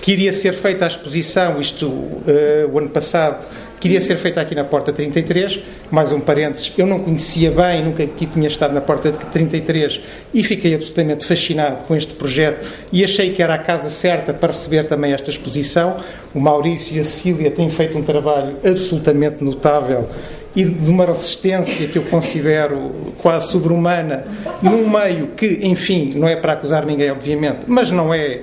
que 0.01 0.11
iria 0.11 0.33
ser 0.33 0.53
feita 0.53 0.83
a 0.83 0.87
exposição, 0.87 1.61
isto 1.61 1.85
uh, 1.85 2.69
o 2.71 2.77
ano 2.77 2.89
passado, 2.89 3.47
queria 3.79 4.01
ser 4.01 4.17
feita 4.17 4.41
aqui 4.41 4.55
na 4.55 4.63
Porta 4.63 4.91
33. 4.91 5.59
Mais 5.89 6.11
um 6.11 6.19
parênteses, 6.19 6.73
eu 6.77 6.85
não 6.85 6.99
conhecia 6.99 7.51
bem, 7.51 7.83
nunca 7.83 8.03
aqui 8.03 8.25
tinha 8.25 8.47
estado 8.47 8.73
na 8.73 8.81
Porta 8.81 9.11
33 9.11 10.01
e 10.33 10.43
fiquei 10.43 10.73
absolutamente 10.73 11.25
fascinado 11.25 11.85
com 11.85 11.95
este 11.95 12.13
projeto 12.13 12.67
e 12.91 13.03
achei 13.03 13.31
que 13.31 13.41
era 13.41 13.53
a 13.55 13.57
casa 13.57 13.89
certa 13.89 14.33
para 14.33 14.51
receber 14.51 14.85
também 14.85 15.13
esta 15.13 15.29
exposição. 15.29 15.97
O 16.33 16.39
Maurício 16.39 16.95
e 16.95 16.99
a 16.99 17.03
Cecília 17.05 17.51
têm 17.51 17.69
feito 17.69 17.97
um 17.97 18.03
trabalho 18.03 18.55
absolutamente 18.65 19.41
notável 19.43 20.09
e 20.57 20.65
de 20.65 20.89
uma 20.89 21.05
resistência 21.05 21.87
que 21.87 21.99
eu 21.99 22.01
considero 22.05 22.91
quase 23.19 23.51
sobre-humana 23.51 24.25
num 24.59 24.89
meio 24.89 25.27
que, 25.27 25.59
enfim, 25.61 26.13
não 26.15 26.27
é 26.27 26.35
para 26.35 26.53
acusar 26.53 26.83
ninguém, 26.83 27.11
obviamente, 27.11 27.59
mas 27.67 27.91
não 27.91 28.11
é 28.11 28.41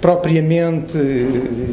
propriamente, 0.00 0.98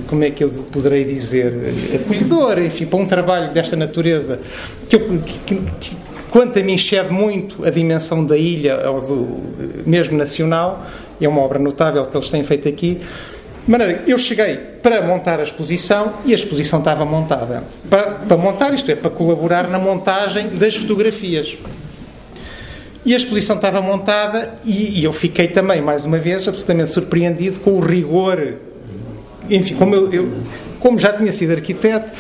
como 0.08 0.24
é 0.24 0.30
que 0.30 0.44
eu 0.44 0.50
poderei 0.72 1.04
dizer, 1.04 1.52
acolhedor, 1.96 2.60
enfim, 2.60 2.86
para 2.86 3.00
um 3.00 3.08
trabalho 3.08 3.52
desta 3.52 3.76
natureza, 3.76 4.40
que, 4.88 4.96
eu, 4.96 5.20
que, 5.48 5.56
que 5.56 5.98
quanto 6.30 6.60
a 6.60 6.62
mim 6.62 6.76
excede 6.76 7.12
muito 7.12 7.66
a 7.66 7.72
dimensão 7.72 8.24
da 8.24 8.38
ilha 8.38 8.92
ou 8.92 9.02
do 9.02 9.90
mesmo 9.90 10.16
nacional, 10.16 10.86
é 11.20 11.28
uma 11.28 11.42
obra 11.42 11.58
notável 11.58 12.06
que 12.06 12.16
eles 12.16 12.30
têm 12.30 12.44
feito 12.44 12.70
aqui, 12.70 13.00
de 13.70 13.72
maneira 13.72 14.04
eu 14.08 14.18
cheguei 14.18 14.56
para 14.82 15.00
montar 15.00 15.40
a 15.40 15.44
exposição 15.44 16.14
e 16.26 16.32
a 16.32 16.36
exposição 16.36 16.80
estava 16.80 17.06
montada. 17.06 17.64
Para, 17.88 18.14
para 18.14 18.36
montar, 18.36 18.74
isto 18.74 18.90
é, 18.90 18.96
para 18.96 19.12
colaborar 19.12 19.68
na 19.68 19.78
montagem 19.78 20.48
das 20.58 20.76
fotografias. 20.76 21.56
E 23.06 23.14
a 23.14 23.18
exposição 23.18 23.58
estava 23.58 23.80
montada 23.80 24.56
e, 24.66 25.00
e, 25.00 25.04
eu 25.04 25.14
fiquei 25.14 25.50
também, 25.50 25.82
mais 25.82 26.04
uma 26.04 26.18
vez, 26.18 26.48
absolutamente 26.48 26.90
surpreendido 26.90 27.60
com 27.60 27.74
o 27.74 27.80
rigor. 27.80 28.56
Enfim, 29.48 29.76
como, 29.76 29.94
eu, 29.94 30.12
eu 30.12 30.34
como 30.80 30.98
já 30.98 31.14
tinha 31.14 31.32
sido 31.32 31.52
arquiteto, 31.52 32.12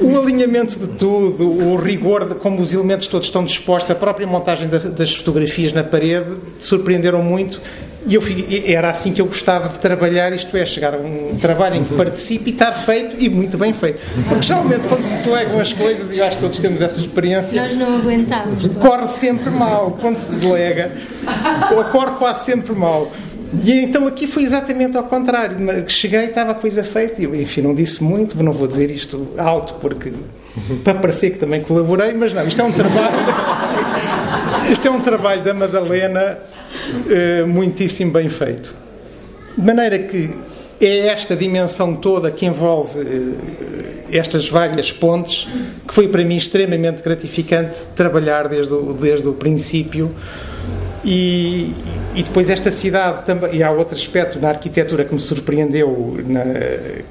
o 0.00 0.18
alinhamento 0.18 0.76
de 0.76 0.88
tudo, 0.88 1.48
o 1.48 1.76
rigor 1.76 2.28
de 2.28 2.34
como 2.34 2.60
os 2.60 2.72
elementos 2.72 3.06
todos 3.06 3.28
estão 3.28 3.44
dispostos, 3.44 3.92
a 3.92 3.94
própria 3.94 4.26
montagem 4.26 4.68
das 4.68 5.14
fotografias 5.14 5.72
na 5.72 5.84
parede, 5.84 6.36
surpreenderam 6.58 7.22
muito 7.22 7.60
e 8.06 8.14
eu, 8.14 8.22
era 8.66 8.90
assim 8.90 9.12
que 9.12 9.20
eu 9.20 9.26
gostava 9.26 9.68
de 9.68 9.78
trabalhar, 9.78 10.32
isto 10.32 10.54
é, 10.56 10.66
chegar 10.66 10.94
a 10.94 10.98
um 10.98 11.36
trabalho 11.40 11.76
em 11.76 11.84
que 11.84 11.94
participe 11.94 12.50
e 12.50 12.52
estar 12.52 12.72
feito 12.72 13.16
e 13.18 13.30
muito 13.30 13.56
bem 13.56 13.72
feito. 13.72 14.02
Porque 14.28 14.42
geralmente 14.42 14.86
quando 14.88 15.02
se 15.02 15.14
delegam 15.22 15.58
as 15.58 15.72
coisas, 15.72 16.12
e 16.12 16.18
eu 16.18 16.24
acho 16.26 16.36
que 16.36 16.42
todos 16.42 16.58
temos 16.58 16.82
essa 16.82 17.00
experiência. 17.00 17.62
Nós 17.62 17.76
não 17.76 17.96
aguentamos. 17.96 18.68
Corre 18.76 19.06
sempre 19.06 19.48
mal 19.50 19.96
quando 20.00 20.16
se 20.16 20.32
delega, 20.32 20.92
ocorre 21.72 22.12
quase 22.18 22.44
sempre 22.44 22.74
mal. 22.74 23.10
E 23.64 23.72
então 23.80 24.06
aqui 24.06 24.26
foi 24.26 24.42
exatamente 24.42 24.96
ao 24.98 25.04
contrário. 25.04 25.56
Cheguei, 25.88 26.24
estava 26.24 26.50
a 26.52 26.54
coisa 26.54 26.84
feita, 26.84 27.22
e 27.22 27.24
eu, 27.24 27.34
enfim, 27.34 27.62
não 27.62 27.74
disse 27.74 28.04
muito, 28.04 28.40
não 28.42 28.52
vou 28.52 28.66
dizer 28.66 28.90
isto 28.90 29.28
alto 29.38 29.74
porque 29.74 30.12
para 30.82 30.94
parecer 30.94 31.30
que 31.30 31.38
também 31.38 31.62
colaborei, 31.62 32.12
mas 32.12 32.32
não, 32.32 32.46
isto 32.46 32.60
é 32.60 32.64
um 32.64 32.72
trabalho. 32.72 33.16
Isto 34.70 34.88
é 34.88 34.90
um 34.90 35.00
trabalho 35.00 35.42
da 35.42 35.52
Madalena 35.52 36.38
uh, 37.06 37.46
muitíssimo 37.48 38.12
bem 38.12 38.28
feito. 38.28 38.74
De 39.56 39.64
maneira 39.64 39.98
que 39.98 40.34
é 40.80 41.06
esta 41.06 41.36
dimensão 41.36 41.94
toda 41.94 42.30
que 42.30 42.46
envolve 42.46 42.98
uh, 42.98 43.84
estas 44.10 44.48
várias 44.48 44.92
pontes 44.92 45.48
que 45.86 45.94
foi 45.94 46.08
para 46.08 46.24
mim 46.24 46.36
extremamente 46.36 47.02
gratificante 47.02 47.74
trabalhar 47.94 48.48
desde 48.48 48.72
o, 48.72 48.92
desde 48.92 49.28
o 49.28 49.32
princípio. 49.32 50.14
E, 51.04 51.74
e 52.14 52.22
depois 52.22 52.48
esta 52.48 52.70
cidade 52.70 53.24
também, 53.24 53.56
e 53.56 53.62
há 53.62 53.70
outro 53.70 53.94
aspecto 53.94 54.40
na 54.40 54.48
arquitetura 54.48 55.04
que 55.04 55.12
me 55.12 55.20
surpreendeu 55.20 56.16
na, 56.26 56.44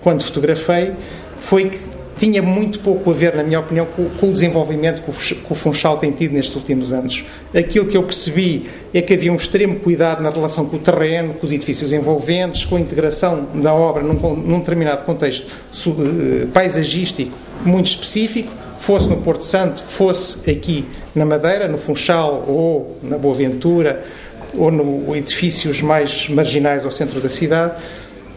quando 0.02 0.24
fotografei, 0.24 0.94
foi 1.38 1.70
que 1.70 1.80
tinha 2.18 2.42
muito 2.42 2.80
pouco 2.80 3.10
a 3.10 3.14
ver, 3.14 3.36
na 3.36 3.44
minha 3.44 3.60
opinião, 3.60 3.86
com, 3.86 4.10
com 4.10 4.30
o 4.30 4.34
desenvolvimento 4.34 5.02
que 5.02 5.10
o, 5.10 5.14
que 5.14 5.52
o, 5.52 5.56
Funchal 5.56 5.98
tem 5.98 6.12
tido 6.12 6.34
nestes 6.34 6.56
últimos 6.56 6.94
anos. 6.94 7.24
Aquilo 7.54 7.88
que 7.88 7.98
eu 7.98 8.04
percebi 8.04 8.68
é 8.94 9.02
que 9.02 9.14
havia 9.14 9.32
um 9.32 9.36
extremo 9.36 9.76
cuidado 9.78 10.22
na 10.22 10.30
relação 10.30 10.66
com 10.66 10.76
o 10.76 10.80
terreno, 10.80 11.34
com 11.34 11.46
os 11.46 11.52
edifícios 11.52 11.92
envolventes, 11.92 12.66
com 12.66 12.76
a 12.76 12.80
integração 12.80 13.48
da 13.56 13.74
obra 13.74 14.04
num, 14.04 14.14
num 14.36 14.60
determinado 14.60 15.04
contexto 15.04 15.48
uh, 15.90 16.48
paisagístico 16.54 17.32
muito 17.66 17.88
específico, 17.88 18.52
fosse 18.78 19.08
no 19.08 19.18
Porto 19.18 19.44
Santo, 19.44 19.82
fosse 19.82 20.50
aqui 20.50 20.86
na 21.16 21.26
Madeira, 21.26 21.68
no 21.68 21.78
Funchal 21.78 22.44
ou 22.48 22.98
na 23.02 23.18
Boa 23.18 23.34
Ventura 23.34 24.04
ou 24.56 24.70
no 24.70 25.16
edifícios 25.16 25.82
mais 25.82 26.28
marginais 26.30 26.86
ao 26.86 26.92
centro 26.92 27.20
da 27.20 27.30
cidade. 27.30 27.82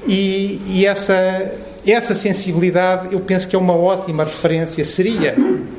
E, 0.06 0.60
e 0.68 0.86
essa, 0.86 1.52
essa 1.92 2.14
sensibilidade 2.14 3.12
eu 3.12 3.20
penso 3.20 3.46
que 3.46 3.54
é 3.54 3.58
uma 3.58 3.74
ótima 3.74 4.24
referência, 4.24 4.84
seria, 4.84 5.34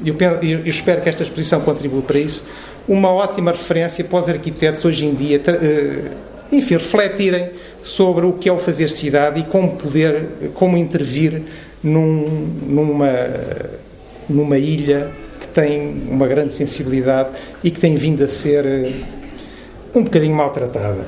eu, 0.06 0.16
penso, 0.16 0.44
eu 0.44 0.66
espero 0.66 1.02
que 1.02 1.10
esta 1.10 1.24
exposição 1.24 1.60
contribua 1.62 2.02
para 2.02 2.20
isso, 2.20 2.46
uma 2.88 3.12
ótima 3.12 3.52
referência 3.52 4.04
para 4.04 4.20
os 4.20 4.30
arquitetos 4.30 4.86
hoje 4.86 5.06
em 5.06 5.14
dia, 5.14 5.42
eh, 5.46 6.12
enfim, 6.52 6.76
refletirem 6.76 7.52
sobre 7.84 8.26
o 8.26 8.34
que 8.34 8.48
é 8.48 8.52
o 8.52 8.58
fazer 8.58 8.90
cidade 8.90 9.42
e 9.42 9.44
como 9.44 9.76
poder, 9.76 10.52
como 10.54 10.78
intervir 10.78 11.42
num, 11.84 12.48
numa, 12.66 13.12
numa 14.30 14.58
ilha 14.58 15.12
que 15.42 15.48
tem 15.50 16.08
uma 16.10 16.28
grande 16.28 16.54
sensibilidade 16.54 17.30
e 17.64 17.70
que 17.70 17.80
tem 17.80 17.96
vindo 17.96 18.24
a 18.24 18.28
ser 18.28 18.66
eh, 18.66 18.92
um 19.94 20.04
bocadinho 20.04 20.36
maltratada. 20.36 21.06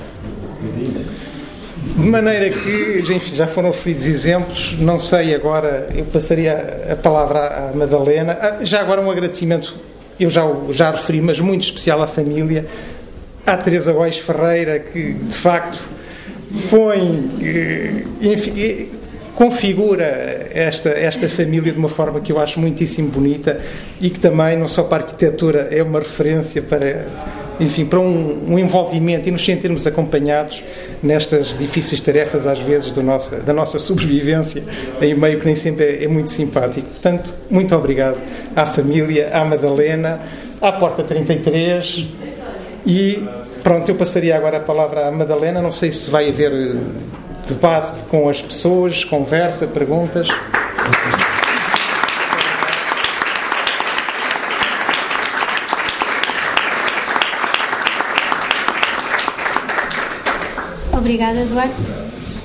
De 1.82 2.08
maneira 2.08 2.50
que, 2.50 3.04
enfim, 3.14 3.36
já 3.36 3.48
foram 3.48 3.72
referidos 3.72 4.06
exemplos, 4.06 4.76
não 4.80 4.98
sei 5.00 5.34
agora, 5.34 5.88
eu 5.96 6.06
passaria 6.06 6.88
a 6.92 6.96
palavra 6.96 7.70
à 7.70 7.76
Madalena. 7.76 8.38
Ah, 8.40 8.66
já 8.66 8.82
agora 8.82 9.02
um 9.02 9.10
agradecimento, 9.10 9.76
eu 10.20 10.30
já, 10.30 10.44
já 10.72 10.92
referi, 10.92 11.22
mas 11.22 11.40
muito 11.40 11.64
especial 11.64 12.02
à 12.02 12.08
família, 12.08 12.66
à 13.46 13.56
Teresa 13.58 13.94
Góis 13.94 14.18
Ferreira, 14.18 14.80
que 14.80 15.14
de 15.14 15.38
facto 15.38 15.80
põe, 16.70 17.30
eh, 17.42 18.04
enfim, 18.22 18.54
eh, 18.62 18.86
configura 19.36 20.50
esta, 20.52 20.90
esta 20.90 21.30
família 21.30 21.72
de 21.72 21.80
uma 21.80 21.90
forma 21.90 22.20
que 22.20 22.32
eu 22.32 22.40
acho 22.42 22.60
muitíssimo 22.60 23.10
bonita 23.10 23.60
e 24.02 24.10
que 24.10 24.20
também, 24.20 24.58
não 24.58 24.68
só 24.68 24.84
para 24.84 25.04
a 25.04 25.06
arquitetura, 25.06 25.70
é 25.72 25.82
uma 25.82 26.00
referência 26.00 26.62
para 26.62 27.08
enfim, 27.60 27.86
para 27.86 28.00
um, 28.00 28.54
um, 28.54 28.60
envolvimento 28.60 29.28
e 29.28 29.32
nos 29.32 29.44
sentirmos 29.44 29.86
acompanhados 29.86 30.64
nestas 31.04 31.56
difíceis 31.58 32.00
tarefas, 32.00 32.46
às 32.46 32.60
vezes, 32.60 32.92
do 32.92 33.04
nossa, 33.04 33.38
da 33.38 33.54
nossa 33.54 33.78
sobrevivência, 33.80 34.64
em 35.02 35.14
meio 35.14 35.40
que 35.40 35.46
nem 35.46 35.56
sempre 35.56 35.86
é, 35.86 36.04
é, 36.04 36.08
muito 36.08 36.30
simpático. 36.30 36.88
Portanto, 36.88 37.34
muito 37.50 37.76
obrigado 37.76 38.18
à 38.56 38.66
família, 38.66 39.30
à 39.34 39.44
Madalena, 39.44 40.20
à 40.62 40.72
Porta 40.72 41.04
33 41.04 42.08
e 42.86 43.24
pronto, 43.64 43.90
eu 43.90 43.96
passaria 43.96 44.36
agora 44.36 44.58
a 44.58 44.62
palavra 44.62 45.08
à 45.08 45.12
Madalena. 45.12 45.62
Não 45.62 45.72
sei 45.72 45.92
se 45.92 46.10
vai 46.10 46.30
haver 46.30 46.52
eh, 46.52 46.76
debate 47.48 48.04
com 48.10 48.30
as 48.30 48.42
pessoas, 48.42 49.04
conversa, 49.04 49.68
perguntas. 49.68 50.28
Obrigada, 61.00 61.46
Duarte. 61.46 61.76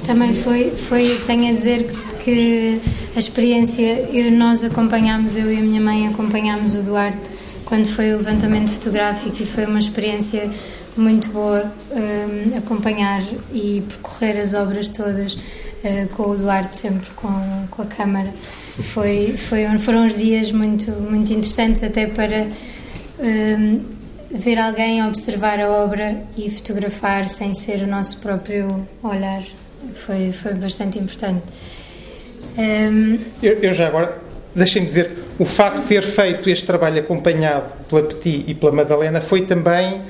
Também 0.07 0.33
foi, 0.33 0.71
foi 0.71 1.21
tenho 1.27 1.51
a 1.51 1.53
dizer 1.53 1.91
que 2.23 2.81
a 3.17 3.19
experiência, 3.19 4.09
eu, 4.13 4.31
nós 4.31 4.63
acompanhámos, 4.63 5.35
eu 5.37 5.53
e 5.53 5.59
a 5.59 5.61
minha 5.61 5.81
mãe 5.81 6.07
acompanhámos 6.07 6.77
o 6.77 6.83
Duarte 6.83 7.19
quando 7.65 7.87
foi 7.87 8.15
o 8.15 8.19
levantamento 8.19 8.71
fotográfico 8.71 9.43
e 9.43 9.45
foi 9.45 9.67
uma 9.67 9.81
experiência 9.81 10.49
muito 10.97 11.31
boa 11.31 11.69
um, 11.91 12.57
acompanhar 12.57 13.25
e 13.53 13.83
percorrer 13.89 14.41
as 14.41 14.55
obras 14.55 14.89
todas 14.89 15.35
uh, 15.35 16.09
com 16.17 16.31
o 16.31 16.37
Duarte 16.37 16.77
sempre 16.77 17.11
com, 17.17 17.67
com 17.69 17.83
a 17.83 17.87
câmara. 17.87 18.33
Foi, 18.79 19.35
foi, 19.37 19.67
foram 19.81 20.07
uns 20.07 20.15
dias 20.15 20.53
muito, 20.53 20.93
muito 20.93 21.33
interessantes 21.33 21.83
até 21.83 22.07
para 22.07 22.47
um, 23.19 23.81
ver 24.35 24.59
alguém 24.59 25.05
observar 25.07 25.61
a 25.61 25.71
obra 25.71 26.23
e 26.37 26.51
fotografar 26.51 27.29
sem 27.29 27.55
ser 27.55 27.83
o 27.83 27.87
nosso 27.87 28.19
próprio 28.21 28.87
olhar 29.03 29.43
foi, 29.95 30.33
foi 30.33 30.55
bastante 30.55 30.99
importante. 30.99 31.43
Um... 32.59 33.19
Eu, 33.43 33.59
eu, 33.59 33.73
já 33.73 33.89
agora, 33.89 34.19
deixem-me 34.55 34.87
dizer, 34.87 35.11
o 35.39 35.45
facto 35.45 35.83
de 35.83 35.89
ter 35.89 36.03
feito 36.03 36.49
este 36.49 36.65
trabalho 36.67 37.01
acompanhado 37.01 37.73
pela 37.89 38.03
Petit 38.03 38.45
e 38.49 38.55
pela 38.55 38.73
Madalena 38.73 39.21
foi 39.21 39.43
também 39.43 40.03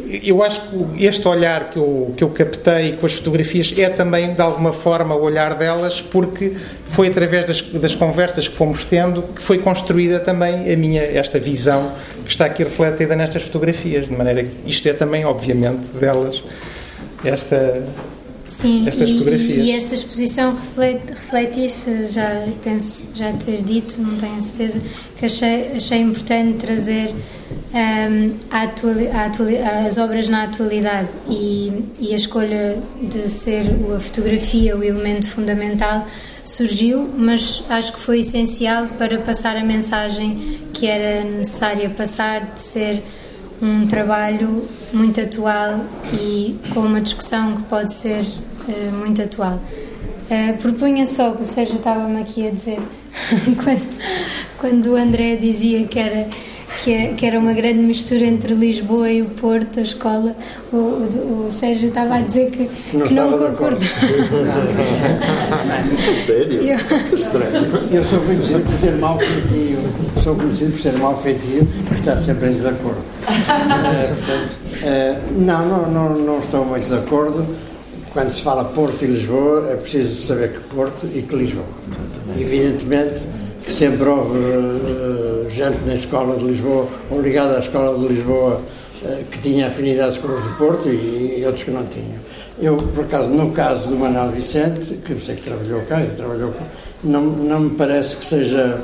eu 0.00 0.42
acho 0.44 0.62
que 0.62 1.04
este 1.04 1.26
olhar 1.26 1.70
que 1.70 1.76
eu, 1.76 2.14
que 2.16 2.22
eu 2.22 2.30
captei 2.30 2.92
com 2.92 3.04
as 3.04 3.14
fotografias 3.14 3.74
é 3.76 3.88
também, 3.88 4.32
de 4.32 4.40
alguma 4.40 4.72
forma, 4.72 5.14
o 5.14 5.22
olhar 5.22 5.54
delas, 5.54 6.00
porque 6.00 6.52
foi 6.86 7.08
através 7.08 7.44
das, 7.44 7.60
das 7.60 7.94
conversas 7.94 8.46
que 8.46 8.54
fomos 8.54 8.84
tendo 8.84 9.22
que 9.22 9.42
foi 9.42 9.58
construída 9.58 10.20
também 10.20 10.72
a 10.72 10.76
minha, 10.76 11.02
esta 11.02 11.38
visão 11.38 11.92
que 12.24 12.30
está 12.30 12.44
aqui 12.44 12.62
refletida 12.62 13.16
nestas 13.16 13.42
fotografias. 13.42 14.06
De 14.06 14.12
maneira 14.12 14.44
que 14.44 14.70
isto 14.70 14.88
é 14.88 14.92
também, 14.92 15.24
obviamente, 15.24 15.86
delas, 15.98 16.42
esta, 17.24 17.82
Sim, 18.48 18.88
estas 18.88 19.10
fotografias. 19.10 19.66
E, 19.66 19.70
esta 19.72 19.94
exposição 19.94 20.54
reflete, 20.54 21.06
reflete 21.08 21.66
isso, 21.66 21.90
já 22.10 22.46
penso 22.64 23.02
já 23.14 23.32
ter 23.34 23.62
dito, 23.62 24.00
não 24.00 24.16
tenho 24.16 24.42
certeza, 24.42 24.80
que 25.16 25.26
achei, 25.26 25.72
achei 25.76 26.00
importante 26.00 26.56
trazer 26.58 27.14
um, 27.74 28.34
a 28.50 28.62
atuali, 28.62 29.08
a 29.08 29.26
atuali, 29.26 29.58
as 29.58 29.98
obras 29.98 30.28
na 30.28 30.44
atualidade 30.44 31.10
e, 31.28 31.72
e, 32.00 32.12
a 32.12 32.16
escolha 32.16 32.78
de 33.02 33.28
ser 33.28 33.66
a 33.94 34.00
fotografia 34.00 34.76
o 34.76 34.82
elemento 34.82 35.26
fundamental 35.26 36.06
surgiu, 36.44 37.10
mas 37.16 37.62
acho 37.68 37.92
que 37.92 38.00
foi 38.00 38.20
essencial 38.20 38.86
para 38.96 39.18
passar 39.18 39.56
a 39.56 39.62
mensagem 39.62 40.58
que 40.72 40.86
era 40.86 41.22
necessária 41.22 41.90
passar, 41.90 42.54
de 42.54 42.60
ser 42.60 43.02
um 43.60 43.86
trabalho 43.86 44.64
muito 44.92 45.20
atual 45.20 45.84
e 46.12 46.56
com 46.72 46.80
uma 46.80 47.00
discussão 47.00 47.56
que 47.56 47.62
pode 47.64 47.92
ser 47.92 48.22
uh, 48.22 48.92
muito 48.96 49.22
atual. 49.22 49.60
Uh, 50.30 50.56
propunha 50.58 51.06
só, 51.06 51.34
ou 51.38 51.44
seja, 51.44 51.74
estava-me 51.74 52.20
aqui 52.20 52.46
a 52.46 52.50
dizer, 52.50 52.78
quando, 53.62 53.98
quando 54.58 54.86
o 54.92 54.96
André 54.96 55.36
dizia 55.36 55.86
que 55.86 55.98
era 55.98 56.28
que, 56.84 57.14
que, 57.14 57.26
era 57.26 57.38
uma 57.38 57.52
grande 57.52 57.80
mistura 57.80 58.24
entre 58.24 58.54
Lisboa 58.54 59.10
e 59.10 59.22
o 59.22 59.26
Porto, 59.26 59.78
a 59.78 59.82
escola. 59.82 60.36
O, 60.72 60.76
o, 60.76 61.46
o 61.46 61.50
Sérgio 61.50 61.88
estava 61.88 62.16
a 62.16 62.20
dizer 62.20 62.50
que 62.50 62.96
não, 62.96 63.06
que 63.06 63.14
não 63.14 63.38
concordo. 63.38 63.80
Sério? 66.28 66.62
Eu... 66.62 67.16
Estranho. 67.16 67.88
Eu 67.90 68.04
sou 68.04 68.20
conhecido 68.20 68.60
por 68.60 68.78
ter 68.80 68.92
mau 68.96 69.18
feitio, 69.18 69.78
sou 70.22 70.36
conhecido 70.36 70.72
por 70.72 70.82
ter 70.82 70.92
mau 70.98 71.22
feitio, 71.22 71.66
por 71.86 71.96
estar 71.96 72.18
sempre 72.18 72.50
em 72.50 72.52
desacordo. 72.52 72.98
uh, 72.98 74.14
portanto, 74.14 74.58
uh, 74.82 75.40
não, 75.40 75.66
não, 75.66 75.90
não, 75.90 76.14
não 76.18 76.38
estou 76.38 76.66
muito 76.66 76.86
de 76.86 76.94
acordo. 76.94 77.46
Quando 78.12 78.30
se 78.30 78.42
fala 78.42 78.64
Porto 78.64 79.02
e 79.02 79.06
Lisboa, 79.06 79.70
é 79.70 79.76
preciso 79.76 80.26
saber 80.26 80.52
que 80.52 80.60
Porto 80.74 81.06
e 81.14 81.22
que 81.22 81.34
Lisboa. 81.34 81.66
Evidentemente 82.38 83.22
que 83.68 83.72
sempre 83.72 84.08
houve 84.08 84.38
uh, 84.38 85.50
gente 85.50 85.78
na 85.86 85.94
Escola 85.94 86.36
de 86.36 86.44
Lisboa, 86.46 86.88
ou 87.10 87.20
ligada 87.20 87.56
à 87.56 87.58
Escola 87.58 87.98
de 87.98 88.14
Lisboa, 88.14 88.62
uh, 89.02 89.24
que 89.30 89.38
tinha 89.40 89.66
afinidades 89.66 90.16
com 90.16 90.28
os 90.28 90.42
de 90.42 90.48
Porto 90.56 90.88
e, 90.88 91.40
e, 91.40 91.42
outros 91.44 91.64
que 91.64 91.70
não 91.70 91.84
tinham. 91.86 92.18
Eu, 92.60 92.76
por 92.76 93.04
acaso, 93.04 93.28
no 93.28 93.52
caso 93.52 93.86
do 93.86 93.96
Manuel 93.96 94.32
Vicente, 94.32 94.94
que 95.04 95.12
eu 95.12 95.20
sei 95.20 95.36
que 95.36 95.42
trabalhou 95.42 95.80
cá, 95.82 96.04
trabalhou 96.16 96.50
cá, 96.50 96.64
não, 97.04 97.22
não 97.22 97.60
me 97.60 97.70
parece 97.70 98.16
que 98.16 98.24
seja 98.24 98.80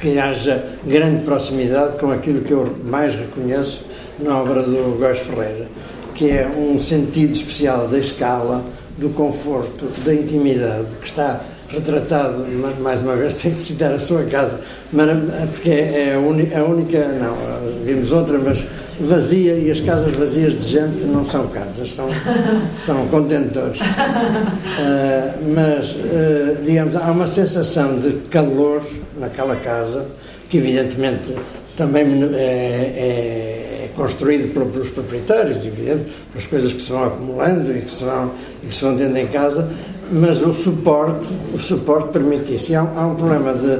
que 0.00 0.18
haja 0.18 0.64
grande 0.86 1.24
proximidade 1.24 1.96
com 1.98 2.12
aquilo 2.12 2.42
que 2.42 2.52
eu 2.52 2.76
mais 2.84 3.14
reconheço 3.14 3.84
na 4.18 4.38
obra 4.40 4.62
do 4.62 4.98
Góis 4.98 5.18
Ferreira, 5.18 5.66
que 6.14 6.30
é 6.30 6.46
um 6.46 6.78
sentido 6.78 7.32
especial 7.32 7.88
da 7.88 7.98
escala, 7.98 8.62
do 8.98 9.08
conforto, 9.10 9.86
da 10.04 10.12
intimidade, 10.12 10.86
que 11.00 11.06
está 11.06 11.40
retratado, 11.68 12.44
mais 12.80 13.00
uma 13.00 13.16
vez 13.16 13.34
tenho 13.40 13.56
que 13.56 13.62
citar 13.62 13.92
a 13.92 14.00
sua 14.00 14.24
casa, 14.24 14.60
porque 15.52 15.70
é 15.70 16.16
única, 16.18 16.58
a 16.58 16.64
única, 16.64 17.08
não, 17.08 17.36
vimos 17.84 18.12
outra, 18.12 18.38
mas 18.38 18.64
vazia 19.00 19.54
e 19.54 19.70
as 19.70 19.80
casas 19.80 20.14
vazias 20.16 20.54
de 20.54 20.70
gente 20.70 21.04
não 21.04 21.24
são 21.24 21.46
casas, 21.48 21.92
são, 21.94 22.08
são 22.70 23.06
contentores. 23.08 23.80
Uh, 23.80 23.84
mas, 25.54 25.90
uh, 25.90 26.64
digamos, 26.64 26.96
há 26.96 27.10
uma 27.10 27.26
sensação 27.26 27.98
de 27.98 28.12
calor 28.28 28.82
naquela 29.18 29.56
casa, 29.56 30.06
que 30.50 30.58
evidentemente 30.58 31.34
também 31.76 32.06
é, 32.34 32.36
é 32.36 33.90
construído 33.98 34.52
pelos 34.52 34.90
proprietários, 34.90 35.64
evidente, 35.64 36.06
pelas 36.32 36.46
coisas 36.46 36.72
que 36.72 36.80
se 36.80 36.90
vão 36.90 37.04
acumulando 37.04 37.76
e 37.76 37.82
que 37.82 37.90
se 37.90 38.04
vão, 38.04 38.30
e 38.62 38.66
que 38.66 38.74
se 38.74 38.84
vão 38.84 38.96
tendo 38.96 39.16
em 39.16 39.26
casa, 39.26 39.68
mas 40.10 40.40
o 40.42 40.52
suporte, 40.52 41.28
o 41.52 41.58
suporte 41.58 42.10
permite 42.10 42.54
isso. 42.54 42.72
E 42.72 42.76
há, 42.76 42.80
há 42.80 43.06
um 43.06 43.14
problema 43.16 43.52
de, 43.54 43.78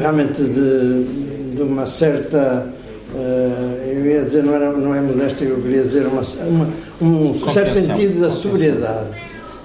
realmente 0.00 0.42
de, 0.42 1.54
de 1.54 1.62
uma 1.62 1.86
certa, 1.86 2.66
uh, 3.14 3.83
eu 3.94 4.06
ia 4.06 4.22
dizer, 4.22 4.42
não, 4.42 4.54
era, 4.54 4.72
não 4.72 4.94
é 4.94 5.00
modéstia, 5.00 5.44
eu 5.46 5.60
queria 5.60 5.82
dizer, 5.82 6.06
uma, 6.06 6.22
uma 6.50 6.66
um 7.00 7.34
certo 7.34 7.72
sentido 7.72 8.20
da 8.20 8.30
sobriedade. 8.30 9.08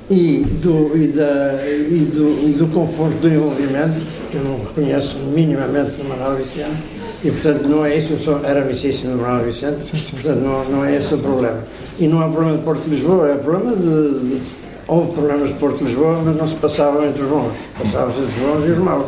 e 0.09 0.43
do, 0.61 0.97
e, 0.97 1.07
da, 1.07 1.59
e, 1.65 1.99
do, 2.13 2.49
e 2.49 2.53
do 2.57 2.67
conforto 2.73 3.15
do 3.17 3.27
envolvimento, 3.27 4.01
que 4.31 4.37
eu 4.37 4.43
não 4.43 4.59
reconheço 4.65 5.17
minimamente 5.17 6.01
no 6.01 6.09
Manuel 6.09 6.35
Vicente, 6.37 6.77
e 7.23 7.29
portanto 7.31 7.67
não 7.67 7.85
é 7.85 7.97
isso, 7.97 8.13
eu 8.13 8.19
sou, 8.19 8.43
era 8.43 8.61
amicíssimo 8.61 9.11
do 9.11 9.21
Manuel 9.21 9.45
Vicente, 9.45 9.83
portanto 10.11 10.39
não, 10.39 10.65
não 10.69 10.85
é 10.85 10.95
esse 10.95 11.13
o 11.13 11.19
problema. 11.19 11.63
E 11.99 12.07
não 12.07 12.23
é 12.23 12.31
problema 12.31 12.57
de 12.57 12.63
Porto 12.63 12.83
de 12.83 12.89
Lisboa, 12.89 13.29
é 13.29 13.35
problema 13.35 13.75
de, 13.75 14.19
de 14.19 14.41
houve 14.87 15.11
problemas 15.11 15.49
de 15.49 15.55
Porto 15.55 15.77
de 15.77 15.83
Lisboa, 15.85 16.21
mas 16.25 16.35
não 16.35 16.47
se 16.47 16.55
passavam 16.55 17.05
entre 17.05 17.21
os 17.21 17.29
bons, 17.29 17.51
passavam-se 17.77 18.19
entre 18.21 18.31
os 18.31 18.47
bons 18.47 18.67
e 18.67 18.71
os 18.71 18.77
maus, 18.79 19.05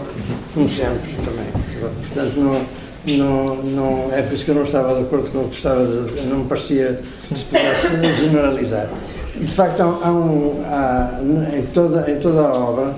como 0.53 0.69
sempre 0.69 0.99
também. 1.25 1.47
Portanto, 1.79 2.39
não, 2.39 2.61
não, 3.07 3.55
não, 3.63 4.09
é 4.13 4.21
por 4.21 4.33
isso 4.33 4.45
que 4.45 4.51
eu 4.51 4.55
não 4.55 4.63
estava 4.63 4.95
de 4.95 5.01
acordo 5.01 5.31
com 5.31 5.39
o 5.39 5.49
que 5.49 5.55
estava 5.55 5.85
de, 5.85 6.21
não 6.27 6.39
me 6.39 6.45
parecia 6.45 6.99
se 7.17 7.45
pudesse 7.45 7.87
generalizar. 8.21 8.87
De 9.35 9.51
facto, 9.51 9.81
há, 9.81 10.11
um, 10.11 10.63
há, 10.67 11.19
em, 11.53 11.63
toda, 11.73 12.09
em 12.11 12.19
toda 12.19 12.41
a 12.41 12.53
obra 12.53 12.93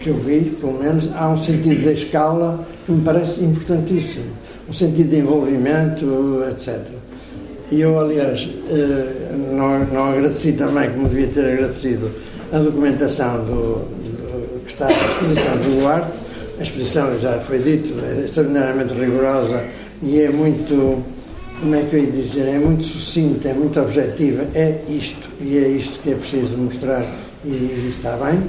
que 0.00 0.08
eu 0.08 0.16
vi, 0.16 0.56
pelo 0.60 0.78
menos, 0.78 1.08
há 1.14 1.28
um 1.28 1.36
sentido 1.36 1.84
da 1.84 1.92
escala 1.92 2.66
que 2.84 2.92
me 2.92 3.02
parece 3.02 3.44
importantíssimo. 3.44 4.26
Um 4.68 4.72
sentido 4.72 5.10
de 5.10 5.18
envolvimento, 5.18 6.44
etc. 6.50 6.80
E 7.70 7.80
eu, 7.80 7.98
aliás, 7.98 8.48
eh, 8.70 9.34
não, 9.52 9.84
não 9.86 10.10
agradeci 10.10 10.52
também, 10.52 10.90
como 10.90 11.08
devia 11.08 11.28
ter 11.28 11.52
agradecido, 11.52 12.10
a 12.52 12.58
documentação 12.58 13.44
do, 13.44 13.74
do 13.84 14.60
que 14.64 14.70
está 14.70 14.86
à 14.86 14.92
disposição 14.92 15.56
do 15.58 15.80
Duarte. 15.80 16.27
A 16.58 16.62
exposição, 16.62 17.18
já 17.18 17.40
foi 17.40 17.60
dito, 17.60 17.94
é 18.04 18.24
extraordinariamente 18.24 18.92
rigorosa 18.92 19.64
e 20.02 20.20
é 20.20 20.28
muito, 20.28 21.02
como 21.60 21.74
é 21.74 21.82
que 21.82 21.94
eu 21.94 22.00
ia 22.00 22.10
dizer, 22.10 22.48
é 22.48 22.58
muito 22.58 22.82
sucinta, 22.82 23.48
é 23.48 23.54
muito 23.54 23.80
objetiva. 23.80 24.44
É 24.54 24.80
isto, 24.88 25.30
e 25.40 25.56
é 25.56 25.68
isto 25.68 26.00
que 26.00 26.10
é 26.10 26.16
preciso 26.16 26.56
mostrar, 26.56 27.04
e, 27.44 27.90
está 27.90 28.16
bem. 28.16 28.42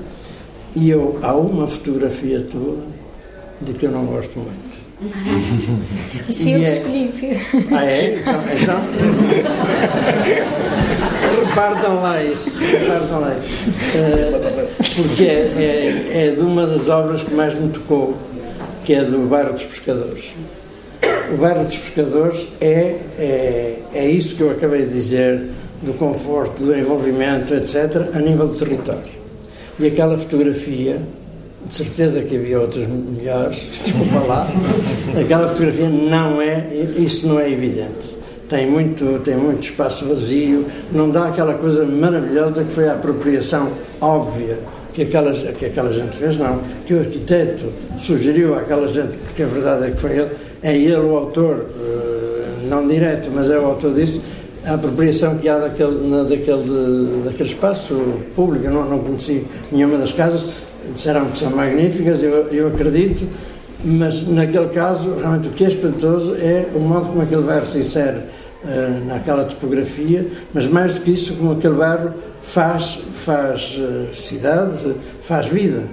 E 0.75 0.89
eu, 0.89 1.19
há 1.21 1.35
uma 1.35 1.67
fotografia 1.67 2.41
tua 2.41 2.79
de 3.61 3.73
que 3.73 3.85
eu 3.85 3.91
não 3.91 4.05
gosto 4.05 4.39
muito. 4.39 4.79
Sim, 6.33 6.55
eu 6.55 6.65
é... 6.65 6.77
escolhi. 6.77 7.13
Ah, 7.71 7.85
é? 7.85 8.15
Então, 8.15 8.43
então... 8.59 8.79
Repartam 11.45 12.01
lá 12.01 12.23
isso. 12.23 12.57
Repartam 12.57 13.19
lá 13.21 13.35
isso. 13.35 13.69
Uh, 13.97 14.68
porque 14.95 15.23
é, 15.23 16.07
é, 16.13 16.27
é 16.27 16.35
de 16.35 16.41
uma 16.41 16.65
das 16.65 16.87
obras 16.87 17.21
que 17.21 17.33
mais 17.33 17.53
me 17.53 17.69
tocou, 17.69 18.15
que 18.85 18.93
é 18.93 19.03
do 19.03 19.27
Bairro 19.27 19.53
dos 19.53 19.63
Pescadores. 19.63 20.33
O 21.33 21.37
Bairro 21.37 21.65
dos 21.65 21.77
Pescadores 21.77 22.47
é, 22.61 22.95
é, 23.17 23.79
é 23.93 24.09
isso 24.09 24.35
que 24.35 24.41
eu 24.41 24.51
acabei 24.51 24.83
de 24.83 24.93
dizer, 24.93 25.49
do 25.81 25.93
conforto, 25.93 26.63
do 26.63 26.75
envolvimento, 26.75 27.53
etc., 27.53 28.09
a 28.13 28.19
nível 28.19 28.47
do 28.47 28.55
território. 28.55 29.19
E 29.79 29.87
aquela 29.87 30.17
fotografia 30.17 30.99
de 31.65 31.73
certeza 31.73 32.21
que 32.21 32.35
havia 32.35 32.59
outras 32.59 32.87
melhores, 32.87 33.67
desculpa 33.83 34.19
lá, 34.25 34.49
aquela 35.19 35.47
fotografia 35.49 35.89
não 35.89 36.41
é, 36.41 36.67
isso 36.97 37.27
não 37.27 37.39
é 37.39 37.51
evidente. 37.51 38.17
Tem 38.47 38.65
muito, 38.65 39.19
tem 39.23 39.35
muito 39.35 39.61
espaço 39.61 40.05
vazio, 40.05 40.65
não 40.91 41.09
dá 41.09 41.27
aquela 41.27 41.53
coisa 41.53 41.85
maravilhosa 41.85 42.63
que 42.63 42.71
foi 42.71 42.87
a 42.87 42.93
apropriação 42.93 43.69
óbvia 44.01 44.57
que 44.93 45.03
aquela, 45.03 45.31
que 45.31 45.65
aquela 45.65 45.93
gente 45.93 46.15
fez, 46.15 46.37
não. 46.37 46.59
Que 46.85 46.93
o 46.93 46.99
arquiteto 46.99 47.65
sugeriu 47.97 48.55
àquela 48.55 48.87
gente, 48.87 49.17
porque 49.17 49.43
a 49.43 49.47
verdade 49.47 49.87
é 49.87 49.91
que 49.91 49.99
foi 49.99 50.11
ele, 50.11 50.29
é 50.61 50.75
ele 50.75 50.95
o 50.95 51.15
autor, 51.15 51.65
eh, 51.79 52.67
não 52.67 52.87
direto, 52.87 53.29
mas 53.33 53.49
é 53.49 53.57
o 53.57 53.65
autor 53.65 53.93
disso, 53.93 54.21
a 54.65 54.73
apropriação 54.73 55.37
que 55.37 55.47
há 55.47 55.57
daquele, 55.57 56.27
daquele, 56.27 57.23
daquele 57.23 57.49
espaço 57.49 57.95
público. 58.35 58.65
Eu 58.65 58.71
não, 58.71 58.89
não 58.89 58.99
conheci 58.99 59.45
nenhuma 59.71 59.97
das 59.97 60.11
casas, 60.11 60.43
disseram 60.93 61.25
que 61.27 61.37
são 61.37 61.51
magníficas, 61.51 62.21
eu, 62.21 62.47
eu 62.47 62.67
acredito, 62.67 63.25
mas 63.83 64.27
naquele 64.27 64.67
caso, 64.69 65.15
realmente 65.15 65.47
o 65.47 65.51
que 65.51 65.63
é 65.63 65.67
espantoso 65.69 66.35
é 66.35 66.65
o 66.75 66.79
modo 66.79 67.07
como 67.07 67.21
aquele 67.21 67.43
se 67.65 67.77
insere 67.79 68.17
uh, 68.63 69.05
naquela 69.05 69.43
topografia, 69.43 70.25
mas 70.53 70.67
mais 70.67 70.95
do 70.95 71.01
que 71.01 71.11
isso, 71.11 71.33
como 71.35 71.53
aquele 71.53 71.75
bairro 71.75 72.13
faz, 72.41 72.99
faz 73.13 73.77
uh, 73.77 74.13
cidade, 74.13 74.95
faz 75.23 75.47
vida. 75.47 75.83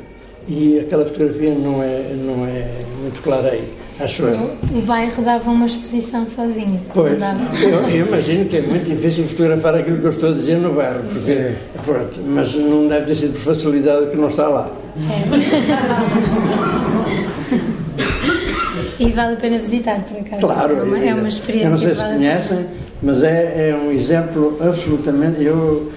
E 0.48 0.78
aquela 0.78 1.04
fotografia 1.04 1.54
não 1.54 1.82
é, 1.82 2.14
não 2.14 2.46
é 2.46 2.68
muito 3.02 3.20
clara 3.20 3.50
aí. 3.50 3.68
Acho 3.98 4.24
eu. 4.24 4.50
O 4.74 4.82
bairro 4.82 5.22
dava 5.22 5.50
uma 5.50 5.64
exposição 5.66 6.28
sozinho. 6.28 6.80
Pois, 6.92 7.18
eu, 7.62 7.88
eu, 7.88 8.06
imagino 8.06 8.44
que 8.44 8.58
é 8.58 8.60
muito 8.60 8.84
difícil 8.84 9.24
fotografar 9.24 9.74
aquilo 9.74 9.98
que 9.98 10.04
eu 10.04 10.10
estou 10.10 10.30
a 10.30 10.32
dizer 10.32 10.58
no 10.58 10.74
bairro, 10.74 11.02
porque, 11.10 11.30
é. 11.30 11.56
pronto, 11.82 12.20
mas 12.26 12.54
não 12.54 12.86
deve 12.86 13.06
ter 13.06 13.14
sido 13.14 13.32
por 13.32 13.54
facilidade 13.54 14.10
que 14.10 14.16
não 14.16 14.28
está 14.28 14.48
lá. 14.48 14.70
É. 14.98 15.26
e 18.98 19.10
vale 19.10 19.34
a 19.34 19.36
pena 19.36 19.58
visitar, 19.58 20.00
por 20.04 20.18
acaso. 20.18 20.40
Claro, 20.40 20.78
é 20.78 20.82
uma, 20.82 20.98
é 20.98 21.14
uma 21.14 21.28
experiência. 21.28 21.66
Eu 21.66 21.70
não 21.70 21.78
sei 21.78 21.94
se 21.94 22.00
vale 22.00 22.14
conhecem, 22.14 22.66
mas 23.02 23.22
é, 23.22 23.70
é 23.70 23.74
um 23.74 23.92
exemplo 23.92 24.56
absolutamente. 24.60 25.42
Eu, 25.42 25.92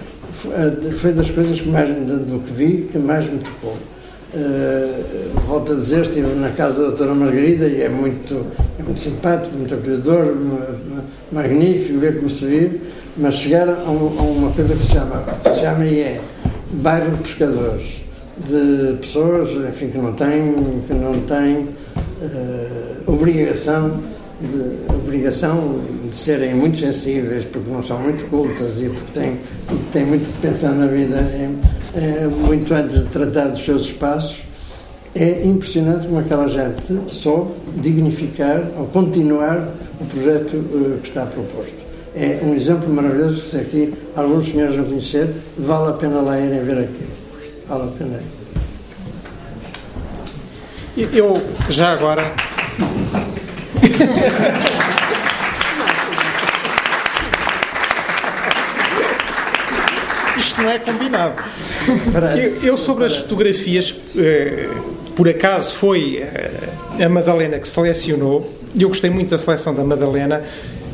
foi 0.98 1.14
das 1.14 1.30
coisas 1.32 1.60
que 1.60 1.70
mais, 1.70 1.90
do 1.90 2.44
que 2.46 2.54
vi, 2.54 2.90
que 2.92 2.98
mais 2.98 3.26
me 3.30 3.40
tocou. 3.40 3.78
Uh, 4.32 5.40
volto 5.48 5.72
a 5.72 5.76
dizer, 5.76 6.04
estive 6.04 6.28
na 6.36 6.50
casa 6.50 6.82
da 6.82 6.88
doutora 6.90 7.16
Margarida 7.16 7.68
e 7.68 7.82
é 7.82 7.90
muito, 7.90 8.46
é 8.80 8.84
muito 8.84 9.00
simpático, 9.00 9.58
muito 9.58 9.74
acolhedor, 9.74 10.36
magnífico 11.32 11.98
ver 11.98 12.18
como 12.18 12.30
se 12.30 12.46
vive, 12.46 12.82
mas 13.18 13.36
chegar 13.36 13.68
a, 13.68 13.90
um, 13.90 14.20
a, 14.20 14.22
uma 14.22 14.52
coisa 14.52 14.76
que 14.76 14.84
se 14.84 14.92
chama, 14.92 15.24
que 15.44 15.50
se 15.50 15.60
chama 15.62 15.86
e 15.86 16.00
é 16.02 16.22
bairro 16.74 17.10
de 17.10 17.24
pescadores, 17.24 18.02
de 18.46 18.98
pessoas, 19.02 19.50
enfim, 19.68 19.88
que 19.88 19.98
não 19.98 20.14
têm, 20.14 20.84
que 20.88 20.94
não 20.94 21.20
têm 21.22 21.68
uh, 22.22 23.12
obrigação 23.12 24.00
de 24.42 24.94
obrigação 24.94 25.82
de 26.10 26.16
serem 26.16 26.56
muito 26.56 26.78
sensíveis 26.78 27.44
porque 27.46 27.70
não 27.70 27.84
são 27.84 28.00
muito 28.00 28.26
cultas 28.30 28.80
e 28.80 28.86
porque 28.90 29.20
têm, 29.20 29.38
têm 29.92 30.06
muito 30.06 30.26
que 30.32 30.40
pensar 30.40 30.72
na 30.72 30.88
vida 30.88 31.18
é, 31.18 31.50
é, 31.96 32.28
muito 32.28 32.74
antes 32.74 33.00
de 33.00 33.06
tratar 33.10 33.50
dos 33.50 33.64
seus 33.64 33.88
espaços 33.88 34.44
é 35.16 35.44
impressionante 35.44 36.08
como 36.08 36.20
aquela 36.20 36.48
gente 36.48 37.00
soube 37.08 37.54
dignificar 37.78 38.64
ou 38.78 38.86
continuar 38.88 39.68
o 40.00 40.06
projeto 40.06 40.56
uh, 40.56 41.00
que 41.02 41.10
está 41.10 41.26
proposto. 41.26 41.90
É 42.16 42.40
um 42.44 42.54
exemplo 42.54 42.88
maravilhoso 42.90 43.42
que 43.42 43.48
se 43.48 43.58
aqui 43.58 43.94
alguns 44.16 44.48
senhores 44.48 44.78
não 44.78 44.86
conhecer, 44.86 45.30
vale 45.58 45.90
a 45.90 45.94
pena 45.94 46.22
lá 46.22 46.40
irem 46.40 46.62
ver 46.62 46.84
aquilo. 46.84 47.10
Vale 47.68 47.84
a 47.84 47.88
pena 47.98 48.18
ir. 48.18 48.39
Eu, 50.98 51.42
já 51.70 51.92
agora, 51.92 52.24
Isto 60.38 60.62
não 60.62 60.70
é 60.72 60.80
combinado. 60.80 61.44
Eu, 62.38 62.64
eu 62.64 62.78
sobre 62.78 63.06
as 63.06 63.16
fotografias, 63.18 63.96
eh, 64.18 64.70
por 65.16 65.28
acaso 65.28 65.76
foi 65.76 66.18
eh, 66.18 67.04
a 67.04 67.10
Madalena 67.10 67.60
que 67.60 67.68
selecionou, 67.68 68.50
e 68.74 68.84
eu 68.84 68.90
gostei 68.90 69.10
muito 69.10 69.30
da 69.30 69.38
seleção 69.38 69.74
da 69.74 69.84
Madalena. 69.84 70.44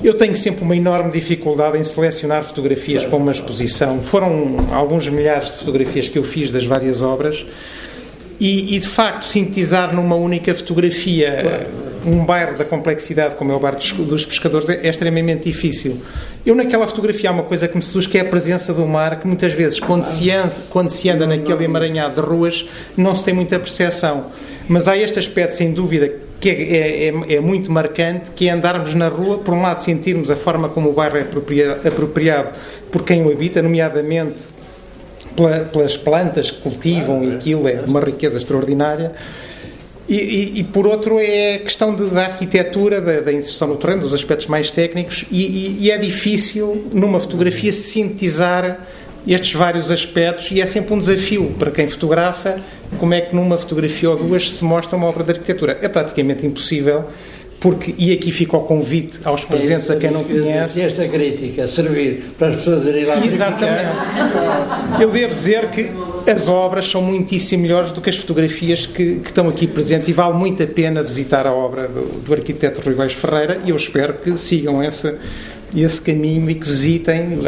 Eu 0.04 0.16
tenho 0.16 0.36
sempre 0.36 0.64
uma 0.64 0.76
enorme 0.76 1.12
dificuldade 1.12 1.78
em 1.78 1.84
selecionar 1.84 2.44
fotografias 2.44 3.04
para 3.04 3.18
uma 3.18 3.32
exposição. 3.32 4.00
Foram 4.02 4.58
alguns 4.72 5.08
milhares 5.08 5.52
de 5.52 5.58
fotografias 5.58 6.08
que 6.08 6.18
eu 6.18 6.24
fiz 6.24 6.52
das 6.52 6.66
várias 6.66 7.02
obras. 7.02 7.46
E, 8.40 8.76
e, 8.76 8.80
de 8.80 8.88
facto 8.88 9.24
sintetizar 9.24 9.96
numa 9.96 10.16
única 10.16 10.54
fotografia 10.54 11.68
um 12.06 12.24
bairro 12.24 12.58
da 12.58 12.64
complexidade 12.64 13.36
como 13.36 13.52
é 13.52 13.56
o 13.56 13.60
bairro 13.60 13.80
dos 14.06 14.26
pescadores 14.26 14.70
é, 14.70 14.82
é, 14.84 14.90
extremamente 14.90 15.46
difícil. 15.46 16.00
Eu 16.46 16.54
naquela 16.54 16.86
fotografia 16.86 17.30
há 17.30 17.34
uma 17.34 17.44
coisa 17.44 17.68
que 17.68 17.76
me 17.76 17.84
seduz 17.84 18.06
que 18.06 18.18
é 18.18 18.22
a 18.22 18.26
presença 18.26 18.74
do 18.74 18.86
mar, 18.86 19.20
que 19.20 19.28
muitas 19.28 19.54
vezes 19.54 19.80
quando 19.80 20.04
se 20.04 20.30
anda, 20.30 20.54
quando 20.70 20.90
se 20.90 21.10
anda 21.10 21.26
naquele 21.26 21.64
emaranhado 21.64 22.22
de 22.22 22.28
ruas 22.28 22.66
não 22.96 23.16
se 23.16 23.24
tem 23.24 23.34
muita 23.34 23.58
percepção. 23.58 24.26
Mas 24.68 24.88
há 24.88 24.96
este 24.98 25.18
aspecto 25.18 25.52
sem 25.52 25.74
dúvida 25.74 26.12
que 26.40 26.50
é, 26.50 26.54
é, 26.54 27.08
é, 27.08 27.36
é 27.36 27.40
muito 27.40 27.72
marcante, 27.72 28.30
que 28.32 28.48
é 28.48 28.52
andarmos 28.52 28.94
na 28.94 29.08
rua, 29.08 29.40
por 29.40 29.54
um 29.54 29.62
lado 29.62 29.82
sentirmos 29.82 30.30
a 30.30 30.36
forma 30.36 30.70
como 30.70 30.90
o 30.90 30.94
bairro 30.94 31.18
é 31.18 31.22
apropriado, 31.22 31.88
apropriado 31.88 32.50
por 32.92 33.04
quem 33.04 33.24
o 33.24 33.32
habita, 33.32 33.62
nomeadamente 33.62 34.55
pelas 35.72 35.98
plantas 35.98 36.50
que 36.50 36.62
cultivam 36.62 37.24
e 37.24 37.36
aquilo 37.36 37.68
é 37.68 37.82
uma 37.86 38.00
riqueza 38.00 38.38
extraordinária. 38.38 39.12
E, 40.08 40.16
e, 40.16 40.60
e, 40.60 40.64
por 40.64 40.86
outro 40.86 41.20
é 41.20 41.56
a 41.56 41.60
questão 41.60 41.96
de, 41.96 42.06
da 42.12 42.26
arquitetura, 42.26 43.02
da, 43.02 43.22
da, 43.22 43.34
inserção 43.34 43.70
no 43.70 43.76
terreno, 43.76 44.02
dos 44.02 44.14
aspectos 44.14 44.46
mais 44.46 44.70
técnicos, 44.70 45.26
e, 45.32 45.78
e, 45.82 45.90
é 45.90 45.98
difícil 45.98 46.86
numa 46.94 47.20
fotografia 47.20 47.74
sintetizar 47.74 48.80
estes 49.28 49.54
vários 49.54 49.90
aspectos, 49.90 50.52
e 50.52 50.62
é 50.62 50.66
sempre 50.68 50.94
um 50.94 51.00
desafio 51.00 51.56
para 51.58 51.72
quem 51.72 51.88
fotografa 51.88 52.62
como 53.00 53.16
é 53.16 53.22
que 53.22 53.36
numa 53.36 53.58
fotografia 53.58 54.12
ou 54.12 54.16
duas 54.16 54.52
se 54.52 54.64
mostra 54.64 54.96
uma 54.96 55.08
obra 55.08 55.24
de 55.24 55.32
arquitetura. 55.32 55.80
É 55.82 55.90
praticamente 55.90 56.46
impossível 56.46 57.06
porque, 57.60 57.96
e 57.98 58.12
aqui 58.12 58.32
fica 58.32 58.58
o 58.58 58.62
convite 58.62 59.20
aos 59.24 59.44
É 59.44 59.48
presentes 59.48 59.90
a 59.90 59.96
quem 59.96 60.12
não 60.12 60.24
conhece. 60.24 60.74
Se 60.74 60.82
esta 60.82 61.08
crítica 61.08 61.68
servir 61.68 62.26
para 62.38 62.50
as 62.50 62.58
pessoas 62.58 62.86
irem 62.88 63.06
lá 63.06 63.26
Exatamente. 63.26 63.90
Eu 65.00 65.10
devo 65.10 65.34
dizer 65.34 65.70
que 65.70 65.90
as 66.30 66.48
obras 66.48 66.88
são 66.88 67.02
muitíssimo 67.02 67.64
melhores 67.64 67.92
do 67.92 68.02
que 68.02 68.10
as 68.10 68.18
fotografias 68.18 68.86
que, 68.86 69.20
que 69.20 69.30
estão 69.30 69.48
aqui 69.48 69.68
presentes 69.68 70.08
e 70.08 70.14
vale 70.14 70.34
muito 70.34 70.62
a 70.62 70.68
pena 70.68 71.02
visitar 71.02 71.48
a 71.48 71.54
obra 71.54 71.88
do, 71.88 72.22
do 72.22 72.34
arquiteto 72.34 72.82
Rui 72.82 72.94
Góis 72.94 73.14
Ferreira 73.14 73.60
e 73.64 73.70
eu 73.70 73.76
espero 73.76 74.14
que 74.16 74.38
sigam 74.38 74.84
esse, 74.84 75.16
esse 75.84 76.02
caminho 76.02 76.50
e 76.50 76.56
que 76.56 76.68
visitem. 76.68 77.40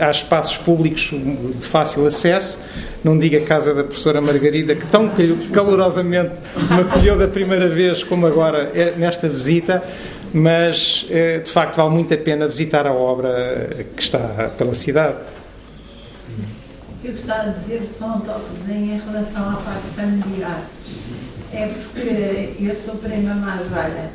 Há, 0.00 0.10
espaços 0.10 0.56
públicos 0.58 1.10
de 1.12 1.66
fácil 1.66 2.06
acesso. 2.06 2.58
Não 3.02 3.16
diga 3.18 3.38
a 3.38 3.42
casa 3.42 3.72
da 3.72 3.84
professora 3.84 4.20
Margarida, 4.20 4.74
que 4.74 4.86
tão 4.86 5.10
calorosamente 5.52 6.32
me 6.70 6.80
acolheu 6.80 7.16
da 7.16 7.28
primeira 7.28 7.68
vez 7.68 8.02
como 8.02 8.26
agora 8.26 8.72
é 8.74 8.96
nesta 8.96 9.28
visita, 9.28 9.82
mas 10.34 11.06
eh, 11.08 11.38
de 11.38 11.50
facto 11.50 11.76
vale 11.76 11.90
muito 11.90 12.12
a 12.12 12.16
pena 12.16 12.48
visitar 12.48 12.86
a 12.86 12.92
obra 12.92 13.86
que 13.96 14.02
está 14.02 14.50
pela 14.58 14.74
cidade. 14.74 15.18
Eu 17.04 17.12
gostava 17.12 17.50
de 17.50 17.60
dizer 17.60 17.86
só 17.86 18.06
um 18.06 18.20
toquezinho 18.20 18.94
em 18.94 19.00
relação 19.00 19.50
à 19.50 19.56
parte 19.56 19.86
familiar. 19.94 20.62
É 21.52 21.68
porque 21.68 22.54
eu 22.58 22.74
sou 22.74 22.96
prima 22.96 23.34
mais 23.34 23.68
velha 23.68 24.10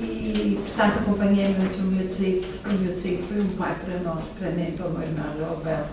e, 0.00 0.58
portanto, 0.64 0.98
acompanhei 1.00 1.48
muito 1.54 1.78
o 1.78 1.82
meu 1.82 2.08
tio, 2.14 2.40
porque 2.40 2.76
o 2.76 2.78
meu 2.78 2.96
tio 2.96 3.18
foi 3.18 3.42
um 3.42 3.48
pai 3.56 3.76
para 3.84 3.98
nós, 4.00 4.24
para 4.38 4.50
mim 4.50 4.72
para 4.76 4.86
o 4.86 4.90
meu 4.92 5.02
irmão 5.02 5.26
João 5.36 5.84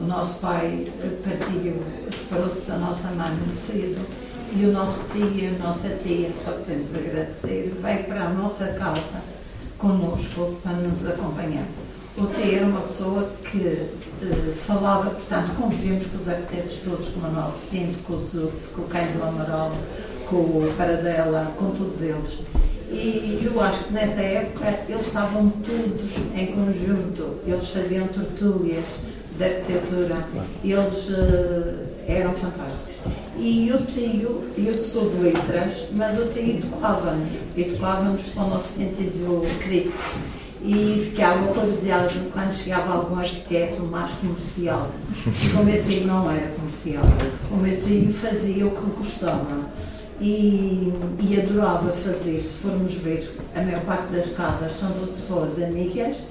O 0.00 0.04
nosso 0.04 0.38
pai 0.38 0.90
partiu, 1.22 1.74
separou-se 2.10 2.60
da 2.62 2.76
nossa 2.78 3.08
mãe 3.08 3.30
muito 3.30 3.58
cedo 3.58 4.00
e 4.56 4.64
o 4.64 4.72
nosso 4.72 5.12
tio 5.12 5.30
e 5.34 5.46
a 5.46 5.64
nossa 5.64 5.90
tia, 6.02 6.30
só 6.32 6.52
podemos 6.52 6.94
agradecer, 6.94 7.72
veio 7.80 8.04
para 8.04 8.24
a 8.24 8.30
nossa 8.30 8.66
casa 8.68 9.20
conosco 9.78 10.56
para 10.62 10.72
nos 10.72 11.06
acompanhar. 11.06 11.66
O 12.16 12.26
tio 12.26 12.56
era 12.56 12.66
uma 12.66 12.80
pessoa 12.80 13.30
que 13.50 13.58
uh, 13.58 14.52
falava, 14.66 15.10
portanto, 15.10 15.54
convivemos 15.56 16.06
com 16.06 16.16
os 16.18 16.28
arquitetos 16.28 16.78
todos, 16.78 17.08
com 17.10 17.20
o 17.20 17.22
Manuel 17.22 17.52
Cinto, 17.52 18.02
com 18.04 18.14
o 18.14 18.26
Zurte, 18.26 18.68
com 18.74 18.82
o 18.82 18.86
Cândido 18.86 19.22
Amaral, 19.22 19.70
com 20.28 20.36
o 20.36 20.74
Paradela, 20.76 21.52
com 21.56 21.70
todos 21.70 22.02
eles. 22.02 22.40
E 22.92 23.40
eu 23.44 23.60
acho 23.60 23.84
que 23.84 23.92
nessa 23.92 24.20
época 24.20 24.80
eles 24.88 25.06
estavam 25.06 25.48
todos 25.48 26.10
em 26.34 26.46
conjunto, 26.46 27.36
eles 27.46 27.68
faziam 27.68 28.08
tertúlias 28.08 28.84
de 29.38 29.44
arquitetura, 29.44 30.26
eles 30.64 31.08
uh, 31.08 31.86
eram 32.08 32.32
fantásticos. 32.32 32.94
E 33.38 33.72
o 33.72 33.86
tio, 33.86 34.44
eu 34.58 34.76
sou 34.76 35.08
de 35.08 35.22
letras, 35.22 35.86
mas 35.92 36.18
o 36.18 36.26
tio 36.26 36.56
educava-nos, 36.56 37.30
educava-nos 37.56 38.22
com 38.34 38.40
o 38.40 38.50
nosso 38.50 38.78
sentido 38.78 39.46
crítico. 39.60 39.96
E 40.62 41.00
ficava 41.02 41.48
horrorizado 41.48 42.10
quando 42.32 42.52
chegava 42.52 42.92
algum 42.92 43.18
arquiteto 43.18 43.82
mais 43.84 44.10
comercial. 44.16 44.90
O 45.58 45.64
meu 45.64 45.82
tio 45.82 46.06
não 46.06 46.30
era 46.30 46.48
comercial, 46.48 47.04
o 47.50 47.56
meu 47.56 47.80
tio 47.80 48.12
fazia 48.12 48.66
o 48.66 48.70
que 48.72 48.90
gostava 48.98 49.70
e, 50.20 50.92
e, 51.20 51.40
adorava 51.40 51.92
fazer, 51.92 52.40
se 52.40 52.58
formos 52.58 52.94
ver, 52.94 53.34
a 53.54 53.62
maior 53.62 53.80
parte 53.82 54.12
das 54.12 54.30
casas 54.30 54.72
são 54.72 54.90
de 54.92 55.12
pessoas 55.12 55.62
amigas 55.62 56.24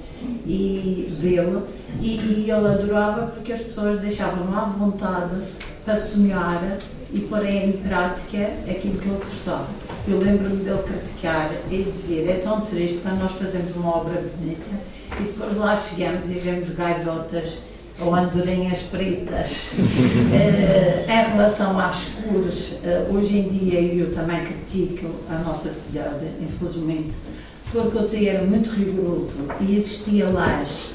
e 0.46 1.12
dele, 1.20 1.62
e, 2.00 2.16
e 2.16 2.50
ele 2.50 2.66
adorava 2.66 3.26
porque 3.26 3.52
as 3.52 3.62
pessoas 3.62 4.00
deixavam 4.00 4.56
à 4.56 4.64
vontade 4.64 5.40
para 5.84 5.96
sonhar 6.00 6.78
e 7.12 7.20
pôr 7.20 7.44
em 7.44 7.72
prática 7.72 8.52
aquilo 8.70 8.98
que 8.98 9.08
ele 9.08 9.18
gostava. 9.24 9.66
Eu 10.06 10.18
lembro-me 10.18 10.62
dele 10.62 10.82
criticar 10.84 11.50
e 11.70 11.82
dizer: 11.82 12.28
é 12.30 12.34
tão 12.34 12.60
triste 12.60 13.00
quando 13.02 13.20
nós 13.20 13.32
fazemos 13.32 13.74
uma 13.74 13.96
obra 13.96 14.22
bonita 14.36 14.80
e 15.18 15.22
depois 15.24 15.56
lá 15.56 15.76
chegamos 15.76 16.30
e 16.30 16.34
vemos 16.34 16.70
gaivotas 16.70 17.69
ou 18.00 18.14
andorinhas 18.14 18.80
pretas. 18.82 19.68
uh, 19.74 21.10
em 21.10 21.30
relação 21.30 21.78
às 21.78 22.04
cores, 22.08 22.72
uh, 22.82 23.14
hoje 23.14 23.38
em 23.38 23.48
dia 23.48 23.80
eu 23.80 24.14
também 24.14 24.42
critico 24.44 25.10
a 25.28 25.38
nossa 25.38 25.70
cidade, 25.70 26.26
infelizmente, 26.40 27.12
porque 27.70 27.98
o 27.98 28.08
TI 28.08 28.28
era 28.28 28.44
muito 28.44 28.70
rigoroso 28.70 29.46
e 29.60 29.76
existia 29.76 30.28
laje. 30.28 30.90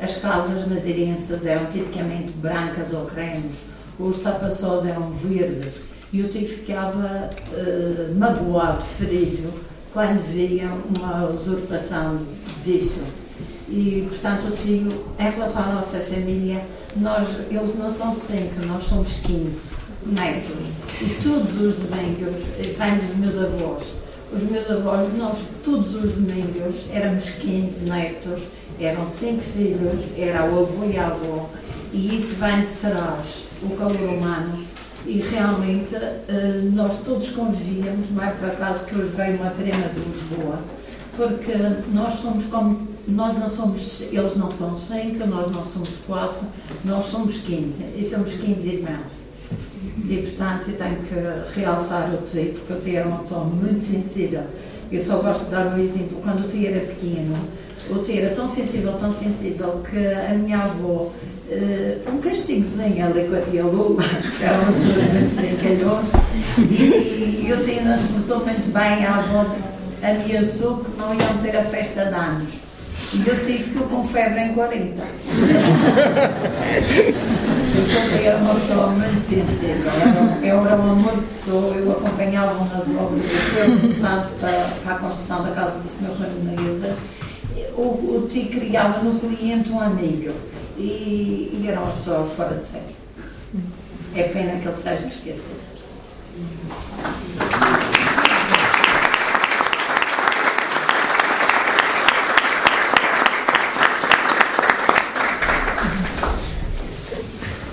As 0.00 0.16
casas 0.16 0.66
madeirenses 0.66 1.44
eram 1.44 1.66
tipicamente 1.66 2.32
brancas 2.32 2.94
ou 2.94 3.04
cremes, 3.06 3.56
os 3.98 4.18
tapaçós 4.20 4.86
eram 4.86 5.10
verdes 5.10 5.74
e 6.12 6.22
o 6.22 6.28
TI 6.28 6.46
ficava 6.46 7.30
uh, 7.52 8.18
magoado, 8.18 8.82
ferido, 8.82 9.52
quando 9.92 10.20
via 10.32 10.70
uma 10.96 11.28
usurpação 11.28 12.20
disso 12.64 13.02
e, 13.70 14.04
portanto, 14.08 14.48
o 14.48 14.56
tio, 14.56 15.04
em 15.18 15.30
relação 15.30 15.62
à 15.62 15.74
nossa 15.74 16.00
família, 16.00 16.60
nós, 16.96 17.28
eles 17.50 17.76
não 17.76 17.92
são 17.92 18.12
cinco, 18.14 18.66
nós 18.66 18.82
somos 18.82 19.14
15 19.20 19.80
netos. 20.06 20.56
E 21.00 21.22
todos 21.22 21.52
os 21.60 21.76
domingos, 21.76 22.40
vêm 22.56 22.98
dos 22.98 23.16
meus 23.16 23.38
avós. 23.38 23.84
Os 24.32 24.42
meus 24.50 24.70
avós, 24.70 25.16
nós, 25.16 25.38
todos 25.64 25.94
os 25.94 26.12
domingos, 26.12 26.86
éramos 26.92 27.30
15 27.30 27.84
netos, 27.84 28.42
eram 28.80 29.08
cinco 29.08 29.42
filhos, 29.42 30.00
era 30.16 30.44
o 30.44 30.60
avô 30.60 30.84
e 30.90 30.96
a 30.96 31.06
avó. 31.06 31.48
E 31.92 32.18
isso 32.18 32.36
vem 32.36 32.60
de 32.60 32.74
trás, 32.80 33.44
o 33.62 33.70
calor 33.76 33.96
humano. 33.96 34.64
E 35.06 35.20
realmente, 35.20 35.94
eh, 35.94 36.60
nós 36.72 36.98
todos 37.04 37.30
convivíamos, 37.30 38.10
não 38.10 38.24
é 38.24 38.30
por 38.30 38.48
acaso 38.50 38.84
que 38.86 38.96
hoje 38.96 39.10
veio 39.16 39.36
uma 39.36 39.50
prima 39.50 39.88
de 39.88 40.00
Lisboa, 40.00 40.58
porque 41.16 41.52
nós 41.92 42.14
somos 42.14 42.46
como 42.46 42.89
nós 43.08 43.38
não 43.38 43.48
somos, 43.48 44.02
eles 44.12 44.36
não 44.36 44.50
são 44.52 44.78
cinco, 44.78 45.26
nós 45.26 45.50
não 45.50 45.64
somos 45.64 45.90
quatro, 46.06 46.40
nós 46.84 47.04
somos 47.04 47.38
15 47.38 47.82
e 47.96 48.04
somos 48.08 48.32
15 48.34 48.68
irmãos. 48.68 49.20
E 50.08 50.16
portanto 50.18 50.70
eu 50.70 50.76
tenho 50.76 50.96
que 50.96 51.60
realçar 51.60 52.12
o 52.12 52.18
tio, 52.26 52.52
porque 52.52 52.72
o 52.72 52.76
tio 52.76 52.96
era 52.98 53.08
uma 53.08 53.18
pessoa 53.18 53.44
muito 53.44 53.82
sensível. 53.82 54.42
Eu 54.90 55.02
só 55.02 55.18
gosto 55.18 55.44
de 55.44 55.50
dar 55.50 55.66
um 55.66 55.78
exemplo, 55.78 56.20
quando 56.22 56.44
o 56.44 56.48
tio 56.48 56.68
era 56.68 56.80
pequeno, 56.80 57.36
o 57.88 57.98
tio 57.98 58.18
era 58.18 58.34
tão 58.34 58.48
sensível, 58.48 58.92
tão 58.94 59.10
sensível, 59.10 59.82
que 59.88 60.06
a 60.06 60.34
minha 60.34 60.58
avó, 60.58 61.10
uh, 61.10 62.12
um 62.12 62.20
castigozinho 62.20 63.06
ali 63.06 63.24
com 63.28 63.36
a 63.36 63.40
tia 63.40 63.64
Lula, 63.64 64.02
que 64.38 64.44
era 64.44 64.58
uma 64.58 64.72
senhora 64.72 65.02
muito 65.12 65.36
brincalhões, 65.36 66.08
e, 66.58 67.52
o 67.52 67.64
tio 67.64 67.84
não 67.84 67.98
se 67.98 68.12
portou 68.12 68.44
muito 68.44 68.72
bem, 68.72 69.04
a 69.04 69.16
avó 69.16 69.46
ameaçou 70.02 70.78
que 70.78 70.96
não 70.96 71.14
iam 71.14 71.38
ter 71.38 71.56
a 71.56 71.64
festa 71.64 72.04
de 72.04 72.14
anos. 72.14 72.69
E 73.12 73.28
eu 73.28 73.44
tive 73.44 73.58
ficou 73.58 73.88
com 73.88 74.06
febre 74.06 74.40
em 74.40 74.54
40. 74.54 75.02
eu 78.12 78.24
era 78.24 78.36
uma 78.36 78.54
pessoa 78.54 78.86
muito 78.86 79.20
sensível. 79.20 79.90
Eu 80.40 80.64
era 80.64 80.76
um 80.76 80.92
amor 80.92 81.16
de 81.16 81.22
pessoa, 81.22 81.74
eu 81.74 81.90
acompanhava 81.90 82.64
nas 82.66 82.88
obras, 82.88 83.24
eu 83.56 83.80
começado 83.80 84.30
para, 84.38 84.62
para 84.84 84.94
a 84.94 84.98
construção 84.98 85.42
da 85.42 85.50
casa 85.50 85.78
do 85.78 85.88
Sr. 85.90 86.12
Ramirez. 86.20 86.96
O, 87.76 87.82
o 87.82 88.28
tio 88.30 88.48
criava 88.48 89.02
no 89.02 89.18
cliente 89.18 89.70
um 89.70 89.80
amigo 89.80 90.32
e, 90.78 91.50
e 91.52 91.64
era 91.68 91.80
uma 91.80 91.92
pessoa 91.92 92.24
fora 92.24 92.58
de 92.58 92.68
série. 92.68 92.94
É 94.14 94.22
pena 94.22 94.60
que 94.60 94.68
ele 94.68 94.76
seja 94.76 95.06
esquecido. 95.08 95.60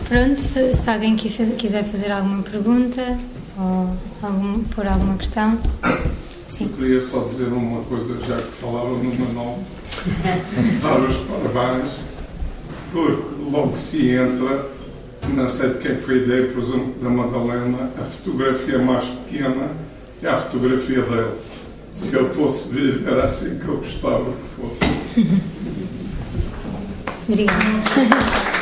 Pronto, 0.08 0.40
se, 0.40 0.74
se 0.74 0.90
alguém 0.90 1.16
quiser 1.16 1.84
fazer 1.84 2.12
alguma 2.12 2.42
pergunta 2.42 3.18
ou 3.58 3.90
algum, 4.22 4.64
por 4.64 4.88
alguma 4.88 5.18
questão. 5.18 5.60
Sim. 6.48 6.70
Eu 6.72 6.78
queria 6.78 7.02
só 7.02 7.28
dizer 7.30 7.48
uma 7.48 7.82
coisa, 7.84 8.18
já 8.26 8.38
que 8.38 8.52
falava 8.54 8.90
no 8.90 9.14
Manuel, 9.14 9.60
dar 10.82 11.00
os 11.02 11.18
parabéns, 11.18 11.92
porque 12.92 13.52
logo 13.52 13.76
se 13.76 14.12
entra, 14.12 14.66
não 15.28 15.48
sei 15.48 15.72
de 15.72 15.80
quem 15.80 15.98
foi 15.98 16.20
a 16.20 16.24
ideia, 16.24 16.48
por 16.54 16.64
exemplo, 16.64 16.96
da 17.02 17.10
Madalena, 17.10 17.92
a 18.00 18.04
fotografia 18.04 18.80
mais 18.80 19.04
pequena 19.06 19.72
é 20.24 20.28
a 20.28 20.38
fotografia 20.38 21.02
dele. 21.02 21.34
Se 21.94 22.16
ele 22.16 22.30
fosse 22.30 22.74
vir, 22.74 23.06
era 23.06 23.26
assim 23.26 23.60
que 23.60 23.68
eu 23.68 23.78
gostava 23.78 24.24
que 24.24 24.62
fosse. 24.62 25.42
Obrigada. 27.28 28.57